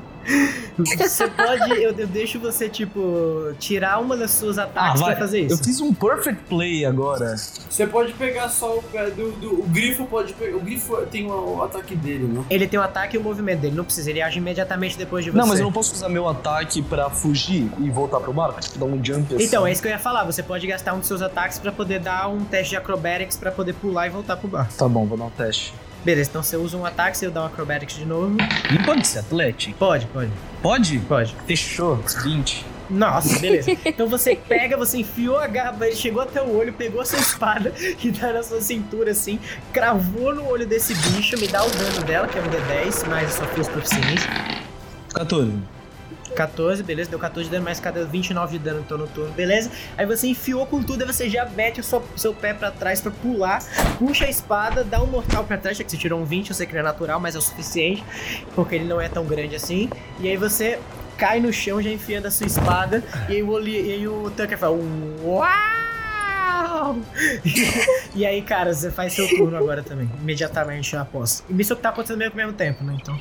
Você 0.78 1.28
pode. 1.28 1.70
Eu, 1.82 1.92
eu 1.92 2.06
deixo 2.06 2.38
você, 2.38 2.68
tipo, 2.68 3.52
tirar 3.58 3.98
uma 4.00 4.16
das 4.16 4.30
suas 4.30 4.58
ataques 4.58 5.00
vai. 5.00 5.10
pra 5.16 5.20
fazer 5.26 5.40
Eu 5.42 5.46
isso. 5.46 5.64
fiz 5.64 5.80
um 5.80 5.92
perfect 5.92 6.42
play 6.48 6.84
agora. 6.84 7.36
Você 7.36 7.86
pode 7.86 8.12
pegar 8.14 8.48
só 8.48 8.76
o 8.78 8.82
pé 8.82 9.10
do, 9.10 9.32
do- 9.32 9.60
O 9.60 9.66
grifo 9.68 10.04
pode 10.06 10.32
pegar. 10.34 10.56
O 10.56 10.60
grifo 10.60 10.96
tem 11.10 11.30
o, 11.30 11.56
o 11.58 11.62
ataque 11.62 11.94
dele, 11.94 12.24
né? 12.24 12.44
Ele 12.48 12.66
tem 12.66 12.78
o 12.78 12.82
ataque 12.82 13.16
e 13.16 13.18
o 13.18 13.22
movimento 13.22 13.60
dele. 13.60 13.76
Não 13.76 13.84
precisa, 13.84 14.10
ele 14.10 14.22
age 14.22 14.38
imediatamente 14.38 14.96
depois 14.96 15.24
de 15.24 15.30
você. 15.30 15.38
Não, 15.38 15.46
mas 15.46 15.58
eu 15.58 15.64
não 15.64 15.72
posso 15.72 15.94
usar 15.94 16.08
meu 16.08 16.28
ataque 16.28 16.80
pra 16.82 17.10
fugir 17.10 17.70
e 17.78 17.90
voltar 17.90 18.20
pro 18.20 18.32
barco? 18.32 18.60
Tipo, 18.60 18.78
dar 18.78 18.86
um 18.86 19.04
jump 19.04 19.34
assim. 19.34 19.44
Então, 19.44 19.66
é 19.66 19.72
isso 19.72 19.82
que 19.82 19.88
eu 19.88 19.92
ia 19.92 19.98
falar. 19.98 20.24
Você 20.24 20.42
pode 20.42 20.66
gastar 20.66 20.94
um 20.94 20.98
dos 20.98 21.08
seus 21.08 21.22
ataques 21.22 21.58
pra 21.58 21.70
poder 21.72 22.00
dar 22.00 22.28
um 22.28 22.44
teste 22.44 22.70
de 22.70 22.76
acrobatics 22.76 23.36
pra 23.36 23.50
poder 23.52 23.74
pular 23.74 24.06
e 24.06 24.10
voltar 24.10 24.36
pro 24.36 24.48
bar. 24.48 24.68
Tá 24.76 24.88
bom, 24.88 25.06
vou 25.06 25.18
dar 25.18 25.24
um 25.24 25.30
teste. 25.30 25.74
Beleza, 26.04 26.30
então 26.30 26.42
você 26.42 26.56
usa 26.56 26.76
um 26.76 26.84
ataque, 26.84 27.16
você 27.16 27.30
dá 27.30 27.42
um 27.42 27.46
acrobatics 27.46 27.96
de 27.96 28.04
novo. 28.04 28.36
Não 28.70 28.82
pode 28.84 29.06
ser 29.06 29.20
Atlético? 29.20 29.78
Pode, 29.78 30.06
pode, 30.06 30.30
Pode? 30.60 30.98
pode. 31.00 31.36
Fechou. 31.46 31.96
20. 32.24 32.66
Nossa, 32.90 33.38
beleza. 33.38 33.70
Então 33.84 34.06
você 34.06 34.36
pega, 34.36 34.76
você 34.76 34.98
enfiou 34.98 35.38
a 35.38 35.46
garra, 35.46 35.74
ele 35.86 35.96
chegou 35.96 36.20
até 36.20 36.42
o 36.42 36.56
olho, 36.56 36.72
pegou 36.72 37.00
a 37.00 37.04
sua 37.04 37.18
espada 37.20 37.72
e 38.02 38.10
dá 38.10 38.32
na 38.32 38.42
sua 38.42 38.60
cintura 38.60 39.12
assim, 39.12 39.38
cravou 39.72 40.34
no 40.34 40.46
olho 40.46 40.66
desse 40.66 40.94
bicho, 40.94 41.38
me 41.38 41.46
dá 41.48 41.64
o 41.64 41.70
dano 41.70 42.02
dela, 42.02 42.28
que 42.28 42.38
é 42.38 42.42
um 42.42 42.44
D10, 42.44 43.08
mais 43.08 43.28
a 43.28 43.38
sua 43.38 43.46
força 43.46 43.70
proficiência. 43.70 44.30
14. 45.14 45.52
14, 46.32 46.82
beleza, 46.82 47.10
deu 47.10 47.18
14 47.18 47.44
de 47.48 47.50
dano, 47.52 47.64
mais 47.64 47.78
cada 47.80 48.04
29 48.04 48.58
de 48.58 48.64
dano 48.64 48.80
então 48.80 48.98
no 48.98 49.06
turno, 49.06 49.32
beleza? 49.32 49.70
Aí 49.96 50.04
você 50.06 50.26
enfiou 50.28 50.66
com 50.66 50.82
tudo, 50.82 51.02
aí 51.02 51.06
você 51.06 51.28
já 51.28 51.44
mete 51.46 51.80
o 51.80 51.84
seu, 51.84 52.02
seu 52.16 52.34
pé 52.34 52.52
pra 52.54 52.70
trás 52.70 53.00
pra 53.00 53.10
pular, 53.10 53.62
puxa 53.98 54.24
a 54.24 54.28
espada, 54.30 54.82
dá 54.84 55.02
um 55.02 55.06
mortal 55.06 55.44
pra 55.44 55.56
trás, 55.58 55.76
já 55.78 55.84
que 55.84 55.90
você 55.90 55.96
tirou 55.96 56.20
um 56.20 56.24
20, 56.24 56.50
eu 56.50 56.54
sei 56.56 56.66
que 56.66 56.72
não 56.72 56.80
é 56.80 56.84
natural, 56.84 57.20
mas 57.20 57.34
é 57.34 57.38
o 57.38 57.42
suficiente, 57.42 58.04
porque 58.54 58.74
ele 58.74 58.84
não 58.84 59.00
é 59.00 59.08
tão 59.08 59.24
grande 59.24 59.54
assim. 59.56 59.88
E 60.20 60.28
aí 60.28 60.36
você 60.36 60.78
cai 61.16 61.40
no 61.40 61.52
chão 61.52 61.80
já 61.80 61.90
enfiando 61.90 62.26
a 62.26 62.30
sua 62.30 62.46
espada, 62.46 63.02
e 63.28 63.32
aí 63.34 63.42
o, 63.42 63.50
Oli- 63.50 63.88
e 63.88 63.92
aí 63.92 64.08
o 64.08 64.30
Tucker 64.36 64.58
fala, 64.58 64.76
uau! 65.22 66.96
e 68.14 68.26
aí, 68.26 68.42
cara, 68.42 68.74
você 68.74 68.90
faz 68.90 69.12
seu 69.12 69.28
turno 69.28 69.56
agora 69.56 69.82
também, 69.82 70.10
imediatamente 70.20 70.96
aposto. 70.96 71.44
E 71.48 71.60
isso 71.60 71.76
que 71.76 71.82
tá 71.82 71.90
acontecendo 71.90 72.18
meio 72.18 72.30
que 72.30 72.40
ao 72.40 72.46
mesmo 72.46 72.56
tempo, 72.58 72.82
né, 72.84 72.96
então... 73.00 73.18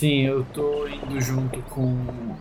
Sim, 0.00 0.22
eu 0.22 0.46
tô 0.54 0.88
indo 0.88 1.20
junto 1.20 1.60
com. 1.64 1.94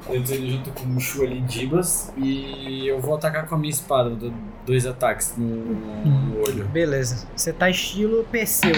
Eu 0.07 0.23
tô 0.23 0.33
indo 0.33 0.49
junto 0.49 0.71
com 0.71 0.95
o 0.95 0.99
Shu 1.01 1.23
ali 1.23 1.41
Dibas 1.41 2.09
e 2.15 2.87
eu 2.87 3.01
vou 3.01 3.15
atacar 3.15 3.45
com 3.47 3.55
a 3.55 3.57
minha 3.57 3.69
espada, 3.69 4.31
dois 4.65 4.85
ataques 4.85 5.35
no, 5.35 5.45
no 5.45 6.39
olho. 6.39 6.65
Beleza, 6.69 7.27
você 7.35 7.51
tá 7.51 7.69
estilo 7.69 8.23
Perseu. 8.31 8.71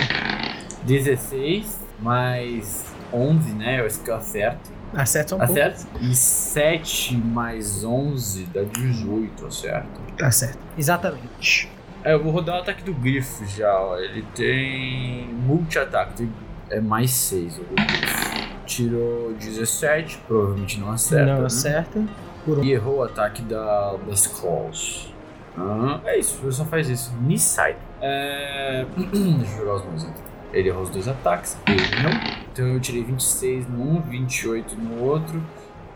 16 0.84 1.80
mais 2.00 2.92
11, 3.14 3.54
né? 3.54 3.82
Eu 3.82 3.86
acho 3.86 4.00
que 4.00 4.10
eu 4.10 4.16
acerto. 4.16 4.72
Acerta 4.96 5.36
um 5.36 5.38
pouco. 5.38 5.54
Acerto? 5.54 5.88
E 6.02 6.16
7 6.16 7.16
mais 7.18 7.84
11 7.84 8.46
dá 8.46 8.64
18, 8.64 9.46
acerto. 9.46 10.02
Tá 10.18 10.32
certo. 10.32 10.58
Exatamente. 10.76 11.70
É, 12.04 12.14
eu 12.14 12.24
vou 12.24 12.32
rodar 12.32 12.56
o 12.56 12.62
ataque 12.62 12.84
do 12.84 12.96
grifo 12.96 13.46
já, 13.46 13.80
ó. 13.80 14.00
Ele 14.00 14.26
tem 14.34 15.28
multi-ataque, 15.46 16.28
é 16.72 16.82
mais 16.82 17.12
6 17.12 17.60
o 17.60 17.64
grifo. 17.76 18.31
Tirou 18.72 19.34
17, 19.34 20.20
provavelmente 20.26 20.80
não 20.80 20.92
acerta. 20.92 21.26
não 21.26 21.40
né? 21.42 21.46
acerta. 21.46 22.00
Um. 22.48 22.64
E 22.64 22.72
errou 22.72 23.00
o 23.00 23.04
ataque 23.04 23.42
da, 23.42 23.98
das 24.08 24.28
claws. 24.28 25.14
Ah, 25.58 26.00
é 26.06 26.18
isso, 26.18 26.40
ele 26.42 26.54
só 26.54 26.64
faz 26.64 26.88
isso. 26.88 27.14
Nisai. 27.22 27.76
É... 28.02 28.86
Deixa 28.96 29.56
eu 29.56 29.58
jogar 29.58 29.76
os 29.76 29.86
meus 29.86 30.04
então. 30.04 30.24
Ele 30.54 30.70
errou 30.70 30.84
os 30.84 30.90
dois 30.90 31.06
ataques, 31.10 31.58
ele 31.68 31.82
não. 32.02 32.12
Então 32.52 32.66
eu 32.66 32.80
tirei 32.80 33.04
26 33.04 33.68
no 33.68 33.98
um, 33.98 34.02
28 34.02 34.76
no 34.78 35.04
outro. 35.04 35.44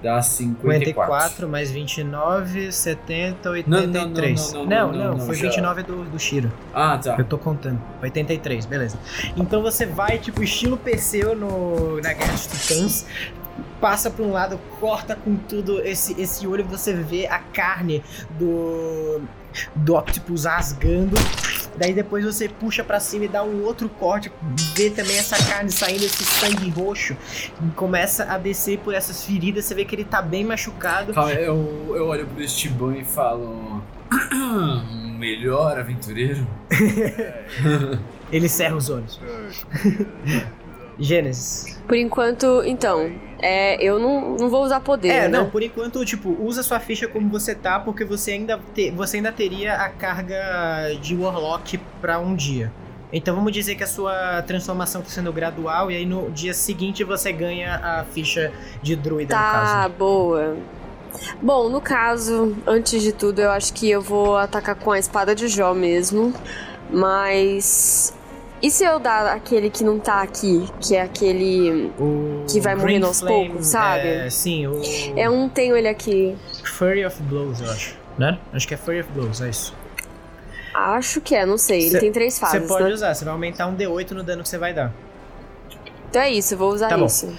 Dá 0.02 0.22
54. 0.22 0.86
54 0.86 1.50
mais 1.50 1.72
29, 1.72 2.72
70, 2.72 3.50
Não, 3.66 3.80
83. 3.80 4.54
não, 4.54 4.60
não, 4.60 4.66
não, 4.66 4.92
não, 4.92 4.94
não, 4.94 5.18
não, 5.18 5.26
foi 5.26 5.36
já. 5.36 5.48
29 5.48 5.84
do, 5.84 6.04
do 6.06 6.20
Shiro. 6.20 6.52
Ah, 6.74 6.98
tá. 6.98 7.16
Eu 7.18 7.26
tô 7.26 7.38
contando. 7.38 7.82
83, 8.02 8.66
beleza. 8.66 9.00
Então 9.36 9.62
você 9.62 9.86
vai, 9.86 10.18
tipo, 10.18 10.44
estilo 10.44 10.78
Perseu 10.78 11.36
no, 11.36 12.02
na 12.02 12.14
Guerra 12.14 12.34
dos 12.34 12.48
Titãs. 12.48 13.06
Passa 13.80 14.10
pra 14.10 14.24
um 14.24 14.32
lado, 14.32 14.60
corta 14.80 15.16
com 15.16 15.36
tudo 15.36 15.80
esse, 15.82 16.20
esse 16.20 16.46
olho, 16.48 16.66
você 16.66 16.94
vê 16.94 17.28
a 17.28 17.40
carne 17.40 18.04
do, 18.38 19.22
do 19.76 19.96
Octopus 19.96 20.46
rasgando. 20.46 21.16
Daí 21.78 21.94
depois 21.94 22.24
você 22.24 22.48
puxa 22.48 22.84
pra 22.84 23.00
cima 23.00 23.26
e 23.26 23.28
dá 23.28 23.44
um 23.44 23.64
outro 23.64 23.90
corte, 23.90 24.32
vê 24.76 24.90
também 24.90 25.18
essa 25.18 25.36
carne 25.50 25.72
saindo, 25.72 26.04
esse 26.04 26.24
sangue 26.24 26.70
roxo. 26.70 27.16
E 27.62 27.72
começa 27.76 28.26
a 28.26 28.38
descer 28.38 28.80
por 28.80 28.94
essas 28.94 29.24
feridas, 29.24 29.66
você 29.66 29.76
vê 29.76 29.86
que 29.86 29.96
ele 29.96 30.06
tá 30.06 30.22
bem 30.22 30.44
machucado. 30.44 31.14
Calma, 31.14 31.32
eu, 31.34 31.94
eu 31.96 32.08
olho 32.08 32.26
pro 32.28 32.44
Esteban 32.44 32.96
e 32.98 33.04
falo. 33.04 33.84
Melhor 35.18 35.80
aventureiro? 35.80 36.46
Ele 38.32 38.50
cerra 38.50 38.76
os 38.76 38.90
olhos. 38.90 39.20
Gênesis. 41.00 41.80
Por 41.88 41.96
enquanto, 41.98 42.64
então, 42.66 43.12
é, 43.40 43.76
eu 43.84 44.00
não, 44.00 44.36
não 44.38 44.50
vou 44.50 44.64
usar 44.64 44.80
poder, 44.80 45.10
É, 45.10 45.22
né? 45.28 45.38
não, 45.40 45.50
por 45.50 45.62
enquanto, 45.62 46.04
tipo, 46.06 46.36
usa 46.40 46.64
sua 46.64 46.80
ficha 46.80 47.08
como 47.08 47.30
você 47.30 47.54
tá, 47.54 47.80
porque 47.80 48.04
você 48.04 48.32
ainda, 48.32 48.60
te- 48.74 48.92
você 48.92 49.18
ainda 49.18 49.32
teria 49.32 49.74
a 49.76 49.90
carga 49.90 50.96
de 51.02 51.16
Warlock 51.16 51.78
pra 52.02 52.18
um 52.20 52.36
dia. 52.36 52.72
Então 53.14 53.36
vamos 53.36 53.52
dizer 53.52 53.76
que 53.76 53.84
a 53.84 53.88
sua 53.88 54.42
transformação 54.42 55.02
tá 55.02 55.10
sendo 55.10 55.32
gradual, 55.32 55.92
e 55.92 55.96
aí 55.96 56.06
no 56.06 56.32
dia 56.32 56.54
seguinte 56.54 57.04
você 57.04 57.32
ganha 57.32 57.76
a 57.76 58.04
ficha 58.04 58.52
de 58.82 58.96
druida, 58.96 59.36
no 59.36 59.42
Tá, 59.42 59.52
caso. 59.52 59.94
boa. 59.94 60.58
Bom, 61.42 61.70
no 61.70 61.80
caso, 61.80 62.58
antes 62.68 63.02
de 63.02 63.14
tudo, 63.14 63.40
eu 63.42 63.52
acho 63.52 63.72
que 63.74 63.90
eu 63.90 64.02
vou 64.02 64.36
atacar 64.38 64.76
com 64.76 64.92
a 64.92 65.00
espada 65.00 65.34
de 65.36 65.48
Jó 65.48 65.74
mesmo. 65.74 66.34
Mas. 66.90 68.14
E 68.62 68.72
se 68.72 68.84
eu 68.84 69.00
dar 69.00 69.28
aquele 69.34 69.70
que 69.70 69.84
não 69.84 70.00
tá 70.00 70.22
aqui? 70.22 70.68
Que 70.82 70.96
é 70.96 71.02
aquele. 71.02 71.92
O 72.00 72.46
Que 72.50 72.60
vai 72.60 72.74
Green 72.74 72.84
morrendo 72.86 73.06
aos 73.08 73.20
Flame, 73.20 73.50
poucos, 73.50 73.68
sabe? 73.68 74.08
É, 74.08 74.30
sim, 74.30 74.66
o 74.66 74.82
Eu 75.16 75.32
não 75.32 75.50
tenho 75.50 75.76
ele 75.76 75.88
aqui. 75.88 76.36
Fury 76.64 77.06
of 77.06 77.22
Blows, 77.24 77.62
eu 77.62 77.70
acho. 77.70 77.96
Né? 78.18 78.40
Acho 78.54 78.68
que 78.68 78.74
é 78.74 78.78
Fury 78.78 79.02
of 79.02 79.10
Blows, 79.12 79.42
é 79.42 79.50
isso. 79.50 79.74
Acho 80.74 81.22
que 81.22 81.36
é, 81.36 81.46
não 81.46 81.58
sei. 81.58 81.82
Ele 81.82 81.90
Cê- 81.92 82.00
tem 82.00 82.12
três 82.12 82.34
Você 82.34 82.40
fases, 82.40 82.68
pode 82.68 82.84
né? 82.86 82.90
usar, 82.92 83.14
você 83.14 83.24
vai 83.24 83.34
aumentar 83.34 83.68
um 83.68 83.76
D8 83.76 84.12
no 84.12 84.24
dano 84.24 84.42
que 84.44 84.50
você 84.50 84.58
vai 84.58 84.74
dar. 84.74 84.92
Então 86.10 86.22
é 86.22 86.32
isso, 86.32 86.54
eu 86.54 86.58
vou 86.58 86.72
usar 86.74 86.90
Tá 86.90 86.98
bom. 86.98 87.06
isso. 87.06 87.34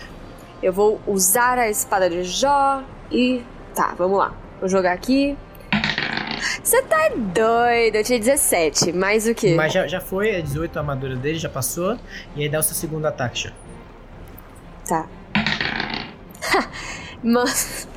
Eu 0.62 0.72
vou 0.72 1.00
usar 1.06 1.58
a 1.58 1.68
espada 1.68 2.08
de 2.08 2.22
Jó 2.22 2.82
e. 3.10 3.42
Tá, 3.74 3.94
vamos 3.98 4.18
lá. 4.18 4.32
Vou 4.60 4.68
jogar 4.68 4.92
aqui. 4.92 5.36
Você 6.62 6.82
tá 6.82 7.10
doido? 7.16 7.96
Eu 7.96 8.04
tinha 8.04 8.18
17. 8.18 8.92
Mais 8.92 9.26
o 9.26 9.34
quê? 9.34 9.54
Mas 9.54 9.72
já, 9.72 9.86
já 9.86 10.00
foi, 10.00 10.30
é 10.30 10.40
18 10.40 10.76
a 10.76 10.80
armadura 10.80 11.16
dele, 11.16 11.38
já 11.38 11.48
passou. 11.48 11.98
E 12.34 12.42
aí 12.42 12.48
dá 12.48 12.58
o 12.58 12.62
seu 12.62 12.74
segundo 12.74 13.06
ataque 13.06 13.44
já. 13.44 13.52
Tá. 14.88 15.06
Mas. 17.22 17.88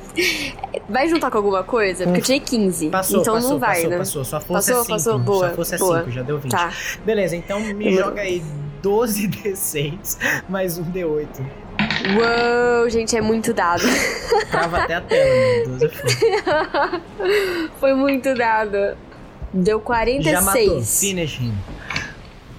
Vai 0.88 1.08
juntar 1.08 1.30
com 1.30 1.38
alguma 1.38 1.62
coisa? 1.62 2.04
Porque 2.04 2.18
eu 2.18 2.24
tirei 2.24 2.40
15. 2.40 2.90
Passou, 2.90 3.20
então 3.20 3.34
passou, 3.34 3.50
não 3.50 3.58
vai, 3.58 3.74
passou, 3.76 3.90
né? 3.90 3.98
passou. 3.98 4.24
Sua 4.24 4.40
força 4.40 4.72
Passou, 4.74 4.74
é 4.74 4.84
5. 4.84 4.92
passou, 4.92 5.18
boa, 5.18 5.46
Sua 5.46 5.56
força 5.56 5.74
é 5.76 5.78
boa. 5.78 5.98
5, 6.00 6.10
já 6.10 6.22
deu 6.22 6.38
20. 6.38 6.50
Tá. 6.50 6.72
Beleza, 7.04 7.36
então 7.36 7.60
me 7.60 7.94
joga 7.94 8.20
aí 8.20 8.42
12 8.82 9.28
D6 9.30 10.42
mais 10.48 10.78
um 10.78 10.84
D8. 10.84 11.28
Uou, 12.08 12.88
gente, 12.88 13.16
é 13.16 13.20
muito 13.20 13.52
dado. 13.52 13.82
Trava 14.50 14.78
até 14.78 14.94
a 14.94 15.00
tela, 15.00 15.34
né? 15.34 15.64
12 15.78 15.84
é. 15.86 17.70
Foi 17.78 17.94
muito 17.94 18.34
dado. 18.34 18.96
Deu 19.52 19.82
Já 20.20 20.40
matou. 20.40 20.62
46. 20.62 21.00
Finish 21.00 21.40
him. 21.40 21.54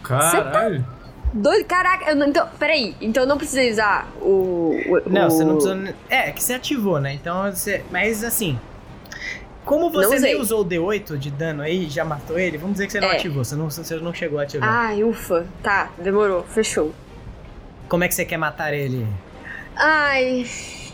Caralho. 0.03 0.85
Dois, 1.33 1.65
caraca, 1.65 2.09
eu 2.09 2.15
não, 2.15 2.27
então, 2.27 2.47
peraí. 2.59 2.93
Então 2.99 3.23
eu 3.23 3.27
não 3.27 3.37
precisei 3.37 3.71
usar 3.71 4.11
o. 4.21 4.75
o 4.85 5.09
Não, 5.09 5.29
você 5.29 5.43
não 5.45 5.55
precisa. 5.55 5.95
É, 6.09 6.31
que 6.31 6.43
você 6.43 6.53
ativou, 6.53 6.99
né? 6.99 7.13
Então 7.13 7.49
você. 7.51 7.83
Mas 7.89 8.23
assim. 8.23 8.59
Como 9.63 9.91
você 9.91 10.19
nem 10.19 10.39
usou 10.39 10.61
o 10.61 10.65
D8 10.65 11.17
de 11.17 11.29
dano 11.29 11.61
aí, 11.61 11.87
já 11.87 12.03
matou 12.03 12.37
ele, 12.37 12.57
vamos 12.57 12.73
dizer 12.73 12.87
que 12.87 12.93
você 12.93 12.99
não 12.99 13.09
É. 13.11 13.15
ativou. 13.15 13.45
Você 13.45 13.55
não, 13.55 13.69
você 13.69 13.95
não 13.97 14.13
chegou 14.13 14.39
a 14.39 14.43
ativar. 14.43 14.67
Ai, 14.67 15.03
ufa. 15.03 15.45
Tá, 15.61 15.89
demorou. 15.99 16.43
Fechou. 16.43 16.91
Como 17.87 18.03
é 18.03 18.07
que 18.07 18.15
você 18.15 18.25
quer 18.25 18.37
matar 18.37 18.73
ele? 18.73 19.07
Ai, 19.83 20.45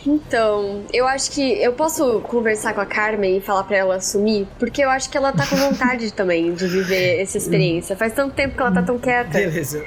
então, 0.06 0.86
eu 0.94 1.06
acho 1.06 1.32
que 1.32 1.42
eu 1.62 1.74
posso 1.74 2.22
conversar 2.22 2.74
com 2.74 2.80
a 2.80 2.86
Carmen 2.86 3.38
e 3.38 3.42
falar 3.42 3.66
pra 3.66 3.76
ela 3.76 3.96
assumir, 3.96 4.48
porque 4.58 4.82
eu 4.82 4.90
acho 4.90 5.10
que 5.10 5.18
ela 5.18 5.34
tá 5.34 5.46
com 5.46 5.58
vontade 5.58 6.14
também 6.14 6.54
de 6.54 6.66
viver 6.68 7.20
essa 7.20 7.38
experiência. 7.38 7.98
Faz 7.98 8.14
tanto 8.14 8.34
tempo 8.34 8.56
que 8.56 8.62
ela 8.62 8.72
tá 8.72 8.82
tão 8.82 8.98
quieta. 8.98 9.38
Beleza. 9.38 9.86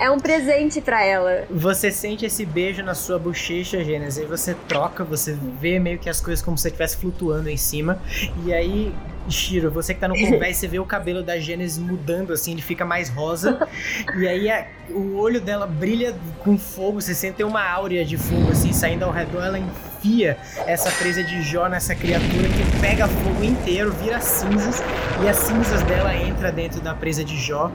É 0.00 0.10
um 0.10 0.18
presente 0.18 0.80
pra 0.80 1.04
ela. 1.04 1.44
Você 1.50 1.90
sente 1.92 2.24
esse 2.24 2.46
beijo 2.46 2.82
na 2.82 2.94
sua 2.94 3.18
bochecha, 3.18 3.84
Gênesis, 3.84 4.18
aí 4.22 4.26
você 4.26 4.54
troca, 4.66 5.04
você 5.04 5.36
vê 5.60 5.78
meio 5.78 5.98
que 5.98 6.08
as 6.08 6.20
coisas 6.22 6.42
como 6.42 6.56
se 6.56 6.62
você 6.62 6.68
estivesse 6.68 6.96
flutuando 6.96 7.50
em 7.50 7.56
cima. 7.58 8.00
E 8.46 8.52
aí, 8.52 8.94
Shiro, 9.28 9.70
você 9.70 9.92
que 9.92 10.00
tá 10.00 10.08
no 10.08 10.14
convés, 10.18 10.56
você 10.56 10.66
vê 10.66 10.78
o 10.78 10.86
cabelo 10.86 11.22
da 11.22 11.38
Gênesis 11.38 11.76
mudando 11.76 12.32
assim, 12.32 12.52
ele 12.52 12.62
fica 12.62 12.82
mais 12.84 13.10
rosa. 13.10 13.68
e 14.16 14.26
aí 14.26 14.50
a- 14.50 14.66
o 14.88 15.18
olho 15.18 15.38
dela 15.40 15.66
brilha 15.66 16.16
com 16.42 16.56
fogo, 16.56 17.00
você 17.02 17.14
sente 17.14 17.44
uma 17.44 17.62
áurea 17.62 18.02
de 18.02 18.16
fogo 18.16 18.50
assim 18.50 18.72
saindo 18.72 19.04
ao 19.04 19.12
redor, 19.12 19.44
ela 19.44 19.58
enfia 19.58 20.38
essa 20.66 20.90
presa 20.92 21.22
de 21.22 21.42
Jó 21.42 21.68
nessa 21.68 21.94
criatura 21.94 22.48
que 22.48 22.80
pega 22.80 23.06
fogo 23.06 23.44
inteiro, 23.44 23.92
vira 23.92 24.18
cinzas, 24.20 24.82
e 25.22 25.28
as 25.28 25.36
cinzas 25.36 25.82
dela 25.82 26.16
entra 26.16 26.50
dentro 26.50 26.80
da 26.80 26.94
presa 26.94 27.22
de 27.22 27.36
Jó. 27.36 27.70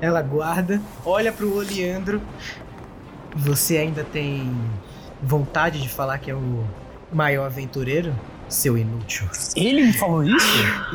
Ela 0.00 0.22
guarda, 0.22 0.80
olha 1.04 1.32
pro 1.32 1.56
Oleandro. 1.56 2.20
Você 3.34 3.76
ainda 3.76 4.04
tem 4.04 4.50
vontade 5.22 5.80
de 5.80 5.88
falar 5.88 6.18
que 6.18 6.30
é 6.30 6.34
o 6.34 6.64
maior 7.12 7.46
aventureiro? 7.46 8.14
Seu 8.48 8.78
inútil. 8.78 9.26
Ele 9.56 9.86
me 9.86 9.92
falou 9.92 10.22
isso? 10.22 10.46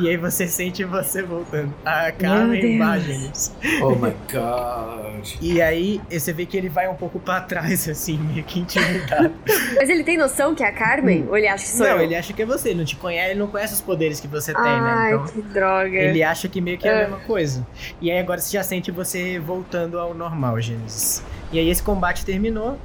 E 0.02 0.08
aí 0.08 0.16
você 0.18 0.47
sente 0.47 0.84
você 0.86 1.22
voltando. 1.22 1.74
A 1.86 2.12
Carmen 2.12 2.62
Deus. 2.62 2.74
imagens. 2.74 3.56
Oh 3.82 3.91
my 3.95 4.14
god. 4.32 5.02
E 5.41 5.62
aí 5.62 6.02
você 6.10 6.32
vê 6.34 6.45
que 6.45 6.56
ele 6.58 6.70
vai 6.70 6.88
um 6.88 6.95
pouco 6.95 7.20
pra 7.20 7.41
trás, 7.41 7.88
assim, 7.88 8.18
meio 8.18 8.43
que 8.43 8.60
intimidado. 8.62 9.32
Mas 9.76 9.89
ele 9.89 10.04
tem 10.04 10.18
noção 10.18 10.56
que 10.56 10.64
é 10.64 10.68
a 10.68 10.72
Carmen? 10.72 11.26
Ou 11.30 11.38
ele 11.38 11.47
acha 11.47 11.64
que 11.66 11.72
sou 11.72 11.86
não, 11.86 11.97
eu? 11.97 12.02
ele 12.04 12.16
acha 12.16 12.34
que 12.34 12.41
é 12.41 12.45
você, 12.45 12.70
ele 12.70 12.80
não 12.80 12.86
te 12.86 12.95
conhece, 12.95 13.32
ele 13.32 13.39
não 13.39 13.47
conhece 13.47 13.74
os 13.74 13.82
poderes 13.82 14.20
que 14.20 14.28
você 14.28 14.54
tem, 14.54 14.64
Ai, 14.64 14.82
né? 15.12 15.14
Então. 15.16 15.26
que 15.28 15.41
droga. 15.41 15.95
Ele 15.97 16.24
acha 16.24 16.47
que 16.47 16.60
meio 16.62 16.78
que 16.78 16.88
é 16.88 16.91
a 16.91 16.95
É. 16.95 17.02
mesma 17.04 17.18
coisa. 17.20 17.68
E 17.99 18.10
aí 18.10 18.18
agora 18.20 18.39
você 18.39 18.52
já 18.58 18.64
sente 18.64 18.89
você 18.91 19.38
voltando 19.39 19.99
ao 19.99 20.14
normal, 20.14 20.60
Gênesis. 20.62 21.22
E 21.52 21.60
aí 21.60 21.70
esse 21.70 21.84
combate 21.84 22.26
terminou. 22.26 22.80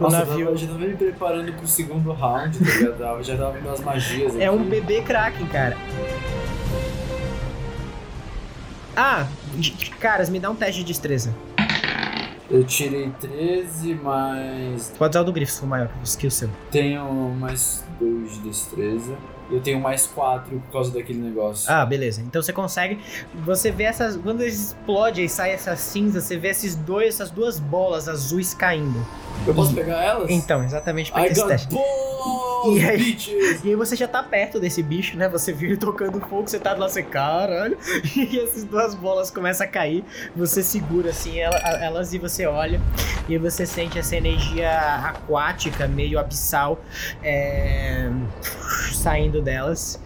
O 0.00 0.04
Nossa, 0.04 0.24
navio 0.24 0.48
eu 0.48 0.56
já 0.56 0.66
tava 0.66 0.78
me 0.78 0.96
preparando 0.96 1.52
pro 1.52 1.66
segundo 1.68 2.10
round, 2.12 2.58
tá 2.58 2.64
ligado? 2.64 3.18
Eu 3.18 3.22
já 3.22 3.36
tava 3.36 3.52
vendo 3.52 3.68
as 3.68 3.80
magias 3.80 4.34
aqui. 4.34 4.42
é 4.42 4.50
um 4.50 4.64
bebê 4.64 5.02
Kraken, 5.02 5.46
cara. 5.46 5.76
Ah, 8.96 9.26
caras, 10.00 10.30
me 10.30 10.40
dá 10.40 10.50
um 10.50 10.54
teste 10.54 10.80
de 10.80 10.86
destreza. 10.86 11.34
Eu 12.50 12.64
tirei 12.64 13.10
13, 13.20 13.94
mas 14.02 14.92
Pode 14.98 15.12
usar 15.12 15.20
o 15.20 15.24
do 15.24 15.32
Grifo, 15.32 15.52
se 15.52 15.60
for 15.60 15.66
maior 15.66 15.88
que 16.18 16.26
o 16.26 16.30
seu. 16.30 16.48
tenho 16.70 17.04
mais 17.38 17.84
2 18.00 18.32
de 18.32 18.38
destreza. 18.40 19.16
Eu 19.50 19.60
tenho 19.60 19.80
mais 19.80 20.06
4 20.06 20.60
por 20.60 20.72
causa 20.72 20.92
daquele 20.92 21.18
negócio. 21.18 21.70
Ah, 21.70 21.84
beleza. 21.84 22.20
Então 22.22 22.40
você 22.42 22.52
consegue. 22.52 22.98
Você 23.44 23.70
vê 23.70 23.84
essas. 23.84 24.16
Quando 24.16 24.42
explode 24.44 25.24
e 25.24 25.28
sai 25.28 25.50
essa 25.52 25.74
cinza, 25.76 26.20
você 26.20 26.36
vê 26.36 26.48
esses 26.48 26.74
dois, 26.76 27.14
essas 27.14 27.30
duas 27.30 27.58
bolas 27.58 28.08
azuis 28.08 28.54
caindo. 28.54 29.04
eu 29.46 29.54
posso 29.54 29.74
pegar 29.74 30.02
elas? 30.02 30.30
Então, 30.30 30.62
exatamente 30.64 31.10
pra 31.10 31.22
I 31.26 31.30
esse 31.32 31.46
teste. 31.46 31.74
balls, 31.74 32.50
E 32.76 32.84
aí-! 32.84 33.16
E 33.64 33.68
aí 33.70 33.74
você 33.74 33.96
já 33.96 34.06
tá 34.06 34.22
perto 34.22 34.60
desse 34.60 34.82
bicho, 34.82 35.16
né? 35.16 35.28
Você 35.30 35.52
viu 35.52 35.70
ele 35.70 35.76
tocando 35.78 36.20
fogo, 36.20 36.46
você 36.46 36.58
tá 36.58 36.74
lá, 36.74 36.88
você, 36.88 37.02
caralho. 37.02 37.76
E 38.16 38.38
essas 38.38 38.64
duas 38.64 38.94
bolas 38.94 39.30
começam 39.30 39.66
a 39.66 39.68
cair. 39.70 40.04
Você 40.36 40.62
segura 40.62 41.10
assim 41.10 41.38
ela- 41.38 41.56
elas 41.82 42.12
e 42.12 42.18
você 42.18 42.46
olha. 42.46 42.80
E 43.28 43.36
você 43.38 43.64
sente 43.66 43.98
essa 43.98 44.14
energia 44.16 44.70
aquática, 45.04 45.86
meio 45.88 46.18
abissal, 46.18 46.80
é, 47.22 48.10
saindo 48.92 49.39
delas. 49.42 50.00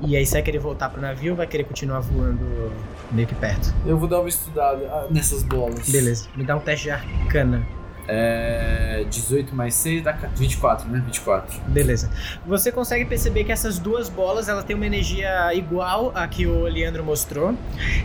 E 0.00 0.16
aí 0.16 0.26
você 0.26 0.34
vai 0.34 0.42
querer 0.42 0.58
voltar 0.58 0.90
pro 0.90 1.00
navio 1.00 1.32
ou 1.32 1.36
vai 1.36 1.46
querer 1.46 1.64
continuar 1.64 2.00
voando 2.00 2.70
meio 3.10 3.26
que 3.26 3.34
perto? 3.34 3.72
Eu 3.86 3.96
vou 3.98 4.06
dar 4.08 4.20
uma 4.20 4.28
estudada 4.28 4.84
ah, 4.88 5.06
nessas 5.10 5.42
bolas. 5.42 5.88
Beleza, 5.88 6.28
me 6.36 6.44
dá 6.44 6.54
um 6.56 6.60
teste 6.60 6.84
de 6.84 6.90
arcana. 6.90 7.66
É. 8.08 9.04
18 9.10 9.54
mais 9.54 9.74
6 9.74 10.02
dá 10.04 10.12
24, 10.12 10.88
né? 10.88 11.02
24. 11.04 11.60
Beleza. 11.68 12.10
Você 12.46 12.70
consegue 12.70 13.04
perceber 13.04 13.44
que 13.44 13.52
essas 13.52 13.78
duas 13.78 14.08
bolas 14.08 14.48
elas 14.48 14.64
têm 14.64 14.76
uma 14.76 14.86
energia 14.86 15.52
igual 15.54 16.12
a 16.14 16.26
que 16.28 16.46
o 16.46 16.62
Leandro 16.64 17.02
mostrou. 17.04 17.54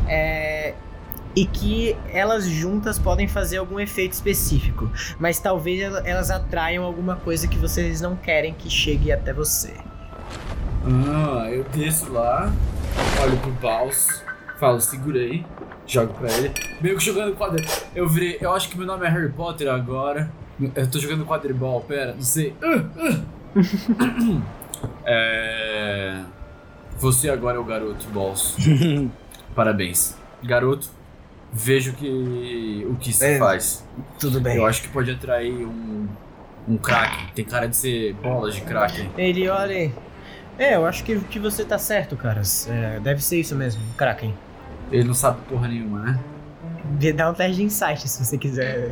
É, 0.07 0.73
E 1.33 1.45
que 1.45 1.95
elas 2.11 2.45
juntas 2.45 2.99
podem 2.99 3.25
fazer 3.25 3.57
algum 3.57 3.79
efeito 3.79 4.11
específico. 4.11 4.91
Mas 5.17 5.39
talvez 5.39 5.79
ela- 5.81 6.01
elas 6.05 6.29
atraiam 6.29 6.83
alguma 6.83 7.15
coisa 7.15 7.47
que 7.47 7.57
vocês 7.57 8.01
não 8.01 8.17
querem 8.17 8.53
que 8.53 8.69
chegue 8.69 9.13
até 9.13 9.31
você. 9.31 9.73
Ah, 10.83 11.47
eu 11.51 11.63
desço 11.65 12.11
lá, 12.11 12.51
olho 13.21 13.37
pro 13.37 13.51
Baus, 13.51 14.23
falo, 14.59 14.81
segura 14.81 15.19
aí, 15.19 15.45
jogo 15.85 16.13
pra 16.13 16.31
ele. 16.31 16.51
Meio 16.81 16.97
que 16.97 17.05
jogando 17.05 17.35
quadro. 17.35 17.63
Eu 17.95 18.07
virei. 18.09 18.37
Eu 18.41 18.51
acho 18.53 18.69
que 18.69 18.77
meu 18.77 18.87
nome 18.87 19.05
é 19.05 19.09
Harry 19.09 19.31
Potter 19.31 19.69
agora. 19.71 20.31
Eu 20.75 20.89
tô 20.89 20.99
jogando 20.99 21.25
quadribol, 21.25 21.81
pera, 21.81 22.13
não 22.13 22.21
sei. 22.21 22.55
Ah, 22.61 22.83
ah. 22.97 23.21
é. 25.05 26.19
Você 26.97 27.29
agora 27.29 27.57
é 27.57 27.59
o 27.59 27.63
garoto, 27.63 28.07
Balls. 28.09 28.55
Parabéns. 29.55 30.15
Garoto, 30.43 30.87
vejo 31.51 31.93
que 31.93 32.85
o 32.89 32.95
que 32.95 33.11
se 33.11 33.25
É. 33.25 33.37
faz. 33.39 33.85
Tudo 34.19 34.39
bem. 34.39 34.57
Eu 34.57 34.65
acho 34.65 34.81
que 34.83 34.87
pode 34.89 35.11
atrair 35.11 35.65
um. 35.65 36.07
Um 36.67 36.77
crack. 36.77 37.33
Tem 37.33 37.43
cara 37.43 37.67
de 37.67 37.75
ser 37.75 38.13
bolas 38.13 38.53
de 38.53 38.61
crack. 38.61 39.09
Ele 39.17 39.49
olha. 39.49 39.91
É, 40.57 40.75
eu 40.75 40.85
acho 40.85 41.03
que, 41.03 41.19
que 41.19 41.39
você 41.39 41.65
tá 41.65 41.77
certo, 41.77 42.15
caras. 42.15 42.67
É, 42.69 42.99
deve 42.99 43.23
ser 43.23 43.39
isso 43.39 43.55
mesmo, 43.55 43.81
Kraken. 43.97 44.33
Ele 44.91 45.05
não 45.05 45.13
sabe 45.13 45.39
porra 45.47 45.67
nenhuma, 45.67 45.99
né? 45.99 46.19
Me 46.99 47.13
Dá 47.13 47.29
um 47.29 47.33
teste 47.33 47.55
de 47.55 47.63
insight 47.63 48.07
se 48.07 48.23
você 48.25 48.37
quiser. 48.37 48.91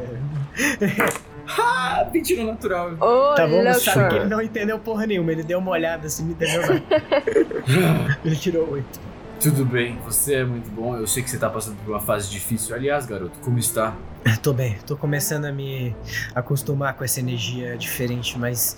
Ah, 1.57 2.07
mentira 2.13 2.43
natural. 2.43 2.91
Ô, 3.01 3.33
Tá 3.33 3.47
bom? 3.47 3.63
Você 3.63 3.79
sabe 3.91 4.09
que 4.09 4.15
ele 4.17 4.25
não 4.29 4.39
entendeu 4.39 4.77
porra 4.77 5.07
nenhuma. 5.07 5.31
Ele 5.31 5.41
deu 5.41 5.57
uma 5.57 5.71
olhada 5.71 6.05
assim, 6.05 6.23
não 6.25 6.31
entendeu 6.31 6.61
nada. 6.61 6.83
ele 8.23 8.35
tirou 8.35 8.69
oito. 8.71 8.99
Tudo 9.39 9.65
bem, 9.65 9.97
você 10.05 10.35
é 10.35 10.43
muito 10.45 10.69
bom. 10.69 10.95
Eu 10.95 11.07
sei 11.07 11.23
que 11.23 11.29
você 11.29 11.37
tá 11.37 11.49
passando 11.49 11.77
por 11.77 11.91
uma 11.91 11.99
fase 11.99 12.29
difícil. 12.29 12.75
Aliás, 12.75 13.05
garoto, 13.05 13.39
como 13.39 13.57
está? 13.57 13.95
Tô 14.43 14.53
bem, 14.53 14.77
tô 14.85 14.97
começando 14.97 15.45
a 15.45 15.51
me 15.51 15.95
acostumar 16.35 16.93
com 16.93 17.03
essa 17.05 17.19
energia 17.21 17.77
diferente, 17.77 18.37
mas 18.37 18.77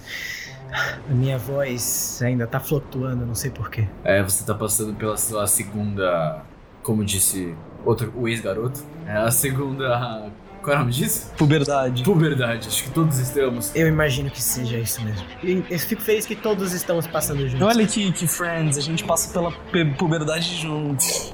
a 0.71 1.13
minha 1.13 1.37
voz 1.37 2.21
ainda 2.23 2.47
tá 2.47 2.59
flutuando, 2.59 3.25
não 3.25 3.35
sei 3.35 3.51
porquê. 3.51 3.87
É, 4.03 4.21
você 4.23 4.43
tá 4.45 4.53
passando 4.53 4.93
pela 4.95 5.17
sua 5.17 5.45
segunda. 5.47 6.43
Como 6.83 7.03
disse 7.05 7.55
outro, 7.85 8.11
o 8.15 8.27
ex-garoto. 8.27 8.79
É 9.05 9.17
a 9.17 9.29
segunda. 9.31 10.29
Qual 10.63 10.73
é 10.73 10.75
o 10.77 10.79
nome 10.81 10.91
disso? 10.91 11.31
Puberdade. 11.37 12.03
Puberdade. 12.03 12.67
Acho 12.67 12.83
que 12.83 12.91
todos 12.91 13.17
estamos. 13.17 13.75
Eu 13.75 13.87
imagino 13.87 14.29
que 14.29 14.41
seja 14.41 14.77
isso 14.77 15.03
mesmo. 15.03 15.25
E 15.43 15.63
eu 15.69 15.79
fico 15.79 16.01
feliz 16.01 16.25
que 16.25 16.35
todos 16.35 16.71
estamos 16.73 17.07
passando 17.07 17.47
juntos. 17.49 17.67
Olha 17.67 17.85
que, 17.87 18.11
que 18.11 18.27
friends, 18.27 18.77
a 18.77 18.81
gente 18.81 19.03
passa 19.03 19.31
pela 19.33 19.51
pu- 19.51 19.95
puberdade 19.97 20.55
juntos. 20.55 21.33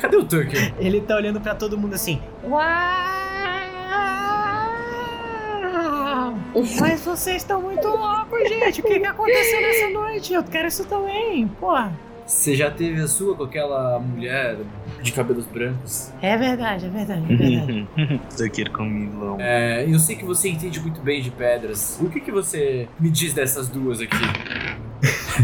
Cadê 0.00 0.16
o 0.16 0.24
Tucker? 0.24 0.74
Ele 0.78 1.00
tá 1.02 1.16
olhando 1.16 1.40
pra 1.40 1.54
todo 1.54 1.76
mundo 1.76 1.94
assim. 1.94 2.20
Uau! 2.44 2.62
Mas 6.80 7.04
vocês 7.04 7.36
estão 7.38 7.62
muito 7.62 7.86
loucos, 7.86 8.48
gente. 8.48 8.80
O 8.80 8.84
que, 8.84 9.00
que 9.00 9.06
aconteceu 9.06 9.60
nessa 9.60 9.90
noite? 9.90 10.32
Eu 10.32 10.42
quero 10.44 10.68
isso 10.68 10.84
também, 10.84 11.46
porra. 11.48 11.92
Você 12.26 12.54
já 12.54 12.70
teve 12.70 13.00
a 13.00 13.08
sua 13.08 13.34
com 13.34 13.44
aquela 13.44 13.98
mulher 13.98 14.58
de 15.02 15.12
cabelos 15.12 15.46
brancos? 15.46 16.12
É 16.20 16.36
verdade, 16.36 16.84
é 16.84 16.88
verdade, 16.90 17.22
é 17.32 17.36
verdade. 17.36 17.88
Daquele 18.38 18.68
comilão. 18.68 19.38
É, 19.40 19.86
eu 19.88 19.98
sei 19.98 20.14
que 20.14 20.26
você 20.26 20.50
entende 20.50 20.78
muito 20.78 21.00
bem 21.00 21.22
de 21.22 21.30
pedras. 21.30 21.98
O 22.02 22.10
que, 22.10 22.20
que 22.20 22.30
você 22.30 22.86
me 23.00 23.08
diz 23.10 23.32
dessas 23.32 23.66
duas 23.68 24.00
aqui? 24.02 24.16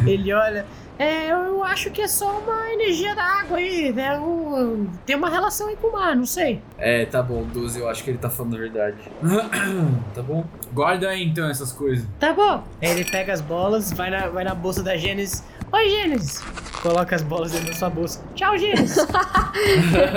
Ele 0.07 0.33
olha. 0.35 0.67
É, 0.99 1.33
eu 1.33 1.65
acho 1.65 1.91
que 1.91 2.03
é 2.03 2.07
só 2.09 2.39
uma 2.39 2.73
energia 2.73 3.15
da 3.17 3.25
água 3.25 3.59
aí, 3.59 3.93
né? 3.93 4.17
O- 4.19 4.87
Tem 5.05 5.17
uma 5.17 5.29
relação 5.29 5.67
aí 5.69 5.77
com 5.77 5.89
o 5.89 5.93
mar, 5.93 6.15
não 6.15 6.25
sei. 6.27 6.63
É, 6.79 7.05
tá 7.07 7.21
bom, 7.23 7.43
12, 7.43 7.81
eu 7.81 7.89
acho 7.89 8.05
que 8.05 8.11
ele 8.11 8.19
tá 8.19 8.31
falando 8.31 8.55
a 8.55 8.59
verdade. 8.59 8.97
tá 10.15 10.23
bom? 10.23 10.45
Guarda 10.73 11.09
aí 11.09 11.25
então 11.25 11.49
essas 11.51 11.73
coisas. 11.73 12.07
Tá 12.21 12.33
bom. 12.33 12.63
Aí 12.81 12.91
ele 12.91 13.05
pega 13.11 13.33
as 13.33 13.41
bolas, 13.41 13.93
vai 13.93 14.09
na, 14.11 14.29
vai 14.29 14.45
na 14.45 14.55
bolsa 14.55 14.83
da 14.85 14.97
Gênesis. 14.97 15.43
Oi, 15.73 15.89
Gênesis. 15.91 16.41
Coloca 16.81 17.17
as 17.17 17.23
bolas 17.23 17.51
dentro 17.51 17.69
da 17.69 17.73
sua 17.75 17.91
bolsa. 17.91 18.23
Tchau, 18.37 18.57
Gênesis. 18.57 19.05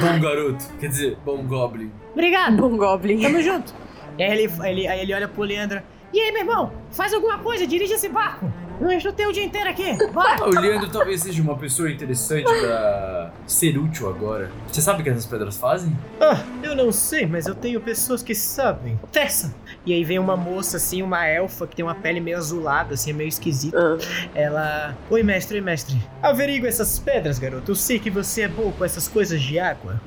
bom 0.00 0.20
garoto, 0.20 0.64
quer 0.78 0.88
dizer, 0.88 1.16
bom 1.24 1.42
goblin. 1.44 1.90
Obrigado. 2.12 2.56
Bom 2.56 2.76
Goblin. 2.76 3.20
Tamo 3.22 3.40
junto. 3.40 3.72
Aí 4.18 4.24
ele, 4.26 4.52
ele- 4.64 4.88
aí 4.88 5.00
ele 5.00 5.14
olha 5.14 5.28
pro 5.28 5.42
Leandro. 5.42 5.80
E 6.12 6.20
aí, 6.20 6.32
meu 6.32 6.42
irmão? 6.42 6.72
Faz 6.90 7.14
alguma 7.14 7.38
coisa, 7.38 7.66
dirige 7.66 7.92
esse 7.92 8.08
barco. 8.08 8.52
Não 8.80 8.90
enche 8.90 9.06
o 9.06 9.12
teu 9.12 9.30
dia 9.30 9.44
inteiro 9.44 9.68
aqui. 9.68 9.94
Bora. 10.10 10.38
Ah, 10.40 10.46
o 10.46 10.58
Leandro 10.58 10.88
talvez 10.88 11.20
seja 11.20 11.42
uma 11.42 11.56
pessoa 11.56 11.90
interessante 11.90 12.50
pra 12.50 13.30
ser 13.46 13.76
útil 13.76 14.08
agora. 14.08 14.50
Você 14.66 14.80
sabe 14.80 15.00
o 15.00 15.04
que 15.04 15.10
essas 15.10 15.26
pedras 15.26 15.56
fazem? 15.56 15.96
Ah, 16.18 16.42
eu 16.62 16.74
não 16.74 16.90
sei, 16.90 17.26
mas 17.26 17.46
eu 17.46 17.54
tenho 17.54 17.78
pessoas 17.80 18.22
que 18.22 18.34
sabem. 18.34 18.98
Tessa! 19.12 19.54
E 19.84 19.92
aí 19.92 20.02
vem 20.02 20.18
uma 20.18 20.36
moça, 20.36 20.78
assim, 20.78 21.02
uma 21.02 21.26
elfa, 21.26 21.66
que 21.66 21.76
tem 21.76 21.84
uma 21.84 21.94
pele 21.94 22.20
meio 22.20 22.38
azulada, 22.38 22.94
assim, 22.94 23.10
é 23.10 23.12
meio 23.12 23.28
esquisita. 23.28 23.78
Ah. 23.78 24.30
Ela. 24.34 24.96
Oi, 25.10 25.22
mestre, 25.22 25.58
oi, 25.58 25.60
mestre. 25.60 25.96
Averigo 26.22 26.66
essas 26.66 26.98
pedras, 26.98 27.38
garoto. 27.38 27.70
Eu 27.70 27.76
sei 27.76 27.98
que 27.98 28.10
você 28.10 28.42
é 28.42 28.48
bom 28.48 28.72
com 28.72 28.84
essas 28.84 29.06
coisas 29.06 29.40
de 29.42 29.58
água. 29.58 30.00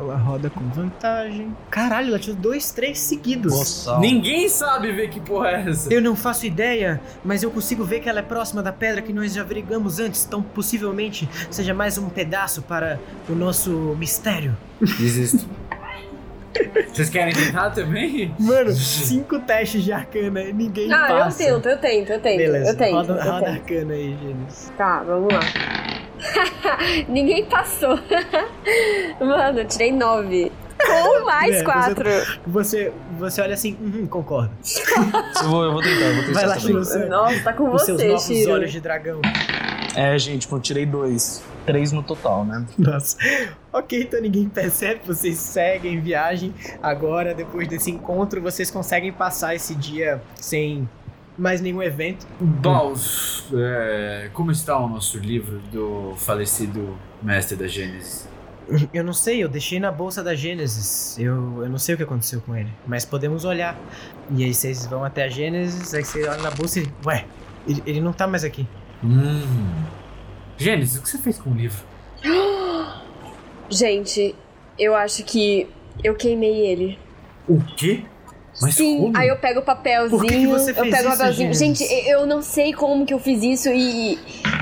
Ela 0.00 0.16
roda 0.16 0.48
com 0.48 0.66
vantagem. 0.70 1.54
Caralho, 1.70 2.08
ela 2.08 2.18
tirou 2.18 2.34
dois, 2.34 2.70
três 2.72 2.98
seguidos. 2.98 3.52
Nossa. 3.52 3.98
Ninguém 3.98 4.48
sabe 4.48 4.90
ver 4.92 5.10
que 5.10 5.20
porra 5.20 5.50
é 5.50 5.68
essa. 5.70 5.92
Eu 5.92 6.00
não 6.00 6.16
faço 6.16 6.46
ideia, 6.46 6.98
mas 7.22 7.42
eu 7.42 7.50
consigo 7.50 7.84
ver 7.84 8.00
que 8.00 8.08
ela 8.08 8.20
é 8.20 8.22
próxima 8.22 8.62
da 8.62 8.72
pedra 8.72 9.02
que 9.02 9.12
nós 9.12 9.34
já 9.34 9.42
averigamos 9.42 9.98
antes, 10.00 10.24
então 10.24 10.40
possivelmente 10.40 11.28
seja 11.50 11.74
mais 11.74 11.98
um 11.98 12.08
pedaço 12.08 12.62
para 12.62 12.98
o 13.28 13.34
nosso 13.34 13.70
mistério. 13.98 14.56
Desisto. 14.80 15.46
Vocês 16.92 17.10
querem 17.10 17.34
tentar 17.34 17.70
também? 17.70 18.34
Mano, 18.38 18.72
cinco 18.72 19.38
testes 19.40 19.84
de 19.84 19.92
arcana 19.92 20.40
e 20.42 20.52
ninguém 20.52 20.90
Ah, 20.90 21.06
passa. 21.08 21.42
eu 21.42 21.60
tento, 21.60 21.68
eu 21.68 21.78
tento, 21.78 22.10
eu 22.12 22.20
tento. 22.20 22.36
Beleza, 22.38 22.70
eu 22.70 22.76
tento. 22.76 22.94
roda, 22.94 23.12
eu 23.12 23.32
roda 23.32 23.46
tento. 23.46 23.54
arcana 23.54 23.94
aí, 23.94 24.16
Gênesis. 24.20 24.72
Tá, 24.78 25.02
vamos 25.02 25.32
lá. 25.32 25.40
Ninguém 27.08 27.44
passou. 27.46 27.98
Mano, 29.20 29.60
eu 29.60 29.64
tirei 29.66 29.92
nove. 29.92 30.50
Com 30.82 31.24
mais 31.26 31.56
É, 31.56 31.62
quatro. 31.62 32.08
Você, 32.46 32.90
você 33.18 33.42
olha 33.42 33.52
assim, 33.52 33.76
uhum, 33.80 34.06
concordo. 34.06 34.50
Eu 35.42 35.48
vou, 35.48 35.64
eu 35.64 35.72
vou 35.72 35.82
tentar, 35.82 36.04
eu 36.06 36.14
vou 36.14 36.24
tentar. 36.24 36.40
Vai 36.40 36.46
lá. 36.48 36.58
Shiro. 36.58 37.08
Nossa, 37.08 37.40
tá 37.44 37.52
com 37.52 37.70
Os 37.74 37.82
seus 37.82 38.00
você, 38.00 38.08
novos 38.08 38.24
Shiro. 38.24 38.52
olhos 38.52 38.72
de 38.72 38.80
dragão. 38.80 39.20
É, 39.94 40.18
gente, 40.18 40.50
eu 40.50 40.60
tirei 40.60 40.86
dois. 40.86 41.42
Três 41.66 41.92
no 41.92 42.02
total, 42.02 42.44
né? 42.44 42.64
Nossa. 42.78 43.16
Ok, 43.72 44.02
então 44.02 44.20
ninguém 44.20 44.48
percebe, 44.48 45.00
vocês 45.06 45.36
seguem 45.38 46.00
viagem. 46.00 46.54
Agora, 46.82 47.34
depois 47.34 47.68
desse 47.68 47.90
encontro, 47.90 48.40
vocês 48.40 48.70
conseguem 48.70 49.12
passar 49.12 49.54
esse 49.54 49.74
dia 49.74 50.20
sem 50.34 50.88
mais 51.40 51.60
nenhum 51.60 51.82
evento. 51.82 52.26
Baus, 52.38 53.44
é, 53.54 54.30
como 54.34 54.52
está 54.52 54.78
o 54.78 54.88
nosso 54.88 55.18
livro 55.18 55.58
do 55.72 56.14
falecido 56.16 56.98
mestre 57.22 57.56
da 57.56 57.66
Gênesis? 57.66 58.28
Eu 58.94 59.02
não 59.02 59.12
sei, 59.12 59.42
eu 59.42 59.48
deixei 59.48 59.80
na 59.80 59.90
bolsa 59.90 60.22
da 60.22 60.34
Gênesis. 60.34 61.18
Eu, 61.18 61.62
eu 61.62 61.68
não 61.68 61.78
sei 61.78 61.94
o 61.94 61.98
que 61.98 62.04
aconteceu 62.04 62.40
com 62.40 62.54
ele. 62.54 62.70
Mas 62.86 63.04
podemos 63.04 63.44
olhar. 63.44 63.76
E 64.30 64.44
aí 64.44 64.54
vocês 64.54 64.86
vão 64.86 65.02
até 65.02 65.24
a 65.24 65.28
Gênesis, 65.28 65.92
aí 65.92 66.04
você 66.04 66.28
olha 66.28 66.42
na 66.42 66.50
bolsa 66.50 66.78
e. 66.78 66.86
Ué, 67.04 67.24
ele, 67.66 67.82
ele 67.86 68.00
não 68.00 68.12
tá 68.12 68.26
mais 68.26 68.44
aqui. 68.44 68.68
Hum. 69.02 69.42
Gênesis, 70.56 70.98
o 70.98 71.02
que 71.02 71.08
você 71.08 71.18
fez 71.18 71.38
com 71.38 71.50
o 71.50 71.54
livro? 71.54 71.82
Gente, 73.68 74.36
eu 74.78 74.94
acho 74.94 75.24
que 75.24 75.66
eu 76.04 76.14
queimei 76.14 76.66
ele. 76.66 76.98
O 77.48 77.60
quê? 77.76 78.04
Mas 78.60 78.74
Sim, 78.74 78.98
como? 78.98 79.16
aí 79.16 79.28
eu 79.28 79.36
pego 79.36 79.60
o 79.60 79.62
papelzinho, 79.62 80.20
Por 80.20 80.26
que 80.26 80.38
que 80.38 80.46
você 80.46 80.70
eu 80.72 80.74
fez 80.74 80.94
pego 80.94 81.08
o 81.08 81.10
papelzinho. 81.12 81.54
Gente, 81.54 81.82
eu 82.08 82.26
não 82.26 82.42
sei 82.42 82.72
como 82.74 83.06
que 83.06 83.14
eu 83.14 83.18
fiz 83.18 83.42
isso 83.42 83.70
e, 83.70 84.14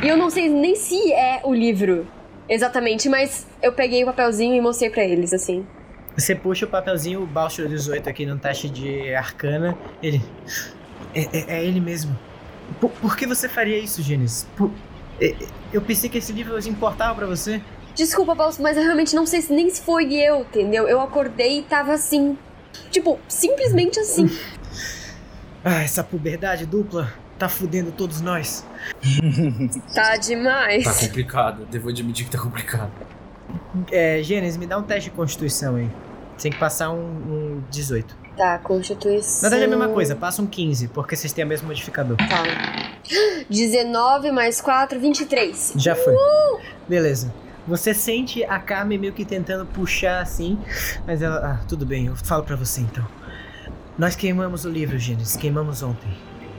e 0.03 0.09
eu 0.09 0.17
não 0.17 0.31
sei 0.31 0.49
nem 0.49 0.77
se 0.77 1.13
é 1.13 1.41
o 1.43 1.53
livro 1.53 2.07
exatamente, 2.49 3.09
mas 3.09 3.47
eu 3.61 3.73
peguei 3.73 4.03
o 4.05 4.07
papelzinho 4.07 4.55
e 4.55 4.61
mostrei 4.61 4.89
pra 4.91 5.05
eles, 5.05 5.33
assim. 5.33 5.67
Você 6.17 6.35
puxa 6.35 6.65
o 6.67 6.69
papelzinho, 6.69 7.23
o 7.23 7.27
Bauschel 7.27 7.69
18 7.69 8.09
aqui 8.09 8.25
no 8.27 8.39
teste 8.39 8.69
de 8.69 9.15
arcana. 9.15 9.77
Ele. 10.03 10.21
É, 11.15 11.21
é- 11.21 11.45
é 11.59 11.65
ele 11.65 11.81
mesmo. 11.81 12.17
Por, 12.81 12.91
por 12.91 13.17
que 13.17 13.27
você 13.27 13.49
faria 13.49 13.79
isso, 13.79 14.03
Gênesis? 14.03 14.47
Por- 14.57 14.71
é- 15.21 15.29
é- 15.31 15.37
eu 15.73 15.81
pensei 15.81 16.09
que 16.11 16.19
esse 16.19 16.33
livro 16.33 16.59
importava 16.69 17.15
pra 17.15 17.27
você. 17.27 17.61
Desculpa, 17.95 18.35
Paulo, 18.35 18.55
mas 18.61 18.77
eu 18.77 18.83
realmente 18.85 19.15
não 19.15 19.27
sei 19.27 19.41
se 19.43 19.53
nem 19.53 19.69
se 19.71 19.81
foi 19.83 20.13
eu, 20.15 20.41
entendeu? 20.41 20.89
Eu 20.89 21.01
acordei 21.01 21.59
e 21.59 21.63
tava 21.63 21.93
assim. 21.93 22.37
Tipo, 22.91 23.19
simplesmente 23.29 23.99
assim. 24.01 24.31
Ah, 25.65 25.83
essa 25.83 26.03
puberdade 26.05 26.67
dupla 26.67 27.13
tá 27.39 27.49
fudendo 27.49 27.93
todos 27.93 28.21
nós. 28.21 28.65
Tá 29.95 30.17
demais. 30.17 30.85
Tá 30.85 30.95
complicado, 30.95 31.67
devo 31.67 31.89
admitir 31.89 32.25
que 32.27 32.31
tá 32.31 32.39
complicado. 32.39 32.91
É, 33.91 34.23
Gênesis, 34.23 34.57
me 34.57 34.67
dá 34.67 34.79
um 34.79 34.83
teste 34.83 35.11
de 35.11 35.17
constituição 35.17 35.77
aí. 35.77 35.91
Você 36.37 36.45
tem 36.45 36.53
que 36.53 36.59
passar 36.59 36.91
um, 36.91 37.01
um 37.01 37.63
18. 37.71 38.17
Tá, 38.37 38.59
constituição. 38.59 39.43
Na 39.43 39.49
verdade 39.49 39.63
é 39.63 39.75
a 39.75 39.79
mesma 39.79 39.93
coisa, 39.93 40.15
passa 40.15 40.41
um 40.41 40.47
15, 40.47 40.89
porque 40.89 41.17
vocês 41.17 41.33
têm 41.33 41.45
o 41.45 41.49
mesmo 41.49 41.67
modificador. 41.67 42.17
Tá. 42.17 42.45
19 43.51 44.31
mais 44.31 44.61
4, 44.61 45.01
23. 45.01 45.73
Já 45.77 45.97
foi. 45.97 46.15
Beleza. 46.89 47.33
Você 47.69 47.93
sente 47.93 48.43
a 48.45 48.59
Carmen 48.59 48.97
meio 48.97 49.13
que 49.13 49.27
tentando 49.27 49.67
puxar 49.67 50.23
assim, 50.23 50.59
mas 51.07 51.21
ela. 51.21 51.37
Ah, 51.37 51.65
tudo 51.69 51.85
bem, 51.85 52.07
eu 52.07 52.17
falo 52.17 52.43
pra 52.43 52.57
você 52.57 52.81
então. 52.81 53.07
Nós 53.99 54.17
queimamos 54.17 54.65
o 54.65 54.71
livro, 54.71 54.99
Gênesis, 54.99 55.37
queimamos 55.37 55.83
ontem. 55.83 56.09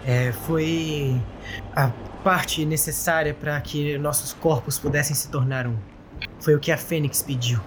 É, 0.06 0.32
foi 0.32 1.20
a 1.76 1.90
parte 2.24 2.64
necessária 2.64 3.34
para 3.34 3.60
que 3.60 3.98
nossos 3.98 4.34
corpos 4.34 4.78
pudessem 4.78 5.16
se 5.16 5.30
tornar 5.30 5.66
um. 5.66 5.76
Foi 6.40 6.54
o 6.54 6.60
que 6.60 6.72
a 6.72 6.78
Fênix 6.78 7.24
pediu. 7.24 7.60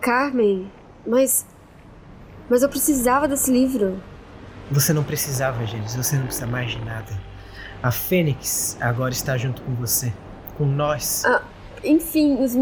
Carmen, 0.00 0.70
mas. 1.04 1.44
Mas 2.48 2.62
eu 2.62 2.68
precisava 2.68 3.26
desse 3.26 3.50
livro. 3.50 4.00
Você 4.70 4.92
não 4.92 5.02
precisava, 5.02 5.66
Gênesis, 5.66 5.96
você 5.96 6.16
não 6.16 6.26
precisa 6.26 6.46
mais 6.46 6.70
de 6.70 6.78
nada. 6.84 7.12
A 7.82 7.90
Fênix 7.90 8.78
agora 8.80 9.12
está 9.12 9.36
junto 9.36 9.62
com 9.62 9.74
você, 9.74 10.12
com 10.56 10.64
nós. 10.64 11.24
Enfim, 11.82 12.42
os, 12.42 12.56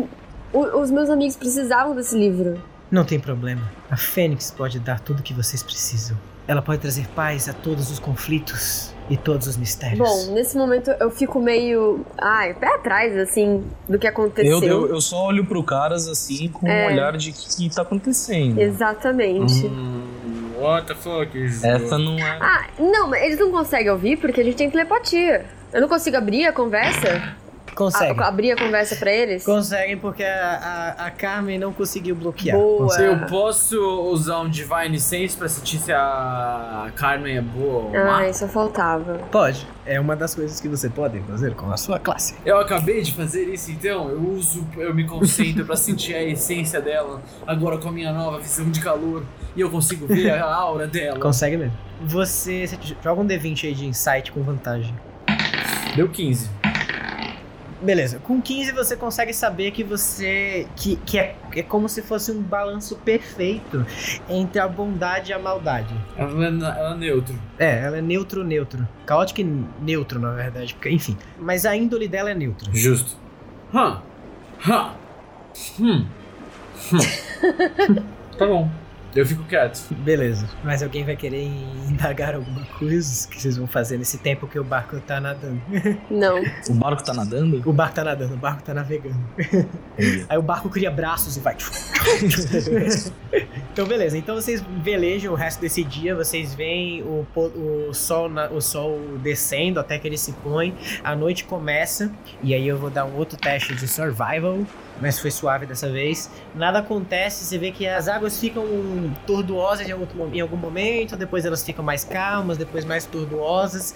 o- 0.53 0.80
os 0.80 0.90
meus 0.90 1.09
amigos 1.11 1.36
precisavam 1.36 1.94
desse 1.94 2.16
livro. 2.16 2.61
Não 2.90 3.05
tem 3.05 3.18
problema. 3.18 3.62
A 3.90 3.96
Fênix 3.96 4.50
pode 4.50 4.78
dar 4.78 5.00
tudo 5.00 5.20
o 5.20 5.22
que 5.22 5.32
vocês 5.32 5.62
precisam. 5.62 6.16
Ela 6.46 6.61
pode 6.61 6.80
trazer 6.80 7.07
paz 7.09 7.48
a 7.48 7.53
todos 7.53 7.90
os 7.90 7.98
conflitos 7.98 8.92
e 9.09 9.16
todos 9.16 9.46
os 9.46 9.57
mistérios. 9.57 9.98
Bom, 10.00 10.34
nesse 10.34 10.57
momento 10.57 10.90
eu 11.00 11.11
fico 11.11 11.40
meio. 11.40 12.05
Ai, 12.18 12.53
pé 12.55 12.66
atrás, 12.74 13.16
assim, 13.16 13.64
do 13.88 13.98
que 13.98 14.07
aconteceu. 14.07 14.61
Eu, 14.61 14.68
eu, 14.68 14.88
eu 14.88 15.00
só 15.00 15.26
olho 15.26 15.44
pro 15.46 15.62
caras 15.62 16.09
assim 16.09 16.48
com 16.48 16.66
É. 16.68 16.84
um 16.84 16.92
olhar 16.92 17.16
de 17.16 17.32
que, 17.32 17.68
que 17.68 17.74
tá 17.74 17.82
acontecendo. 17.82 18.61
Exatamente. 18.61 19.66
Hum, 19.66 20.50
what 20.61 20.86
the 20.86 20.94
fuck 20.96 21.38
is 21.38 21.62
Essa 21.62 21.96
não 21.96 22.18
é. 22.18 22.38
Ah, 22.40 22.66
não, 22.78 23.09
mas 23.09 23.22
eles 23.22 23.38
não 23.38 23.50
conseguem 23.53 23.90
ouvir 23.90 24.16
porque 24.18 24.40
a 24.40 24.44
gente 24.44 24.57
tem 24.57 24.68
telepatia. 24.70 25.46
Eu 25.72 25.80
não 25.80 25.88
consigo 25.88 26.16
abrir 26.16 26.44
a 26.46 26.53
conversa? 26.53 27.34
Consegue. 27.74 28.20
A- 28.20 28.28
abrir 28.28 28.52
a 28.52 28.56
conversa 28.56 28.96
pra 28.96 29.12
eles? 29.12 29.44
Conseguem 29.44 29.96
porque 29.96 30.22
a, 30.24 30.94
a, 30.98 31.06
a 31.06 31.10
Carmen 31.10 31.58
não 31.58 31.72
conseguiu 31.72 32.14
bloquear. 32.14 32.56
Boa. 32.56 32.94
Eu 33.00 33.26
posso 33.26 33.78
usar 34.10 34.40
um 34.40 34.48
Divine 34.48 34.98
Sense 35.00 35.36
pra 35.36 35.48
sentir 35.48 35.78
se 35.78 35.92
a 35.92 36.90
Carmen 36.96 37.36
é 37.38 37.40
boa 37.42 37.84
ou 37.84 37.90
má? 37.92 38.18
Ah, 38.18 38.28
isso 38.28 38.46
faltava. 38.48 39.14
Pode. 39.30 39.66
É 39.84 39.98
uma 39.98 40.14
das 40.14 40.34
coisas 40.34 40.60
que 40.60 40.68
você 40.68 40.88
pode 40.88 41.18
fazer 41.22 41.54
com 41.54 41.70
a 41.72 41.76
sua 41.76 41.98
classe. 41.98 42.34
Eu 42.46 42.58
acabei 42.60 43.02
de 43.02 43.12
fazer 43.12 43.44
isso 43.52 43.70
então, 43.70 44.08
eu 44.10 44.20
uso, 44.30 44.64
eu 44.76 44.94
me 44.94 45.04
concentro 45.06 45.64
pra 45.64 45.74
sentir 45.74 46.14
a 46.14 46.22
essência 46.22 46.80
dela, 46.80 47.20
agora 47.46 47.78
com 47.78 47.88
a 47.88 47.92
minha 47.92 48.12
nova 48.12 48.38
visão 48.38 48.70
de 48.70 48.80
calor, 48.80 49.24
e 49.56 49.60
eu 49.60 49.68
consigo 49.70 50.06
ver 50.06 50.30
a 50.30 50.54
aura 50.54 50.86
dela. 50.86 51.18
Consegue 51.18 51.56
mesmo. 51.56 51.76
Você, 52.04 52.66
você 52.66 52.78
joga 53.02 53.20
um 53.20 53.26
D20 53.26 53.64
aí 53.64 53.74
de 53.74 53.86
insight 53.86 54.30
com 54.30 54.42
vantagem. 54.42 54.94
Deu 55.96 56.08
15. 56.08 56.48
Beleza, 57.82 58.20
com 58.20 58.40
15 58.40 58.72
você 58.72 58.96
consegue 58.96 59.32
saber 59.34 59.72
que 59.72 59.82
você. 59.82 60.66
que, 60.76 60.96
que 60.96 61.18
é, 61.18 61.34
é 61.54 61.62
como 61.62 61.88
se 61.88 62.00
fosse 62.00 62.30
um 62.30 62.40
balanço 62.40 62.96
perfeito 62.96 63.84
entre 64.28 64.60
a 64.60 64.68
bondade 64.68 65.30
e 65.30 65.34
a 65.34 65.38
maldade. 65.38 65.94
Ela, 66.16 66.44
é 66.44 66.48
ela 66.48 66.94
é 66.94 66.96
neutro. 66.96 67.34
É, 67.58 67.84
ela 67.84 67.98
é 67.98 68.02
neutro-neutro. 68.02 68.86
Caótico 69.04 69.40
e 69.40 69.64
neutro, 69.80 70.20
na 70.20 70.32
verdade. 70.32 70.74
Porque, 70.74 70.90
enfim. 70.90 71.16
Mas 71.38 71.66
a 71.66 71.76
índole 71.76 72.06
dela 72.06 72.30
é 72.30 72.34
neutra. 72.34 72.70
Justo. 72.72 73.16
Hã. 73.74 74.00
Hã. 74.64 74.92
Hum. 75.80 76.06
Hum. 76.92 76.98
tá 78.38 78.46
bom. 78.46 78.70
Eu 79.14 79.26
fico 79.26 79.44
quieto. 79.44 79.92
Beleza. 79.94 80.48
Mas 80.64 80.82
alguém 80.82 81.04
vai 81.04 81.14
querer 81.16 81.44
indagar 81.88 82.34
alguma 82.34 82.64
coisa 82.78 83.28
que 83.28 83.40
vocês 83.40 83.56
vão 83.58 83.66
fazer 83.66 83.98
nesse 83.98 84.16
tempo 84.18 84.46
que 84.46 84.58
o 84.58 84.64
barco 84.64 84.98
tá 85.00 85.20
nadando? 85.20 85.60
Não. 86.10 86.40
O 86.68 86.74
barco 86.74 87.04
tá 87.04 87.12
nadando? 87.12 87.62
O 87.68 87.72
barco 87.74 87.94
tá 87.94 88.04
nadando, 88.04 88.34
o 88.34 88.38
barco 88.38 88.62
tá 88.62 88.72
navegando. 88.72 89.18
Aí 90.28 90.38
o 90.38 90.42
barco 90.42 90.70
cria 90.70 90.90
braços 90.90 91.36
e 91.36 91.40
vai. 91.40 91.56
então, 93.72 93.86
beleza. 93.86 94.16
Então 94.16 94.34
vocês 94.34 94.62
velejam 94.82 95.32
o 95.32 95.36
resto 95.36 95.60
desse 95.60 95.84
dia. 95.84 96.14
Vocês 96.14 96.54
veem 96.54 97.02
o, 97.02 97.26
o, 97.36 97.92
sol, 97.94 98.28
na- 98.28 98.48
o 98.48 98.60
sol 98.60 98.98
descendo 99.22 99.78
até 99.80 99.98
que 99.98 100.08
ele 100.08 100.18
se 100.18 100.32
põe. 100.32 100.74
A 101.04 101.14
noite 101.14 101.44
começa. 101.44 102.10
E 102.42 102.54
aí 102.54 102.66
eu 102.66 102.78
vou 102.78 102.90
dar 102.90 103.04
um 103.04 103.14
outro 103.16 103.36
teste 103.38 103.74
de 103.74 103.86
survival. 103.86 104.60
Mas 105.03 105.18
foi 105.18 105.32
suave 105.32 105.66
dessa 105.66 105.90
vez. 105.90 106.30
Nada 106.55 106.78
acontece. 106.78 107.44
Você 107.44 107.59
vê 107.59 107.72
que 107.72 107.88
as 107.88 108.07
águas 108.07 108.38
ficam 108.38 108.64
tortuosas 109.26 109.88
em 109.88 109.90
algum, 109.90 110.32
em 110.32 110.40
algum 110.40 110.57
momento. 110.57 111.16
Depois 111.16 111.44
elas 111.44 111.64
ficam 111.64 111.84
mais 111.84 112.05
calmas. 112.05 112.57
Depois 112.57 112.84
mais 112.84 113.05
tortuosas. 113.05 113.94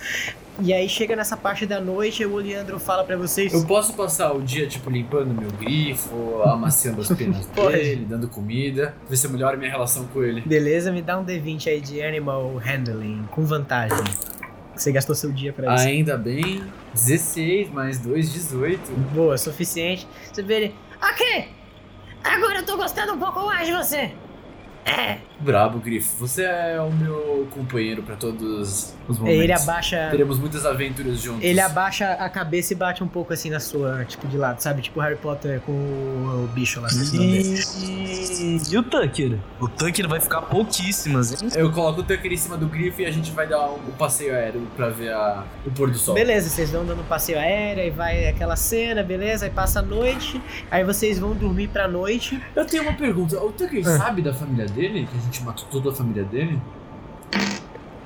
E 0.60 0.72
aí 0.72 0.88
chega 0.88 1.14
nessa 1.14 1.36
parte 1.36 1.64
da 1.64 1.80
noite. 1.80 2.24
O 2.24 2.36
Leandro 2.36 2.80
fala 2.80 3.04
pra 3.04 3.16
vocês. 3.16 3.52
Eu 3.52 3.64
posso 3.64 3.94
passar 3.94 4.32
o 4.32 4.42
dia, 4.42 4.66
tipo, 4.66 4.90
limpando 4.90 5.32
meu 5.32 5.50
grifo, 5.52 6.42
amaciando 6.42 7.02
as 7.02 7.08
penas 7.08 7.46
dele, 7.54 8.04
dando 8.04 8.26
comida, 8.26 8.92
ver 9.08 9.16
se 9.16 9.26
eu 9.26 9.30
melhoro 9.30 9.56
minha 9.56 9.70
relação 9.70 10.06
com 10.08 10.24
ele. 10.24 10.40
Beleza, 10.40 10.90
me 10.90 11.02
dá 11.02 11.18
um 11.18 11.24
D20 11.24 11.68
aí 11.68 11.80
de 11.80 12.02
Animal 12.02 12.56
Handling, 12.56 13.28
com 13.30 13.44
vantagem. 13.44 14.02
Você 14.76 14.92
gastou 14.92 15.14
seu 15.14 15.32
dia 15.32 15.52
pra 15.52 15.74
isso. 15.74 15.86
Ainda 15.86 16.16
bem, 16.16 16.62
16 16.92 17.70
mais 17.70 17.98
2, 17.98 18.32
18. 18.32 18.92
Boa, 19.14 19.38
suficiente. 19.38 20.06
Você 20.32 20.42
vê 20.42 20.54
ele. 20.54 20.74
Ok! 21.02 21.48
Agora 22.22 22.58
eu 22.58 22.66
tô 22.66 22.76
gostando 22.76 23.14
um 23.14 23.18
pouco 23.18 23.46
mais 23.46 23.66
de 23.66 23.72
você. 23.72 24.12
É. 24.84 25.18
Brabo, 25.38 25.78
Grifo. 25.78 26.16
Você 26.18 26.42
é 26.42 26.80
o 26.80 26.90
meu 26.90 27.46
companheiro 27.50 28.02
pra 28.02 28.16
todos 28.16 28.94
os 29.06 29.18
momentos. 29.18 29.42
Ele 29.42 29.52
abaixa. 29.52 30.08
Teremos 30.10 30.38
muitas 30.38 30.64
aventuras 30.64 31.20
juntos. 31.20 31.44
Ele 31.44 31.60
abaixa 31.60 32.12
a 32.12 32.28
cabeça 32.28 32.72
e 32.72 32.76
bate 32.76 33.04
um 33.04 33.08
pouco 33.08 33.32
assim 33.32 33.50
na 33.50 33.60
sua, 33.60 34.04
tipo, 34.04 34.26
de 34.26 34.36
lado, 34.36 34.60
sabe? 34.60 34.82
Tipo 34.82 35.00
Harry 35.00 35.16
Potter 35.16 35.60
com 35.60 35.72
o, 35.72 36.48
bicho 36.54 36.80
lá. 36.80 36.88
E... 37.14 38.60
e 38.70 38.78
o 38.78 38.82
Tucker? 38.82 39.38
O 39.60 39.68
Tucker 39.68 40.08
vai 40.08 40.20
ficar 40.20 40.42
pouquíssimas, 40.42 41.42
hein? 41.42 41.50
Eu 41.54 41.70
coloco 41.70 42.00
o 42.00 42.04
Tucker 42.04 42.32
em 42.32 42.36
cima 42.36 42.56
do 42.56 42.66
Grifo 42.66 43.02
e 43.02 43.06
a 43.06 43.10
gente 43.10 43.30
vai 43.30 43.46
dar 43.46 43.68
um 43.70 43.92
passeio 43.98 44.34
aéreo 44.34 44.66
pra 44.76 44.88
ver 44.88 45.12
a... 45.12 45.44
o 45.66 45.70
pôr 45.70 45.90
do 45.90 45.98
sol. 45.98 46.14
Beleza, 46.14 46.48
vocês 46.48 46.70
vão 46.70 46.84
dando 46.84 47.02
um 47.02 47.06
passeio 47.06 47.38
aéreo, 47.38 47.82
aí 47.82 47.90
vai 47.90 48.26
aquela 48.28 48.56
cena, 48.56 49.02
beleza? 49.02 49.44
Aí 49.44 49.50
passa 49.50 49.80
a 49.80 49.82
noite, 49.82 50.40
aí 50.70 50.82
vocês 50.82 51.18
vão 51.18 51.34
dormir 51.34 51.68
pra 51.68 51.86
noite. 51.86 52.40
Eu 52.54 52.64
tenho 52.64 52.82
uma 52.84 52.94
pergunta. 52.94 53.38
O 53.42 53.52
Tucker 53.52 53.82
Ah. 53.86 53.98
sabe 53.98 54.22
da 54.22 54.32
família 54.32 54.66
dele? 54.66 55.06
Que 55.06 55.25
gente 55.26 55.42
matou 55.44 55.66
toda 55.70 55.90
a 55.90 55.94
família 55.94 56.24
dele? 56.24 56.58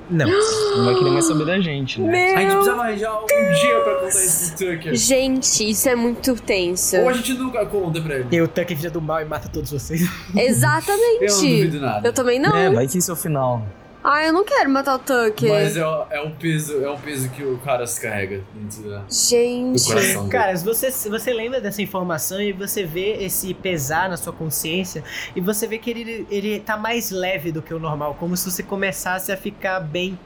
Não. 0.09 0.27
Não 0.75 0.85
vai 0.85 0.95
querer 0.95 1.09
mais 1.11 1.25
saber 1.25 1.45
da 1.45 1.59
gente, 1.59 2.01
né? 2.01 2.33
A 2.33 2.39
gente 2.39 2.47
Meu. 2.47 2.55
precisava 2.55 2.81
arranjar 2.83 3.23
um 3.23 3.25
dia 3.25 3.79
pra 3.81 3.95
contar 3.95 4.07
isso 4.09 4.55
pro 4.55 4.67
Tucker. 4.71 4.95
Gente, 4.95 5.69
isso 5.69 5.89
é 5.89 5.95
muito 5.95 6.35
tenso. 6.35 6.97
Ou 6.97 7.09
a 7.09 7.13
gente 7.13 7.33
nunca 7.33 7.65
conta 7.65 8.01
pra 8.01 8.15
ele. 8.15 8.27
E 8.31 8.41
o 8.41 8.47
Tucker 8.47 8.75
vira 8.75 8.89
do 8.89 9.01
mal 9.01 9.21
e 9.21 9.25
mata 9.25 9.47
todos 9.47 9.71
vocês. 9.71 10.01
Exatamente. 10.35 11.23
Eu 11.23 11.29
não 11.29 11.41
duvido 11.41 11.79
nada. 11.79 12.07
Eu 12.07 12.13
também 12.13 12.39
não. 12.39 12.55
É, 12.55 12.69
vai 12.69 12.87
que 12.87 12.97
esse 12.97 13.09
é 13.09 13.13
o 13.13 13.15
final. 13.15 13.65
Ah, 14.03 14.23
eu 14.25 14.33
não 14.33 14.43
quero 14.43 14.69
matar 14.69 14.95
o 14.95 14.99
Tucker. 14.99 15.49
Mas 15.49 15.77
é, 15.77 15.81
é 15.81 16.21
um 16.21 16.31
peso, 16.31 16.83
é 16.83 16.89
um 16.89 16.97
peso 16.97 17.29
que 17.29 17.43
o 17.43 17.57
cara 17.59 17.85
se 17.85 18.01
carrega 18.01 18.41
dentro 18.53 18.89
da, 18.89 18.99
do 18.99 19.13
Gente. 19.13 19.85
coração 19.85 20.21
dele. 20.21 20.31
Cara, 20.31 20.57
se 20.57 20.65
você, 20.65 20.91
se 20.91 21.09
você 21.09 21.31
lembra 21.31 21.61
dessa 21.61 21.81
informação 21.81 22.41
e 22.41 22.51
você 22.51 22.83
vê 22.83 23.23
esse 23.23 23.53
pesar 23.53 24.09
na 24.09 24.17
sua 24.17 24.33
consciência 24.33 25.03
e 25.35 25.41
você 25.41 25.67
vê 25.67 25.77
que 25.77 25.89
ele, 25.89 26.27
ele 26.31 26.59
tá 26.59 26.77
mais 26.77 27.11
leve 27.11 27.51
do 27.51 27.61
que 27.61 27.73
o 27.73 27.79
normal, 27.79 28.15
como 28.19 28.35
se 28.35 28.49
você 28.49 28.63
começasse 28.63 29.31
a 29.31 29.37
ficar 29.37 29.79
bem, 29.79 30.17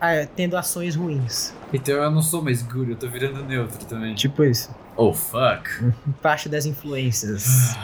ah, 0.00 0.26
tendo 0.34 0.56
ações 0.56 0.96
ruins. 0.96 1.52
Então 1.72 1.96
eu 1.96 2.10
não 2.10 2.22
sou 2.22 2.42
mais 2.42 2.62
guru, 2.62 2.92
eu 2.92 2.96
tô 2.96 3.06
virando 3.08 3.44
neutro 3.44 3.84
também. 3.84 4.14
Tipo 4.14 4.42
isso. 4.44 4.74
Oh, 4.96 5.12
fuck. 5.12 5.68
Parte 6.20 6.48
das 6.48 6.66
influências. 6.66 7.76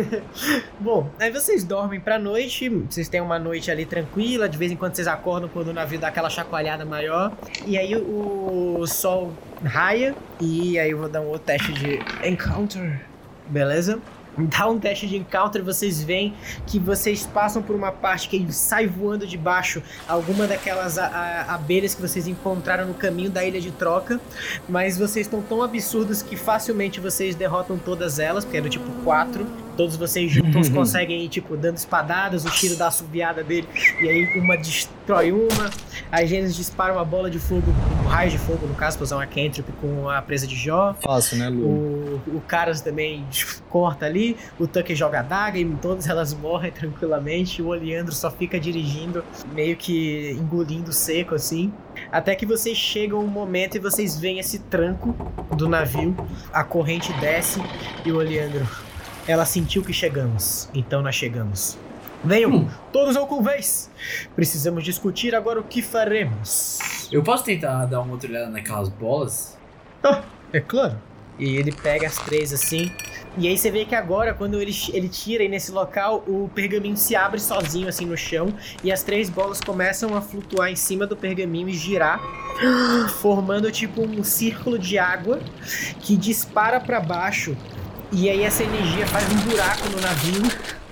Bom, 0.78 1.10
aí 1.18 1.30
vocês 1.30 1.64
dormem 1.64 1.98
pra 2.00 2.18
noite, 2.18 2.68
vocês 2.68 3.08
têm 3.08 3.20
uma 3.20 3.38
noite 3.38 3.70
ali 3.70 3.84
tranquila, 3.84 4.48
de 4.48 4.56
vez 4.56 4.70
em 4.70 4.76
quando 4.76 4.94
vocês 4.94 5.08
acordam 5.08 5.48
quando 5.48 5.68
o 5.68 5.72
navio 5.72 5.98
dá 5.98 6.08
aquela 6.08 6.30
chacoalhada 6.30 6.84
maior. 6.84 7.32
E 7.66 7.76
aí 7.76 7.96
o, 7.96 8.78
o 8.78 8.86
sol 8.86 9.32
raia, 9.64 10.14
e 10.40 10.78
aí 10.78 10.90
eu 10.90 10.98
vou 10.98 11.08
dar 11.08 11.20
um 11.20 11.26
outro 11.26 11.46
teste 11.46 11.72
de 11.72 11.98
encounter, 12.26 13.00
beleza? 13.48 14.00
Dá 14.58 14.68
um 14.68 14.78
teste 14.78 15.06
de 15.06 15.16
encounter, 15.16 15.62
vocês 15.62 16.02
veem 16.02 16.34
que 16.66 16.78
vocês 16.78 17.26
passam 17.26 17.62
por 17.62 17.74
uma 17.74 17.90
parte 17.90 18.28
que 18.28 18.52
sai 18.52 18.86
voando 18.86 19.26
de 19.26 19.36
baixo 19.36 19.82
alguma 20.06 20.46
daquelas 20.46 20.98
a- 20.98 21.06
a- 21.06 21.54
abelhas 21.54 21.94
que 21.94 22.02
vocês 22.02 22.26
encontraram 22.26 22.86
no 22.86 22.94
caminho 22.94 23.30
da 23.30 23.44
ilha 23.44 23.60
de 23.60 23.70
troca, 23.70 24.20
mas 24.68 24.98
vocês 24.98 25.26
estão 25.26 25.40
tão 25.42 25.62
absurdos 25.62 26.22
que 26.22 26.36
facilmente 26.36 27.00
vocês 27.00 27.34
derrotam 27.34 27.78
todas 27.78 28.18
elas, 28.18 28.44
porque 28.44 28.56
era 28.58 28.68
tipo 28.68 28.90
quatro. 29.02 29.46
Todos 29.76 29.96
vocês 29.96 30.30
juntos 30.30 30.68
conseguem 30.70 31.24
ir, 31.24 31.28
tipo, 31.28 31.56
dando 31.56 31.76
espadadas, 31.76 32.44
o 32.44 32.50
tiro 32.50 32.76
da 32.76 32.88
assoviada 32.88 33.42
dele, 33.44 33.68
e 34.00 34.08
aí 34.08 34.38
uma 34.38 34.56
destrói 34.56 35.32
uma. 35.32 35.70
A 36.10 36.24
Gênesis 36.24 36.56
dispara 36.56 36.92
uma 36.92 37.04
bola 37.04 37.30
de 37.30 37.38
fogo, 37.38 37.64
um 38.04 38.08
raio 38.08 38.30
de 38.30 38.38
fogo, 38.38 38.66
no 38.66 38.74
caso, 38.74 38.96
pra 38.96 39.04
usar 39.04 39.16
uma 39.16 39.26
cantrip 39.26 39.70
com 39.80 40.08
a 40.08 40.22
presa 40.22 40.46
de 40.46 40.56
Jó. 40.56 40.94
Fácil, 41.00 41.38
né, 41.38 41.48
Lu? 41.48 41.64
O, 41.64 42.22
o 42.36 42.40
Caras 42.40 42.80
também 42.80 43.24
corta 43.68 44.06
ali, 44.06 44.36
o 44.58 44.66
Tucker 44.66 44.96
joga 44.96 45.20
a 45.20 45.22
daga 45.22 45.58
e 45.58 45.64
todas 45.76 46.08
elas 46.08 46.32
morrem 46.32 46.70
tranquilamente. 46.72 47.60
O 47.60 47.68
Oleandro 47.68 48.14
só 48.14 48.30
fica 48.30 48.58
dirigindo, 48.58 49.24
meio 49.52 49.76
que 49.76 50.32
engolindo 50.32 50.92
seco 50.92 51.34
assim. 51.34 51.72
Até 52.10 52.34
que 52.34 52.46
vocês 52.46 52.76
chegam 52.76 53.20
um 53.20 53.26
momento 53.26 53.76
e 53.76 53.80
vocês 53.80 54.18
veem 54.18 54.38
esse 54.38 54.58
tranco 54.60 55.14
do 55.56 55.68
navio, 55.68 56.14
a 56.52 56.62
corrente 56.62 57.12
desce 57.14 57.60
e 58.04 58.12
o 58.12 58.16
Oleandro. 58.16 58.66
Ela 59.26 59.44
sentiu 59.44 59.82
que 59.82 59.92
chegamos, 59.92 60.68
então 60.72 61.02
nós 61.02 61.14
chegamos. 61.14 61.76
Venham, 62.24 62.70
todos 62.92 63.16
ao 63.16 63.26
convés! 63.26 63.90
Precisamos 64.34 64.84
discutir 64.84 65.34
agora 65.34 65.60
o 65.60 65.64
que 65.64 65.82
faremos. 65.82 66.78
Eu 67.10 67.22
posso 67.22 67.44
tentar 67.44 67.86
dar 67.86 68.00
uma 68.00 68.12
outra 68.12 68.28
olhada 68.28 68.48
naquelas 68.50 68.88
bolas? 68.88 69.58
É 70.52 70.60
claro. 70.60 70.96
E 71.38 71.56
ele 71.56 71.72
pega 71.72 72.06
as 72.06 72.16
três 72.16 72.52
assim. 72.52 72.90
E 73.36 73.46
aí 73.46 73.58
você 73.58 73.70
vê 73.70 73.84
que 73.84 73.94
agora, 73.94 74.32
quando 74.32 74.60
ele, 74.60 74.72
ele 74.92 75.08
tira 75.08 75.42
aí 75.42 75.48
nesse 75.48 75.70
local, 75.70 76.24
o 76.26 76.48
pergaminho 76.54 76.96
se 76.96 77.14
abre 77.14 77.38
sozinho 77.38 77.88
assim 77.88 78.06
no 78.06 78.16
chão. 78.16 78.54
E 78.82 78.90
as 78.90 79.02
três 79.02 79.28
bolas 79.28 79.60
começam 79.60 80.16
a 80.16 80.22
flutuar 80.22 80.70
em 80.70 80.76
cima 80.76 81.06
do 81.06 81.16
pergaminho 81.16 81.68
e 81.68 81.74
girar. 81.74 82.18
formando 83.20 83.70
tipo 83.70 84.02
um 84.02 84.24
círculo 84.24 84.78
de 84.78 84.98
água 84.98 85.40
que 86.00 86.16
dispara 86.16 86.80
pra 86.80 87.00
baixo. 87.00 87.56
E 88.12 88.30
aí 88.30 88.42
essa 88.42 88.62
energia 88.62 89.06
faz 89.06 89.24
um 89.32 89.36
buraco 89.36 89.88
no 89.88 90.00
navio. 90.00 90.42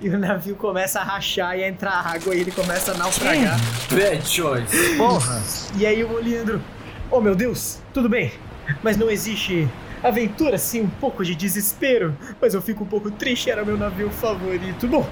E 0.00 0.08
o 0.08 0.18
navio 0.18 0.56
começa 0.56 0.98
a 0.98 1.04
rachar 1.04 1.56
e 1.56 1.62
a 1.62 1.68
entrar 1.68 2.04
água 2.04 2.34
e 2.34 2.40
ele 2.40 2.50
começa 2.50 2.90
a 2.90 2.94
naufragar. 2.94 3.56
Bad 3.88 4.28
choice. 4.28 4.96
Porra! 4.96 5.40
E 5.76 5.86
aí 5.86 6.02
o 6.02 6.12
Oleandro, 6.14 6.60
oh 7.08 7.20
meu 7.20 7.36
Deus, 7.36 7.78
tudo 7.94 8.08
bem, 8.08 8.32
mas 8.82 8.96
não 8.96 9.08
existe 9.08 9.68
aventura 10.02 10.58
sim, 10.58 10.82
um 10.82 10.88
pouco 10.88 11.24
de 11.24 11.34
desespero, 11.34 12.16
mas 12.40 12.54
eu 12.54 12.62
fico 12.62 12.84
um 12.84 12.86
pouco 12.86 13.10
triste, 13.10 13.50
era 13.50 13.64
meu 13.64 13.76
navio 13.76 14.10
favorito. 14.10 14.86
Bom, 14.88 15.08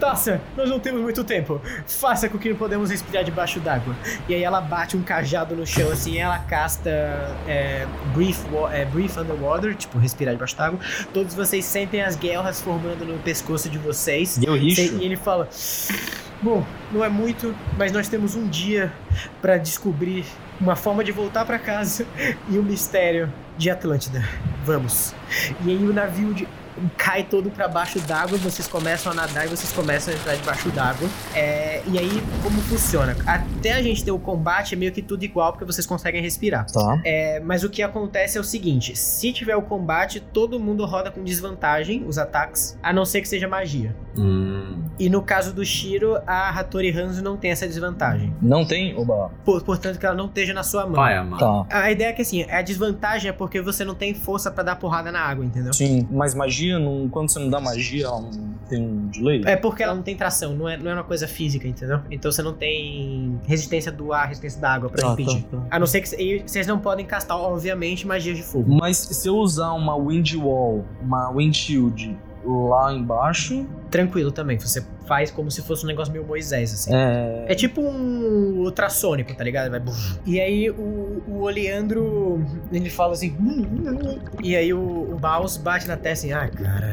Tassa, 0.00 0.40
nós 0.56 0.68
não 0.68 0.78
temos 0.78 1.02
muito 1.02 1.22
tempo, 1.24 1.60
faça 1.86 2.28
com 2.28 2.38
que 2.38 2.48
não 2.48 2.56
podemos 2.56 2.90
respirar 2.90 3.24
debaixo 3.24 3.60
d'água. 3.60 3.94
E 4.28 4.34
aí 4.34 4.42
ela 4.42 4.60
bate 4.60 4.96
um 4.96 5.02
cajado 5.02 5.54
no 5.54 5.66
chão 5.66 5.90
assim, 5.90 6.18
ela 6.18 6.38
casta 6.38 6.90
é, 7.46 7.86
brief, 8.14 8.44
é, 8.72 8.84
brief 8.84 9.18
Underwater, 9.18 9.74
tipo 9.74 9.98
respirar 9.98 10.34
debaixo 10.34 10.56
d'água. 10.56 10.78
Todos 11.12 11.34
vocês 11.34 11.64
sentem 11.64 12.02
as 12.02 12.16
guerras 12.16 12.60
formando 12.60 13.04
no 13.04 13.18
pescoço 13.18 13.68
de 13.68 13.78
vocês. 13.78 14.36
E 14.38 14.46
eu 14.46 14.54
rixo. 14.54 14.80
E 14.80 15.04
ele 15.04 15.16
fala: 15.16 15.48
Bom, 16.44 16.62
não 16.92 17.02
é 17.02 17.08
muito, 17.08 17.54
mas 17.78 17.90
nós 17.90 18.06
temos 18.06 18.34
um 18.36 18.46
dia 18.46 18.92
pra 19.40 19.56
descobrir 19.56 20.26
uma 20.60 20.76
forma 20.76 21.02
de 21.02 21.10
voltar 21.10 21.42
pra 21.46 21.58
casa 21.58 22.06
e 22.50 22.58
o 22.58 22.62
mistério 22.62 23.32
de 23.56 23.70
Atlântida. 23.70 24.22
Vamos. 24.62 25.14
E 25.64 25.70
aí 25.70 25.86
o 25.86 25.90
navio 25.94 26.34
de- 26.34 26.46
cai 26.96 27.22
todo 27.24 27.50
pra 27.50 27.68
baixo 27.68 27.98
d'água, 28.00 28.36
vocês 28.38 28.66
começam 28.68 29.12
a 29.12 29.14
nadar 29.14 29.46
e 29.46 29.48
vocês 29.48 29.72
começam 29.72 30.12
a 30.12 30.16
entrar 30.16 30.34
debaixo 30.36 30.68
d'água. 30.70 31.08
É, 31.34 31.82
e 31.86 31.98
aí, 31.98 32.22
como 32.42 32.60
funciona? 32.62 33.16
Até 33.26 33.72
a 33.72 33.82
gente 33.82 34.04
ter 34.04 34.10
o 34.10 34.18
combate 34.18 34.74
é 34.74 34.76
meio 34.76 34.92
que 34.92 35.02
tudo 35.02 35.24
igual, 35.24 35.52
porque 35.52 35.64
vocês 35.64 35.86
conseguem 35.86 36.20
respirar. 36.22 36.66
Tá. 36.70 37.00
É, 37.04 37.40
mas 37.40 37.64
o 37.64 37.70
que 37.70 37.82
acontece 37.82 38.38
é 38.38 38.40
o 38.40 38.44
seguinte: 38.44 38.96
se 38.96 39.32
tiver 39.32 39.56
o 39.56 39.62
combate, 39.62 40.20
todo 40.20 40.58
mundo 40.58 40.84
roda 40.84 41.10
com 41.10 41.22
desvantagem 41.22 42.04
os 42.06 42.18
ataques, 42.18 42.78
a 42.82 42.92
não 42.92 43.04
ser 43.04 43.20
que 43.20 43.28
seja 43.28 43.46
magia. 43.48 43.94
Hum. 44.16 44.82
E 44.98 45.08
no 45.10 45.22
caso 45.22 45.52
do 45.52 45.64
Shiro, 45.64 46.16
a 46.26 46.50
Hattori 46.50 46.90
Hanzo 46.96 47.22
não 47.22 47.36
tem 47.36 47.50
essa 47.50 47.66
desvantagem. 47.66 48.34
Não 48.40 48.64
tem? 48.64 48.96
Oba. 48.96 49.30
Por- 49.44 49.62
portanto, 49.62 49.98
que 49.98 50.06
ela 50.06 50.14
não 50.14 50.26
esteja 50.26 50.54
na 50.54 50.62
sua 50.62 50.84
mão. 50.84 50.94
Vai. 50.94 51.14
Tá. 51.38 51.66
A 51.70 51.90
ideia 51.90 52.08
é 52.08 52.12
que 52.12 52.22
assim, 52.22 52.44
a 52.50 52.62
desvantagem 52.62 53.28
é 53.28 53.32
porque 53.32 53.60
você 53.60 53.84
não 53.84 53.94
tem 53.94 54.14
força 54.14 54.50
pra 54.50 54.62
dar 54.62 54.76
porrada 54.76 55.10
na 55.10 55.20
água, 55.20 55.44
entendeu? 55.44 55.72
Sim, 55.72 56.06
mas 56.10 56.34
magia, 56.34 56.63
não, 56.72 57.08
quando 57.08 57.30
você 57.30 57.38
não 57.38 57.50
dá 57.50 57.60
magia, 57.60 58.06
ela 58.06 58.20
não 58.20 58.30
tem 58.68 58.80
um 58.80 59.08
delay? 59.08 59.42
É 59.44 59.56
porque 59.56 59.82
ela 59.82 59.94
não 59.94 60.02
tem 60.02 60.16
tração, 60.16 60.54
não 60.54 60.68
é, 60.68 60.76
não 60.76 60.90
é 60.90 60.94
uma 60.94 61.04
coisa 61.04 61.28
física, 61.28 61.66
entendeu? 61.68 62.00
Então 62.10 62.30
você 62.32 62.42
não 62.42 62.52
tem 62.54 63.38
resistência 63.46 63.92
do 63.92 64.12
ar, 64.12 64.28
resistência 64.28 64.60
da 64.60 64.72
água 64.72 64.88
pra 64.90 65.02
Tá, 65.06 65.12
impedir. 65.12 65.42
tá, 65.44 65.56
tá. 65.58 65.62
A 65.70 65.78
não 65.78 65.86
ser 65.86 66.00
que 66.00 66.14
e 66.16 66.42
vocês 66.46 66.66
não 66.66 66.78
podem 66.78 67.04
castar, 67.04 67.36
obviamente, 67.38 68.06
magias 68.06 68.36
de 68.36 68.42
fogo. 68.42 68.74
Mas 68.74 68.96
se 68.96 69.28
eu 69.28 69.36
usar 69.36 69.72
uma 69.72 69.96
wind 69.96 70.34
wall, 70.34 70.84
uma 71.02 71.30
wind 71.30 71.54
shield 71.54 72.16
lá 72.44 72.92
embaixo, 72.92 73.66
Tranquilo 73.94 74.32
também, 74.32 74.58
você 74.58 74.84
faz 75.06 75.30
como 75.30 75.52
se 75.52 75.62
fosse 75.62 75.84
um 75.84 75.86
negócio 75.86 76.12
meio 76.12 76.26
Moisés, 76.26 76.74
assim. 76.74 76.92
é. 76.92 77.44
É 77.46 77.54
tipo 77.54 77.80
um 77.80 78.62
ultrassônico, 78.64 79.32
tá 79.32 79.44
ligado? 79.44 79.70
Vai. 79.70 79.80
E 80.26 80.40
aí 80.40 80.68
o, 80.68 81.22
o 81.28 81.42
Oleandro, 81.42 82.44
ele 82.72 82.90
fala 82.90 83.12
assim. 83.12 83.36
E 84.42 84.56
aí 84.56 84.74
o, 84.74 84.80
o 84.80 85.16
Baus 85.16 85.56
bate 85.56 85.86
na 85.86 85.96
testa 85.96 86.26
assim, 86.26 86.32
ah, 86.32 86.48
cara. 86.48 86.92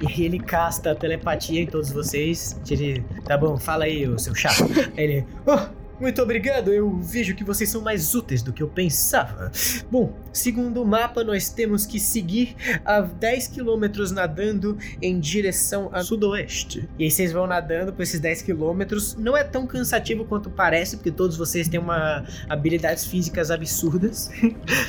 E 0.00 0.10
aí 0.10 0.24
ele 0.24 0.38
casta 0.38 0.94
telepatia 0.94 1.60
em 1.60 1.66
todos 1.66 1.92
vocês. 1.92 2.58
Ele, 2.70 3.04
tá 3.26 3.36
bom, 3.36 3.58
fala 3.58 3.84
aí, 3.84 4.08
o 4.08 4.18
seu 4.18 4.34
chato. 4.34 4.64
Aí 4.96 5.04
ele, 5.04 5.26
oh, 5.46 5.58
muito 6.00 6.22
obrigado, 6.22 6.72
eu 6.72 6.98
vejo 7.00 7.34
que 7.34 7.44
vocês 7.44 7.68
são 7.68 7.82
mais 7.82 8.14
úteis 8.14 8.42
do 8.42 8.54
que 8.54 8.62
eu 8.62 8.68
pensava. 8.68 9.52
Bom, 9.90 10.14
Segundo 10.32 10.82
o 10.82 10.86
mapa, 10.86 11.24
nós 11.24 11.50
temos 11.50 11.86
que 11.86 11.98
seguir 11.98 12.54
a 12.84 13.00
10 13.00 13.48
quilômetros 13.48 14.12
nadando 14.12 14.78
em 15.02 15.18
direção 15.18 15.90
a 15.92 16.02
sudoeste. 16.02 16.88
E 16.98 17.04
aí 17.04 17.10
vocês 17.10 17.32
vão 17.32 17.46
nadando 17.46 17.92
por 17.92 18.02
esses 18.02 18.20
10 18.20 18.42
quilômetros. 18.42 19.16
Não 19.16 19.36
é 19.36 19.42
tão 19.42 19.66
cansativo 19.66 20.24
quanto 20.24 20.48
parece, 20.50 20.96
porque 20.96 21.10
todos 21.10 21.36
vocês 21.36 21.68
têm 21.68 21.80
uma 21.80 22.24
habilidades 22.48 23.04
físicas 23.04 23.50
absurdas. 23.50 24.30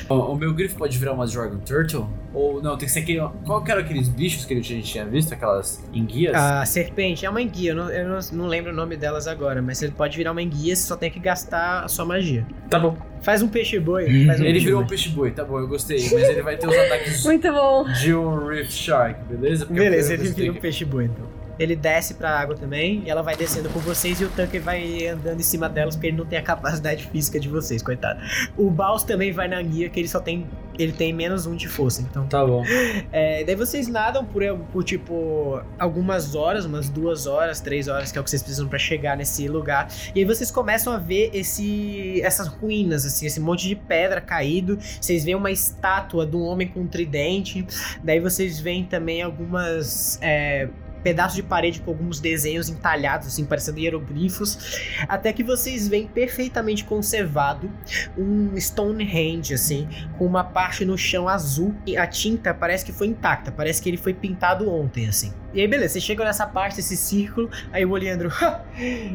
O, 0.10 0.16
o 0.16 0.36
meu 0.36 0.54
grifo 0.54 0.78
pode 0.78 0.98
virar 0.98 1.14
uma 1.14 1.26
Dragon 1.26 1.58
Turtle? 1.60 2.08
Ou 2.34 2.62
não, 2.62 2.78
tem 2.78 2.86
que 2.86 2.92
ser 2.92 3.00
aquele. 3.00 3.22
Qual 3.46 3.64
que 3.64 3.72
eram 3.72 3.82
aqueles 3.82 4.10
bichos 4.10 4.46
que 4.46 4.54
a 4.54 4.62
gente 4.62 4.84
tinha 4.84 5.06
visto? 5.06 5.34
Aquelas 5.34 5.84
enguias? 5.94 6.34
A 6.36 6.66
serpente 6.66 7.26
é 7.26 7.30
uma 7.30 7.42
enguia, 7.42 7.72
eu 7.72 7.76
não, 7.76 7.90
eu 7.90 8.08
não, 8.08 8.20
não 8.34 8.48
lembro 8.48 8.72
o 8.72 8.76
nome 8.76 8.98
delas 8.98 9.28
agora, 9.28 9.62
mas 9.62 9.82
ele 9.82 9.92
pode 9.92 10.18
virar 10.18 10.32
uma 10.32 10.42
enguia, 10.42 10.76
você 10.76 10.84
só 10.84 10.96
tem 10.96 11.10
que 11.10 11.20
gastar 11.20 11.84
a 11.84 11.88
sua 11.88 12.06
magia. 12.06 12.46
Tá 12.70 12.80
bom. 12.80 13.11
Faz 13.22 13.42
um 13.42 13.48
peixe 13.48 13.80
boi. 13.80 14.06
Uhum. 14.06 14.26
Faz 14.26 14.40
um 14.40 14.44
Ele 14.44 14.54
peixe 14.54 14.66
virou 14.66 14.82
um 14.82 14.88
peixe 14.88 15.10
boi, 15.10 15.32
tá 15.32 15.44
bom, 15.44 15.60
eu 15.60 15.68
gostei. 15.68 15.98
Mas 16.12 16.14
ele 16.30 16.42
vai 16.42 16.58
ter 16.58 16.68
os 16.68 16.76
ataques 16.76 17.24
Muito 17.24 17.52
bom. 17.52 17.84
de 17.92 18.14
um 18.14 18.48
Reef 18.48 18.72
Shark, 18.72 19.20
beleza? 19.30 19.66
Porque 19.66 19.80
Beleza, 19.80 20.14
ele 20.14 20.30
vira 20.30 20.52
um 20.52 20.56
peixe 20.56 20.84
boi 20.86 21.06
então. 21.06 21.41
Ele 21.62 21.76
desce 21.76 22.16
pra 22.16 22.40
água 22.40 22.56
também, 22.56 23.04
e 23.06 23.10
ela 23.10 23.22
vai 23.22 23.36
descendo 23.36 23.70
com 23.70 23.80
vocês, 23.80 24.20
e 24.20 24.26
o 24.26 24.30
Tanker 24.30 24.62
vai 24.62 25.08
andando 25.08 25.40
em 25.40 25.44
cima 25.44 25.70
delas, 25.70 25.96
porque 25.96 26.08
ele 26.08 26.18
não 26.18 26.26
tem 26.26 26.40
a 26.40 26.42
capacidade 26.42 27.04
física 27.06 27.40
de 27.40 27.48
vocês, 27.48 27.84
coitado. 27.84 28.20
O 28.58 28.70
Baus 28.70 29.04
também 29.04 29.32
vai 29.32 29.48
na 29.48 29.62
guia, 29.62 29.90
que 29.90 30.00
ele 30.00 30.08
só 30.08 30.20
tem. 30.20 30.48
Ele 30.80 30.94
tem 30.94 31.14
menos 31.14 31.46
um 31.46 31.56
de 31.56 31.68
força, 31.68 32.02
então. 32.02 32.26
Tá 32.28 32.46
bom. 32.46 32.64
É, 33.12 33.44
daí 33.44 33.56
vocês 33.56 33.88
nadam 33.88 34.24
por, 34.24 34.42
por 34.72 34.84
tipo 34.84 35.62
algumas 35.78 36.34
horas, 36.34 36.66
umas 36.66 36.88
duas 36.88 37.28
horas, 37.28 37.60
três 37.60 37.88
horas, 37.88 38.12
que 38.12 38.18
é 38.18 38.22
o 38.22 38.24
que 38.24 38.30
vocês 38.30 38.42
precisam 38.42 38.68
pra 38.68 38.80
chegar 38.80 39.18
nesse 39.18 39.48
lugar. 39.48 39.90
E 40.16 40.20
aí 40.20 40.26
vocês 40.26 40.50
começam 40.50 40.94
a 40.94 40.98
ver 40.98 41.30
esse, 41.34 42.22
essas 42.22 42.48
ruínas, 42.48 43.06
assim, 43.06 43.26
esse 43.26 43.40
monte 43.40 43.68
de 43.68 43.76
pedra 43.76 44.22
caído. 44.22 44.78
Vocês 45.00 45.24
veem 45.26 45.36
uma 45.36 45.52
estátua 45.52 46.26
de 46.26 46.36
um 46.36 46.44
homem 46.44 46.68
com 46.68 46.82
um 46.82 46.88
tridente. 46.88 47.66
Daí 48.04 48.20
vocês 48.20 48.60
veem 48.60 48.86
também 48.86 49.22
algumas. 49.22 50.18
é, 50.22 50.70
Pedaços 51.04 51.36
de 51.36 51.44
parede 51.44 51.82
com 51.82 51.92
alguns 51.92 52.20
desenhos 52.20 52.70
entalhados, 52.70 53.28
assim, 53.28 53.46
parecendo 53.46 53.80
hieroglifos, 53.80 54.80
até 55.08 55.34
que 55.34 55.44
vocês 55.44 55.88
veem 55.88 56.08
perfeitamente 56.08 56.84
conservado 56.86 57.70
um 58.18 58.56
Stonehenge, 58.58 59.54
assim, 59.54 59.88
com 60.18 60.26
uma 60.26 60.44
parte 60.44 60.86
no 60.86 60.98
chão 60.98 61.28
azul 61.28 61.76
e 61.86 61.98
a 61.98 62.08
tinta 62.08 62.54
parece 62.54 62.86
que 62.86 62.92
foi 62.92 63.08
intacta, 63.08 63.52
parece 63.52 63.82
que 63.82 63.90
ele 63.90 63.98
foi 63.98 64.14
pintado 64.14 64.70
ontem, 64.70 65.08
assim. 65.08 65.34
E 65.54 65.60
aí, 65.60 65.68
beleza, 65.68 65.94
vocês 65.94 66.04
chegam 66.04 66.26
nessa 66.26 66.48
parte, 66.48 66.80
esse 66.80 66.96
círculo, 66.96 67.50
aí 67.74 67.86
o 67.86 67.90
Oleandro, 67.92 68.30
"Ha, 68.42 68.64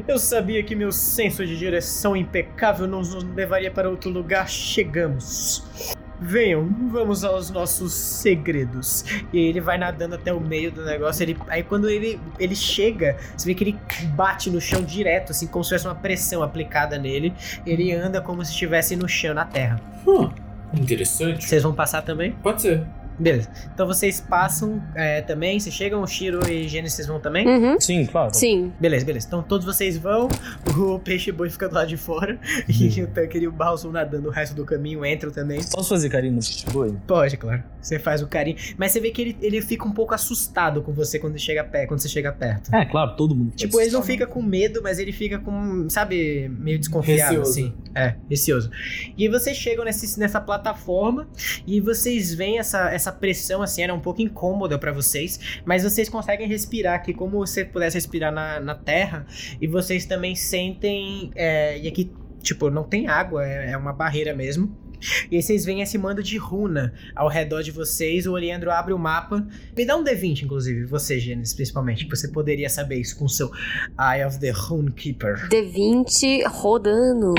eu 0.07 0.19
sabia 0.19 0.63
que 0.63 0.75
meu 0.75 0.93
senso 0.93 1.47
de 1.47 1.57
direção 1.57 2.15
impecável 2.15 2.87
nos 2.87 3.07
nos 3.15 3.25
levaria 3.35 3.71
para 3.71 3.89
outro 3.89 4.11
lugar, 4.11 4.49
chegamos. 4.49 5.97
Venham, 6.21 6.69
vamos 6.91 7.25
aos 7.25 7.51
nossos 7.51 7.93
segredos. 7.93 9.05
E 9.33 9.39
aí 9.39 9.45
ele 9.47 9.61
vai 9.61 9.77
nadando 9.77 10.15
até 10.15 10.33
o 10.33 10.41
meio 10.41 10.73
do 10.73 10.85
negócio. 10.85 11.23
Ele, 11.23 11.37
aí 11.49 11.63
quando 11.63 11.89
ele, 11.89 12.19
ele 12.39 12.55
chega, 12.55 13.17
você 13.37 13.47
vê 13.47 13.55
que 13.55 13.65
ele 13.65 13.79
bate 14.15 14.51
no 14.51 14.61
chão 14.61 14.83
direto, 14.83 15.33
assim, 15.33 15.47
como 15.47 15.63
se 15.63 15.69
tivesse 15.69 15.87
uma 15.87 15.95
pressão 15.95 16.43
aplicada 16.43 16.99
nele. 16.99 17.33
Ele 17.67 17.93
anda 17.93 18.21
como 18.21 18.45
se 18.45 18.51
estivesse 18.53 18.97
no 18.97 19.09
chão, 19.09 19.35
na 19.35 19.45
terra. 19.45 19.81
Hum, 20.07 20.31
interessante. 20.75 21.45
Vocês 21.45 21.63
vão 21.63 21.75
passar 21.75 22.03
também? 22.03 22.33
Pode 22.33 22.63
ser. 22.63 22.87
Beleza. 23.19 23.51
Então 23.73 23.87
vocês 23.87 24.21
passam 24.21 24.83
é, 24.95 25.21
também. 25.23 25.59
Vocês 25.59 25.75
chegam, 25.75 26.03
o 26.03 26.07
Shiro 26.07 26.49
e 26.51 26.69
Gênesis 26.69 27.07
vão 27.07 27.21
também? 27.21 27.47
Uhum. 27.47 27.81
Sim, 27.81 28.07
claro. 28.07 28.35
Sim. 28.35 28.73
Beleza, 28.79 29.05
beleza. 29.05 29.27
Então 29.27 29.43
todos 29.43 29.67
vocês 29.67 29.97
vão, 29.97 30.29
o 30.77 30.99
peixe 30.99 31.33
boi 31.33 31.51
fica 31.51 31.69
do 31.69 31.75
lado 31.75 31.89
de 31.89 31.97
fora, 31.97 32.39
e 32.69 33.03
o 33.03 33.07
Tanker 33.07 33.43
e 33.43 33.49
o 33.49 33.53
Balso 33.53 33.91
nadando 33.91 34.29
o 34.29 34.31
resto 34.31 34.55
do 34.55 34.65
caminho 34.65 35.05
entram 35.05 35.31
também. 35.31 35.61
Posso 35.71 35.89
fazer 35.89 36.09
carinho 36.09 36.35
no 36.35 36.41
peixe 36.41 36.67
boi? 36.71 36.97
Pode, 37.07 37.37
claro. 37.37 37.63
Você 37.81 37.99
faz 37.99 38.21
o 38.21 38.27
carinho. 38.27 38.57
Mas 38.77 38.93
você 38.93 39.01
vê 39.01 39.11
que 39.11 39.23
ele, 39.23 39.37
ele 39.41 39.63
fica 39.63 39.87
um 39.87 39.93
pouco 39.93 40.13
assustado 40.15 40.83
com 40.83 40.93
você 40.93 41.19
quando, 41.19 41.39
chega 41.39 41.63
perto, 41.63 41.89
quando 41.89 42.01
você 42.01 42.09
chega 42.09 42.33
perto. 42.33 42.75
É, 42.75 42.85
claro, 42.85 43.15
todo 43.17 43.35
mundo. 43.35 43.53
Tipo, 43.55 43.81
ele 43.81 43.91
não 43.91 44.03
fica 44.03 44.27
com 44.27 44.43
medo, 44.43 44.81
mas 44.83 44.99
ele 44.99 45.13
fica 45.13 45.39
com, 45.39 45.89
sabe, 45.89 46.49
meio 46.49 46.79
desconfiado, 46.79 47.39
Receoso. 47.39 47.51
assim. 47.51 47.75
É, 47.95 48.17
receoso. 48.29 48.71
E 49.17 49.29
vocês 49.29 49.57
chegam 49.57 49.85
nesse, 49.85 50.19
nessa 50.19 50.41
plataforma 50.41 51.29
e 51.67 51.81
vocês 51.81 52.35
veem 52.35 52.59
essa, 52.59 52.91
essa 52.91 53.06
pressão, 53.13 53.63
assim, 53.63 53.83
era 53.83 53.95
um 53.95 54.01
pouco 54.01 54.23
incômoda 54.23 54.79
pra 54.79 54.93
vocês, 54.93 55.61
mas 55.65 55.83
vocês 55.83 56.09
conseguem 56.09 56.47
respirar 56.47 56.95
aqui 56.95 57.13
como 57.13 57.47
se 57.47 57.65
pudesse 57.65 57.97
respirar 57.97 58.33
na, 58.33 58.61
na 58.61 58.75
terra, 58.75 59.27
e 59.61 59.67
vocês 59.67 60.07
também 60.07 60.35
sentem. 60.35 61.31
é, 61.35 61.79
e 61.79 61.89
aqui, 61.89 62.11
tipo, 62.43 62.71
não 62.71 62.85
tem 62.85 63.09
água, 63.09 63.47
é, 63.47 63.73
é 63.73 63.77
uma 63.77 63.93
barreira 63.93 64.35
mesmo. 64.35 64.87
E 65.31 65.37
aí 65.37 65.43
vocês 65.43 65.65
veem 65.65 65.83
esse 65.83 65.99
mando 65.99 66.23
de 66.23 66.37
runa 66.37 66.93
ao 67.15 67.29
redor 67.29 67.63
de 67.63 67.71
vocês. 67.71 68.27
O 68.27 68.33
Oleandro 68.33 68.71
abre 68.71 68.93
o 68.93 68.99
mapa. 68.99 69.47
Me 69.77 69.85
dá 69.85 69.97
um 69.97 70.05
D20, 70.05 70.43
inclusive, 70.43 70.85
você, 70.85 71.19
Gênesis, 71.19 71.55
principalmente. 71.55 72.09
Você 72.09 72.29
poderia 72.29 72.69
saber 72.69 72.97
isso 72.97 73.17
com 73.19 73.29
seu 73.29 73.51
Eye 73.99 74.25
of 74.25 74.39
the 74.39 74.51
Rune 74.51 74.93
Keeper. 74.93 75.49
D20 75.49 76.47
rodando. 76.49 77.35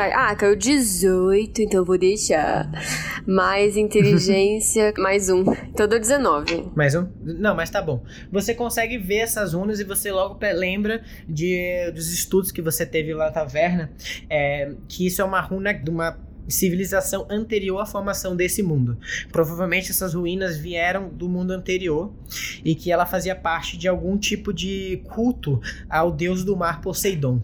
Cai- 0.00 0.12
Ah, 0.14 0.34
caiu 0.34 0.56
18, 0.56 1.60
então 1.60 1.80
eu 1.80 1.84
vou 1.84 1.98
deixar. 1.98 2.70
Mais 3.26 3.76
inteligência, 3.76 4.94
mais 4.98 5.28
um. 5.28 5.44
Então 5.68 5.86
deu 5.86 6.00
19. 6.00 6.70
Mais 6.74 6.94
um? 6.94 7.06
Não, 7.22 7.54
mas 7.54 7.68
tá 7.68 7.82
bom. 7.82 8.02
Você 8.32 8.54
consegue 8.54 8.96
ver 8.96 9.16
essas 9.18 9.52
runas 9.52 9.78
e 9.78 9.84
você 9.84 10.10
logo 10.10 10.38
lembra 10.54 11.02
de, 11.28 11.90
dos 11.94 12.10
estudos 12.12 12.50
que 12.50 12.62
você 12.62 12.86
teve 12.86 13.12
lá 13.12 13.26
na 13.26 13.30
taverna. 13.30 13.90
é, 14.30 14.72
que 14.88 15.06
isso 15.06 15.20
é 15.20 15.24
uma 15.24 15.40
runa 15.40 15.74
de 15.74 15.90
uma 15.90 16.18
civilização 16.48 17.26
anterior 17.30 17.78
à 17.80 17.84
formação 17.86 18.34
desse 18.34 18.62
mundo. 18.62 18.96
Provavelmente 19.30 19.90
essas 19.90 20.14
ruínas 20.14 20.56
vieram 20.56 21.10
do 21.10 21.28
mundo 21.28 21.50
anterior 21.52 22.10
e 22.64 22.74
que 22.74 22.90
ela 22.90 23.04
fazia 23.04 23.36
parte 23.36 23.76
de 23.76 23.86
algum 23.86 24.16
tipo 24.16 24.50
de 24.52 25.02
culto 25.14 25.60
ao 25.90 26.10
deus 26.10 26.42
do 26.42 26.56
mar 26.56 26.80
Poseidon. 26.80 27.40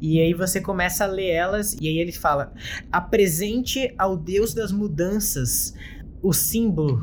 E 0.00 0.20
aí 0.20 0.34
você 0.34 0.60
começa 0.60 1.04
a 1.04 1.06
ler 1.06 1.30
elas 1.30 1.76
e 1.80 1.88
aí 1.88 1.98
ele 1.98 2.12
fala: 2.12 2.52
apresente 2.90 3.92
ao 3.98 4.16
deus 4.16 4.54
das 4.54 4.72
mudanças 4.72 5.74
o 6.22 6.32
símbolo 6.32 7.00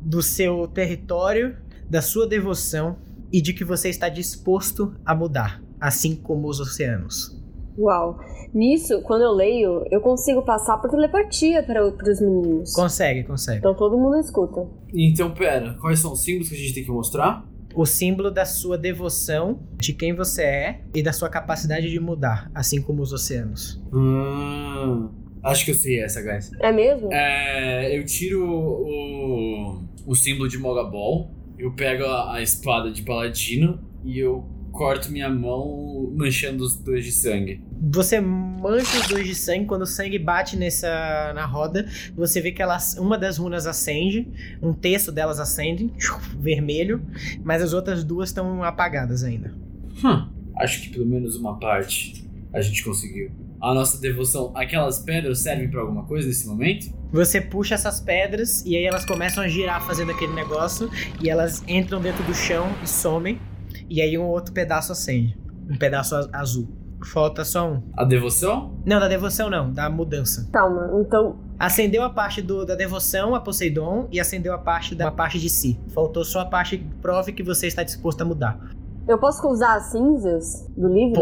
do 0.00 0.22
seu 0.22 0.66
território, 0.68 1.56
da 1.88 2.02
sua 2.02 2.26
devoção 2.26 2.98
e 3.32 3.40
de 3.40 3.52
que 3.52 3.64
você 3.64 3.88
está 3.88 4.08
disposto 4.08 4.94
a 5.04 5.14
mudar, 5.14 5.62
assim 5.80 6.14
como 6.14 6.48
os 6.48 6.60
oceanos. 6.60 7.42
Uau. 7.76 8.18
Nisso, 8.52 9.02
quando 9.02 9.22
eu 9.22 9.32
leio, 9.32 9.84
eu 9.90 10.00
consigo 10.00 10.42
passar 10.42 10.78
por 10.78 10.88
telepatia 10.88 11.62
para 11.62 11.84
os 11.84 12.20
meninos. 12.20 12.72
Consegue, 12.72 13.24
consegue. 13.24 13.58
Então 13.58 13.74
todo 13.74 13.98
mundo 13.98 14.16
escuta. 14.18 14.68
Então, 14.92 15.32
pera, 15.32 15.76
quais 15.80 15.98
são 15.98 16.12
os 16.12 16.22
símbolos 16.22 16.48
que 16.48 16.54
a 16.54 16.58
gente 16.58 16.74
tem 16.74 16.84
que 16.84 16.90
mostrar? 16.90 17.44
O 17.74 17.84
símbolo 17.84 18.30
da 18.30 18.44
sua 18.44 18.78
devoção, 18.78 19.60
de 19.76 19.92
quem 19.92 20.14
você 20.14 20.42
é 20.42 20.80
e 20.94 21.02
da 21.02 21.12
sua 21.12 21.28
capacidade 21.28 21.90
de 21.90 21.98
mudar, 21.98 22.50
assim 22.54 22.80
como 22.80 23.02
os 23.02 23.12
oceanos. 23.12 23.82
Hum, 23.92 25.10
acho 25.42 25.64
que 25.64 25.72
eu 25.72 25.74
sei 25.74 26.00
essa, 26.00 26.22
guys. 26.22 26.50
É 26.60 26.70
mesmo? 26.70 27.12
É, 27.12 27.98
eu 27.98 28.04
tiro 28.04 28.46
o, 28.46 29.82
o 30.06 30.14
símbolo 30.14 30.48
de 30.48 30.56
Mogabol, 30.56 31.30
eu 31.58 31.72
pego 31.72 32.04
a, 32.04 32.34
a 32.34 32.42
espada 32.42 32.90
de 32.90 33.02
paladino 33.02 33.80
e 34.04 34.18
eu 34.18 34.44
corto 34.74 35.10
minha 35.10 35.30
mão 35.30 36.12
manchando 36.14 36.64
os 36.64 36.76
dois 36.76 37.04
de 37.04 37.12
sangue. 37.12 37.62
Você 37.80 38.20
mancha 38.20 38.98
os 38.98 39.08
dois 39.08 39.24
de 39.24 39.34
sangue, 39.34 39.66
quando 39.66 39.82
o 39.82 39.86
sangue 39.86 40.18
bate 40.18 40.56
nessa 40.56 41.32
na 41.32 41.46
roda, 41.46 41.88
você 42.14 42.40
vê 42.40 42.50
que 42.50 42.60
elas, 42.60 42.94
uma 42.98 43.16
das 43.16 43.38
runas 43.38 43.66
acende, 43.66 44.28
um 44.60 44.72
terço 44.72 45.12
delas 45.12 45.38
acende, 45.38 45.92
vermelho, 46.38 47.00
mas 47.44 47.62
as 47.62 47.72
outras 47.72 48.02
duas 48.02 48.30
estão 48.30 48.62
apagadas 48.64 49.22
ainda. 49.22 49.54
Hum, 50.04 50.28
acho 50.56 50.82
que 50.82 50.90
pelo 50.90 51.06
menos 51.06 51.36
uma 51.36 51.58
parte 51.58 52.28
a 52.52 52.60
gente 52.60 52.84
conseguiu. 52.84 53.30
A 53.60 53.72
nossa 53.72 53.98
devoção, 53.98 54.52
aquelas 54.54 54.98
pedras 54.98 55.38
servem 55.38 55.70
pra 55.70 55.80
alguma 55.80 56.04
coisa 56.04 56.26
nesse 56.28 56.46
momento? 56.46 56.92
Você 57.12 57.40
puxa 57.40 57.76
essas 57.76 58.00
pedras 58.00 58.62
e 58.66 58.76
aí 58.76 58.84
elas 58.84 59.06
começam 59.06 59.42
a 59.42 59.48
girar 59.48 59.86
fazendo 59.86 60.10
aquele 60.10 60.32
negócio 60.34 60.90
e 61.22 61.30
elas 61.30 61.62
entram 61.66 62.00
dentro 62.00 62.22
do 62.24 62.34
chão 62.34 62.66
e 62.82 62.88
somem. 62.88 63.38
E 63.88 64.00
aí 64.00 64.16
um 64.18 64.26
outro 64.26 64.52
pedaço 64.52 64.92
acende. 64.92 65.38
Um 65.68 65.76
pedaço 65.76 66.14
azul. 66.32 66.68
Falta 67.04 67.44
só 67.44 67.70
um. 67.70 67.82
A 67.96 68.04
devoção? 68.04 68.72
Não, 68.84 68.98
da 68.98 69.08
devoção 69.08 69.50
não, 69.50 69.70
da 69.70 69.90
mudança. 69.90 70.48
Calma, 70.52 70.90
então. 71.00 71.36
Acendeu 71.58 72.02
a 72.02 72.10
parte 72.10 72.40
do, 72.40 72.64
da 72.64 72.74
devoção 72.74 73.34
a 73.34 73.40
Poseidon 73.40 74.08
e 74.10 74.18
acendeu 74.18 74.54
a 74.54 74.58
parte 74.58 74.94
da 74.94 75.08
a 75.08 75.10
parte 75.10 75.38
de 75.38 75.50
si. 75.50 75.78
Faltou 75.88 76.24
só 76.24 76.40
a 76.40 76.46
parte 76.46 76.78
que 76.78 76.84
prove 77.02 77.32
que 77.32 77.42
você 77.42 77.66
está 77.66 77.82
disposto 77.82 78.22
a 78.22 78.24
mudar. 78.24 78.58
Eu 79.06 79.18
posso 79.18 79.46
usar 79.48 79.74
as 79.74 79.92
cinzas 79.92 80.66
do 80.76 80.88
livro? 80.88 81.20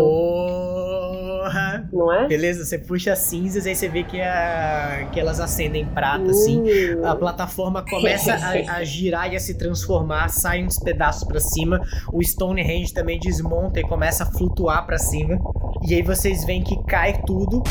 Porra! 1.43 1.89
Não 1.93 2.13
é? 2.13 2.29
Beleza, 2.29 2.65
você 2.65 2.79
puxa 2.79 3.13
as 3.13 3.19
cinzas 3.19 3.67
e 3.67 3.71
aí 3.71 3.75
você 3.75 3.89
vê 3.89 4.05
que, 4.05 4.21
a, 4.21 5.09
que 5.13 5.19
elas 5.19 5.41
acendem 5.41 5.85
prata, 5.87 6.31
assim. 6.31 6.63
Uh. 6.63 7.05
A 7.05 7.17
plataforma 7.17 7.85
começa 7.85 8.35
a, 8.35 8.77
a 8.77 8.85
girar 8.85 9.33
e 9.33 9.37
a 9.37 9.41
se 9.41 9.55
transformar, 9.55 10.29
saem 10.29 10.65
uns 10.65 10.79
pedaços 10.79 11.25
pra 11.25 11.41
cima. 11.41 11.81
O 12.13 12.23
Stonehenge 12.23 12.93
também 12.93 13.19
desmonta 13.19 13.81
e 13.81 13.83
começa 13.83 14.23
a 14.23 14.27
flutuar 14.27 14.87
pra 14.87 14.99
cima. 14.99 15.39
E 15.85 15.95
aí 15.95 16.03
vocês 16.03 16.45
veem 16.45 16.63
que 16.63 16.81
cai 16.85 17.21
tudo 17.27 17.63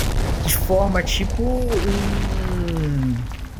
de 0.46 0.58
forma 0.58 1.02
tipo 1.02 1.42
um, 1.42 2.51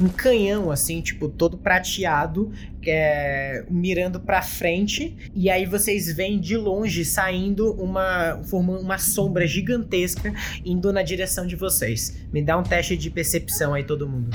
um 0.02 0.10
canhão, 0.10 0.72
assim, 0.72 1.02
tipo, 1.02 1.30
todo 1.30 1.58
prateado, 1.58 2.52
é, 2.86 3.64
mirando 3.70 4.20
pra 4.20 4.42
frente. 4.42 5.16
E 5.36 5.50
aí 5.50 5.66
vocês 5.66 6.12
veem 6.14 6.40
de 6.40 6.58
longe 6.58 7.06
saindo 7.06 7.72
uma, 7.74 8.42
formando 8.46 8.82
uma 8.82 8.98
sombra 8.98 9.46
gigantesca 9.46 10.34
indo 10.66 10.92
na 10.92 11.04
direção 11.04 11.46
de 11.46 11.56
vocês. 11.56 12.26
Me 12.34 12.42
dá 12.42 12.58
um 12.58 12.64
teste 12.64 12.98
de 12.98 13.10
percepção 13.10 13.74
aí, 13.74 13.84
todo 13.84 14.08
mundo. 14.08 14.30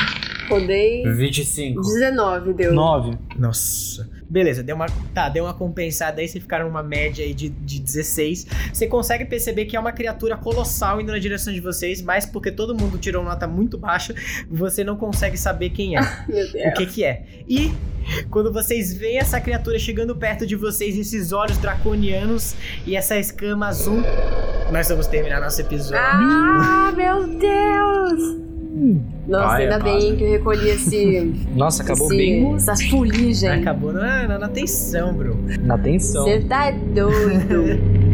Rodei 0.48 1.02
25. 1.02 1.80
19, 1.80 2.52
deu. 2.52 2.72
9. 2.72 3.18
Nossa. 3.36 4.08
Beleza, 4.29 4.62
deu 4.62 4.74
uma, 4.74 4.87
tá, 5.14 5.29
deu 5.29 5.45
uma 5.45 5.55
compensada 5.55 6.20
aí, 6.20 6.29
vocês 6.29 6.43
ficaram 6.43 6.66
numa 6.66 6.83
média 6.83 7.24
aí 7.24 7.33
de, 7.33 7.49
de 7.49 7.81
16. 7.81 8.47
Você 8.72 8.87
consegue 8.87 9.24
perceber 9.24 9.66
que 9.66 9.77
é 9.77 9.81
uma 9.81 9.93
criatura 9.93 10.37
colossal 10.37 11.01
indo 11.01 11.12
na 11.12 11.18
direção 11.18 11.53
de 11.53 11.61
vocês, 11.61 12.03
mas 12.03 12.27
porque 12.27 12.51
todo 12.51 12.74
mundo 12.74 12.99
tirou 12.99 13.22
nota 13.22 13.47
muito 13.47 13.79
baixa, 13.79 14.14
você 14.51 14.83
não 14.83 14.97
consegue 14.97 15.37
saber 15.37 15.70
quem 15.70 15.97
é, 15.97 16.01
Meu 16.29 16.47
o 16.70 16.74
que 16.74 16.87
que 16.87 17.05
é. 17.05 17.24
E 17.49 17.72
quando 18.31 18.53
vocês 18.53 18.93
veem 18.93 19.18
essa 19.18 19.41
criatura 19.41 19.79
chegando 19.79 20.14
perto 20.16 20.47
de 20.47 20.57
vocês, 20.57 20.97
esses 20.97 21.33
olhos 21.33 21.59
draconianos 21.59 22.55
e 22.85 22.97
essa 22.97 23.16
escama 23.16 23.68
azul, 23.68 24.03
nós 24.72 24.89
vamos 24.89 25.07
terminar 25.07 25.41
nosso 25.41 25.61
episódio. 25.61 25.99
Ah, 25.99 26.93
meu 26.97 27.27
Deus! 27.27 28.45
Nossa, 29.27 29.47
Vai, 29.47 29.62
ainda 29.62 29.74
é 29.77 29.83
bem 29.83 29.95
massa. 29.95 30.16
que 30.16 30.24
eu 30.24 30.31
recolhi 30.31 30.68
esse. 30.68 31.35
Nossa, 31.57 31.83
acabou 31.83 32.07
esse 32.09 32.16
bem 32.16 32.55
Essa 32.55 32.77
fuligem. 32.77 33.49
Acabou 33.51 33.93
na, 33.93 34.29
na, 34.29 34.39
na 34.39 34.49
tensão, 34.49 35.14
bro. 35.14 35.37
na 35.62 35.79
tensão. 35.79 36.24
Você 36.24 36.41
tá 36.41 36.70
doido. 36.70 37.97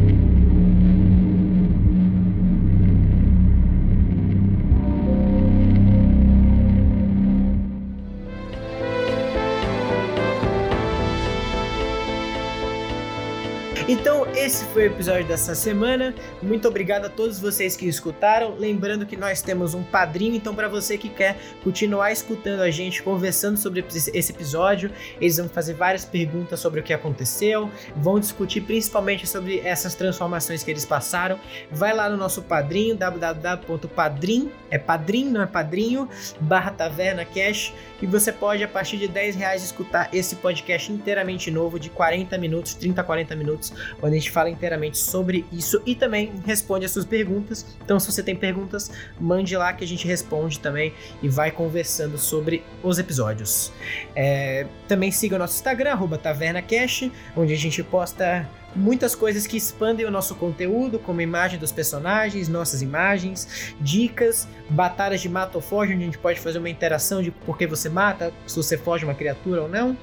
esse 14.43 14.65
foi 14.67 14.83
o 14.83 14.87
episódio 14.87 15.25
dessa 15.25 15.55
semana. 15.55 16.13
Muito 16.43 16.67
obrigado 16.67 17.05
a 17.05 17.09
todos 17.09 17.39
vocês 17.39 17.77
que 17.77 17.87
escutaram. 17.87 18.57
Lembrando 18.59 19.07
que 19.07 19.17
nós 19.17 19.41
temos 19.41 19.73
um 19.73 19.85
padrinho, 19.85 20.35
então, 20.35 20.53
para 20.53 20.69
você 20.69 20.99
que 20.99 21.09
quer 21.09 21.39
continuar 21.63 22.11
escutando 22.11 22.59
a 22.59 22.69
gente, 22.69 23.05
conversando 23.05 23.57
sobre 23.57 23.85
esse 23.89 24.33
episódio, 24.33 24.91
eles 25.21 25.37
vão 25.37 25.49
fazer 25.49 25.75
várias 25.75 26.05
perguntas 26.05 26.59
sobre 26.59 26.81
o 26.81 26.83
que 26.83 26.93
aconteceu, 26.93 27.71
vão 27.95 28.19
discutir 28.19 28.63
principalmente 28.63 29.29
sobre 29.29 29.61
essas 29.61 29.95
transformações 29.95 30.65
que 30.65 30.73
eles 30.73 30.85
passaram. 30.85 31.39
Vai 31.71 31.95
lá 31.95 32.11
no 32.11 32.17
nosso 32.17 32.43
padrinho, 32.43 32.97
www.padrim, 32.97 34.51
é 34.73 34.77
padrim, 34.79 35.27
não 35.27 35.43
é 35.43 35.47
padrinho, 35.47 36.09
barra 36.41 36.73
taverna 36.73 37.25
cash, 37.25 37.73
e 38.03 38.07
você 38.07 38.33
pode, 38.33 38.65
a 38.65 38.69
partir 38.69 38.97
de 38.97 39.07
10 39.07 39.37
reais, 39.37 39.63
escutar 39.63 40.09
esse 40.13 40.35
podcast 40.35 40.91
inteiramente 40.91 41.49
novo 41.49 41.79
de 41.79 41.89
40 41.91 42.37
minutos, 42.39 42.75
30 42.75 43.01
a 43.01 43.05
40 43.05 43.37
minutos, 43.37 43.73
onde 44.03 44.17
a 44.17 44.19
gente 44.19 44.32
fala 44.33 44.51
inteiramente 44.51 44.99
sobre 44.99 45.45
isso 45.53 45.81
e 45.85 45.95
também 45.95 46.33
responde 46.45 46.85
as 46.85 46.91
suas 46.91 47.05
perguntas. 47.05 47.67
Então, 47.85 48.01
se 48.01 48.11
você 48.11 48.23
tem 48.23 48.35
perguntas, 48.35 48.91
mande 49.21 49.57
lá 49.57 49.73
que 49.73 49.85
a 49.85 49.87
gente 49.87 50.07
responde 50.07 50.59
também 50.59 50.93
e 51.23 51.29
vai 51.29 51.51
conversando 51.51 52.19
sobre 52.19 52.65
os 52.83 52.99
episódios. 52.99 53.73
É, 54.17 54.67
também 54.89 55.11
siga 55.11 55.37
o 55.37 55.39
nosso 55.39 55.55
Instagram, 55.55 55.93
arroba 55.93 56.19
TavernaCast, 56.19 57.13
onde 57.37 57.53
a 57.53 57.57
gente 57.57 57.83
posta 57.83 58.49
muitas 58.75 59.15
coisas 59.15 59.47
que 59.47 59.57
expandem 59.57 60.07
o 60.07 60.11
nosso 60.11 60.35
conteúdo, 60.35 60.99
como 60.99 61.21
imagem 61.21 61.59
dos 61.59 61.73
personagens, 61.73 62.49
nossas 62.49 62.83
imagens, 62.83 63.75
dicas, 63.81 64.49
batalhas 64.69 65.21
de 65.21 65.29
mata 65.29 65.59
ou 65.59 65.63
foge, 65.63 65.93
onde 65.95 66.03
a 66.03 66.07
gente 66.07 66.19
pode 66.19 66.41
fazer 66.41 66.59
uma 66.59 66.71
interação 66.71 67.23
de 67.23 67.31
por 67.31 67.57
que 67.57 67.67
você 67.67 67.89
mata, 67.89 68.33
se 68.47 68.57
você 68.57 68.77
foge 68.77 69.05
uma 69.05 69.15
criatura 69.15 69.63
ou 69.63 69.69
não, 69.69 69.97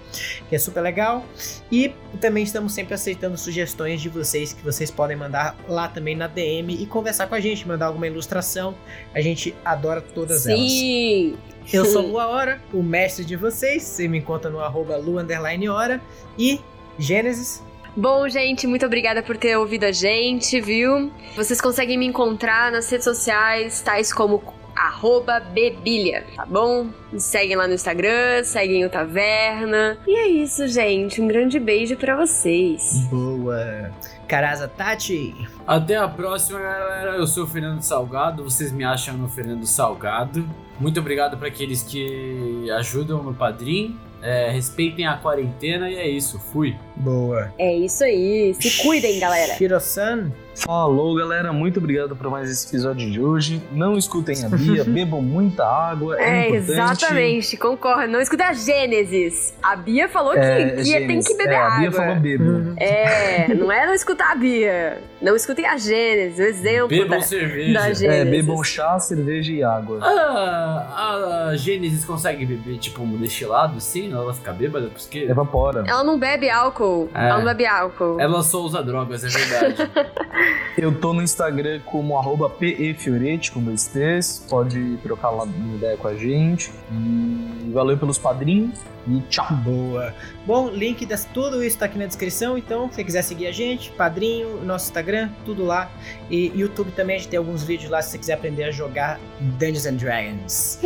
que 0.47 0.55
é 0.55 0.59
super 0.59 0.81
legal. 0.81 1.25
E 1.71 1.93
também 2.19 2.43
estamos 2.43 2.73
sempre 2.73 2.93
aceitando 2.93 3.37
sugestões 3.37 4.01
de 4.01 4.09
vocês 4.09 4.53
que 4.53 4.63
vocês 4.63 4.91
podem 4.91 5.17
mandar 5.17 5.55
lá 5.67 5.87
também 5.87 6.15
na 6.15 6.27
DM 6.27 6.73
e 6.73 6.85
conversar 6.85 7.27
com 7.27 7.35
a 7.35 7.39
gente, 7.39 7.67
mandar 7.67 7.87
alguma 7.87 8.07
ilustração. 8.07 8.75
A 9.13 9.21
gente 9.21 9.55
adora 9.63 10.01
todas 10.01 10.45
elas. 10.45 10.71
Sim! 10.71 11.37
Eu 11.71 11.85
sou 11.85 12.01
Lua 12.01 12.27
Hora, 12.27 12.59
o 12.73 12.81
mestre 12.81 13.23
de 13.23 13.35
vocês. 13.35 13.83
Você 13.83 14.07
me 14.07 14.17
encontra 14.17 14.49
no 14.49 14.59
arroba 14.59 14.97
Lu 14.97 15.19
underline 15.19 15.69
Hora. 15.69 16.01
E 16.37 16.59
Gênesis. 16.97 17.61
Bom, 17.95 18.27
gente, 18.29 18.67
muito 18.67 18.85
obrigada 18.85 19.21
por 19.21 19.37
ter 19.37 19.57
ouvido 19.57 19.85
a 19.85 19.91
gente, 19.91 20.59
viu? 20.61 21.11
Vocês 21.35 21.59
conseguem 21.59 21.97
me 21.97 22.05
encontrar 22.05 22.71
nas 22.71 22.89
redes 22.89 23.03
sociais, 23.03 23.81
tais 23.81 24.13
como 24.13 24.41
arroba 24.75 25.41
bebilha, 25.41 26.25
tá 26.35 26.45
bom? 26.45 26.87
Me 27.11 27.19
seguem 27.19 27.55
lá 27.57 27.67
no 27.67 27.73
Instagram, 27.73 28.43
seguem 28.45 28.85
o 28.85 28.89
Taverna. 28.89 29.97
E 30.07 30.15
é 30.15 30.27
isso, 30.27 30.67
gente. 30.67 31.21
Um 31.21 31.27
grande 31.27 31.59
beijo 31.59 31.97
pra 31.97 32.15
vocês. 32.15 33.05
Boa. 33.09 33.91
Caraza 34.27 34.67
Tati. 34.67 35.35
Até 35.67 35.97
a 35.97 36.07
próxima, 36.07 36.59
galera. 36.59 37.17
Eu 37.17 37.27
sou 37.27 37.43
o 37.43 37.47
Fernando 37.47 37.81
Salgado. 37.81 38.43
Vocês 38.43 38.71
me 38.71 38.85
acham 38.85 39.17
no 39.17 39.27
Fernando 39.27 39.65
Salgado. 39.65 40.47
Muito 40.79 40.99
obrigado 40.99 41.35
para 41.37 41.47
aqueles 41.49 41.83
que 41.83 42.69
ajudam 42.71 43.21
no 43.21 43.33
Padrim. 43.33 43.99
É, 44.21 44.49
respeitem 44.51 45.07
a 45.07 45.17
quarentena 45.17 45.89
e 45.89 45.95
é 45.95 46.07
isso. 46.07 46.39
Fui. 46.39 46.75
Boa. 46.95 47.53
É 47.57 47.73
isso 47.73 48.03
aí. 48.03 48.53
Se 48.59 48.81
cuidem, 48.83 49.19
galera. 49.19 49.55
Shiro-san. 49.55 50.31
Falou, 50.59 51.15
galera. 51.15 51.51
Muito 51.53 51.79
obrigado 51.79 52.15
por 52.15 52.29
mais 52.29 52.49
esse 52.51 52.67
episódio 52.67 53.09
de 53.09 53.19
hoje. 53.21 53.61
Não 53.71 53.97
escutem 53.97 54.35
a 54.45 54.49
Bia, 54.49 54.83
bebam 54.85 55.21
muita 55.21 55.65
água. 55.65 56.19
É, 56.19 56.49
É, 56.49 56.55
exatamente, 56.55 57.55
concordo. 57.57 58.07
Não 58.11 58.19
escuta 58.19 58.45
a 58.45 58.53
Gênesis. 58.53 59.53
A 59.63 59.75
Bia 59.75 60.07
falou 60.09 60.33
que, 60.33 60.39
É, 60.39 60.69
que 60.69 60.75
tem 60.75 60.83
Gênesis. 60.85 61.27
que 61.27 61.37
beber 61.37 61.53
é, 61.53 61.57
água. 61.57 61.75
A 61.75 61.79
Bia 61.79 61.91
falou 61.91 62.15
bebam. 62.15 62.47
Uhum. 62.47 62.73
É, 62.77 63.53
não 63.55 63.71
é 63.71 63.85
não 63.85 63.93
escutar 63.93 64.31
a 64.31 64.35
Bia. 64.35 65.01
Não 65.21 65.35
escutem 65.35 65.65
a 65.65 65.77
Gênesis, 65.77 66.39
o 66.39 66.41
exemplo 66.43 66.87
Bebam 66.87 67.19
da, 67.19 67.21
cerveja. 67.21 67.73
da 68.07 68.13
É, 68.13 68.25
bebam 68.25 68.63
chá, 68.63 68.97
cerveja 68.99 69.51
e 69.51 69.63
água. 69.63 69.99
Ah, 70.01 71.49
a 71.51 71.55
Gênesis 71.57 72.05
consegue 72.05 72.45
beber 72.45 72.77
tipo 72.77 73.01
um 73.03 73.17
destilado 73.17 73.79
sim? 73.81 74.11
Ela 74.13 74.33
fica 74.33 74.51
bêbada? 74.53 74.87
Porque 74.87 75.19
Evapora. 75.19 75.83
Ela 75.87 76.03
não 76.03 76.17
bebe 76.17 76.49
álcool. 76.49 77.09
É. 77.13 77.27
Ela 77.27 77.37
não 77.39 77.45
bebe 77.45 77.65
álcool. 77.65 78.17
ela 78.19 78.41
só 78.43 78.61
usa 78.61 78.81
drogas, 78.83 79.23
é 79.23 79.27
verdade. 79.27 79.91
Eu 80.77 80.97
tô 80.97 81.13
no 81.13 81.21
Instagram 81.21 81.81
como 81.85 82.17
arroba 82.17 82.49
PEFioretti, 82.49 83.51
com 83.51 83.61
dois 83.61 83.87
T's. 83.87 84.45
Pode 84.49 84.97
trocar 85.03 85.29
lá 85.29 85.43
uma 85.43 85.75
ideia 85.75 85.97
com 85.97 86.07
a 86.07 86.15
gente. 86.15 86.71
E 86.91 87.71
valeu 87.71 87.97
pelos 87.97 88.17
padrinhos. 88.17 88.79
E 89.07 89.19
tchau. 89.29 89.45
Boa. 89.63 90.13
Bom, 90.45 90.69
link 90.69 91.05
das 91.05 91.25
tudo 91.25 91.63
isso 91.63 91.77
tá 91.77 91.85
aqui 91.85 91.97
na 91.97 92.05
descrição, 92.05 92.57
então 92.57 92.89
se 92.89 92.95
você 92.95 93.03
quiser 93.03 93.21
seguir 93.23 93.47
a 93.47 93.51
gente, 93.51 93.91
padrinho, 93.91 94.63
nosso 94.63 94.85
Instagram, 94.85 95.29
tudo 95.45 95.65
lá. 95.65 95.91
E 96.29 96.47
YouTube 96.55 96.91
também, 96.91 97.15
a 97.15 97.19
gente 97.19 97.29
tem 97.29 97.37
alguns 97.37 97.63
vídeos 97.63 97.89
lá 97.89 98.01
se 98.01 98.11
você 98.11 98.17
quiser 98.17 98.33
aprender 98.33 98.63
a 98.65 98.71
jogar 98.71 99.19
Dungeons 99.57 99.85
and 99.85 99.95
Dragons. 99.95 100.79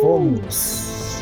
Fomos! 0.00 1.20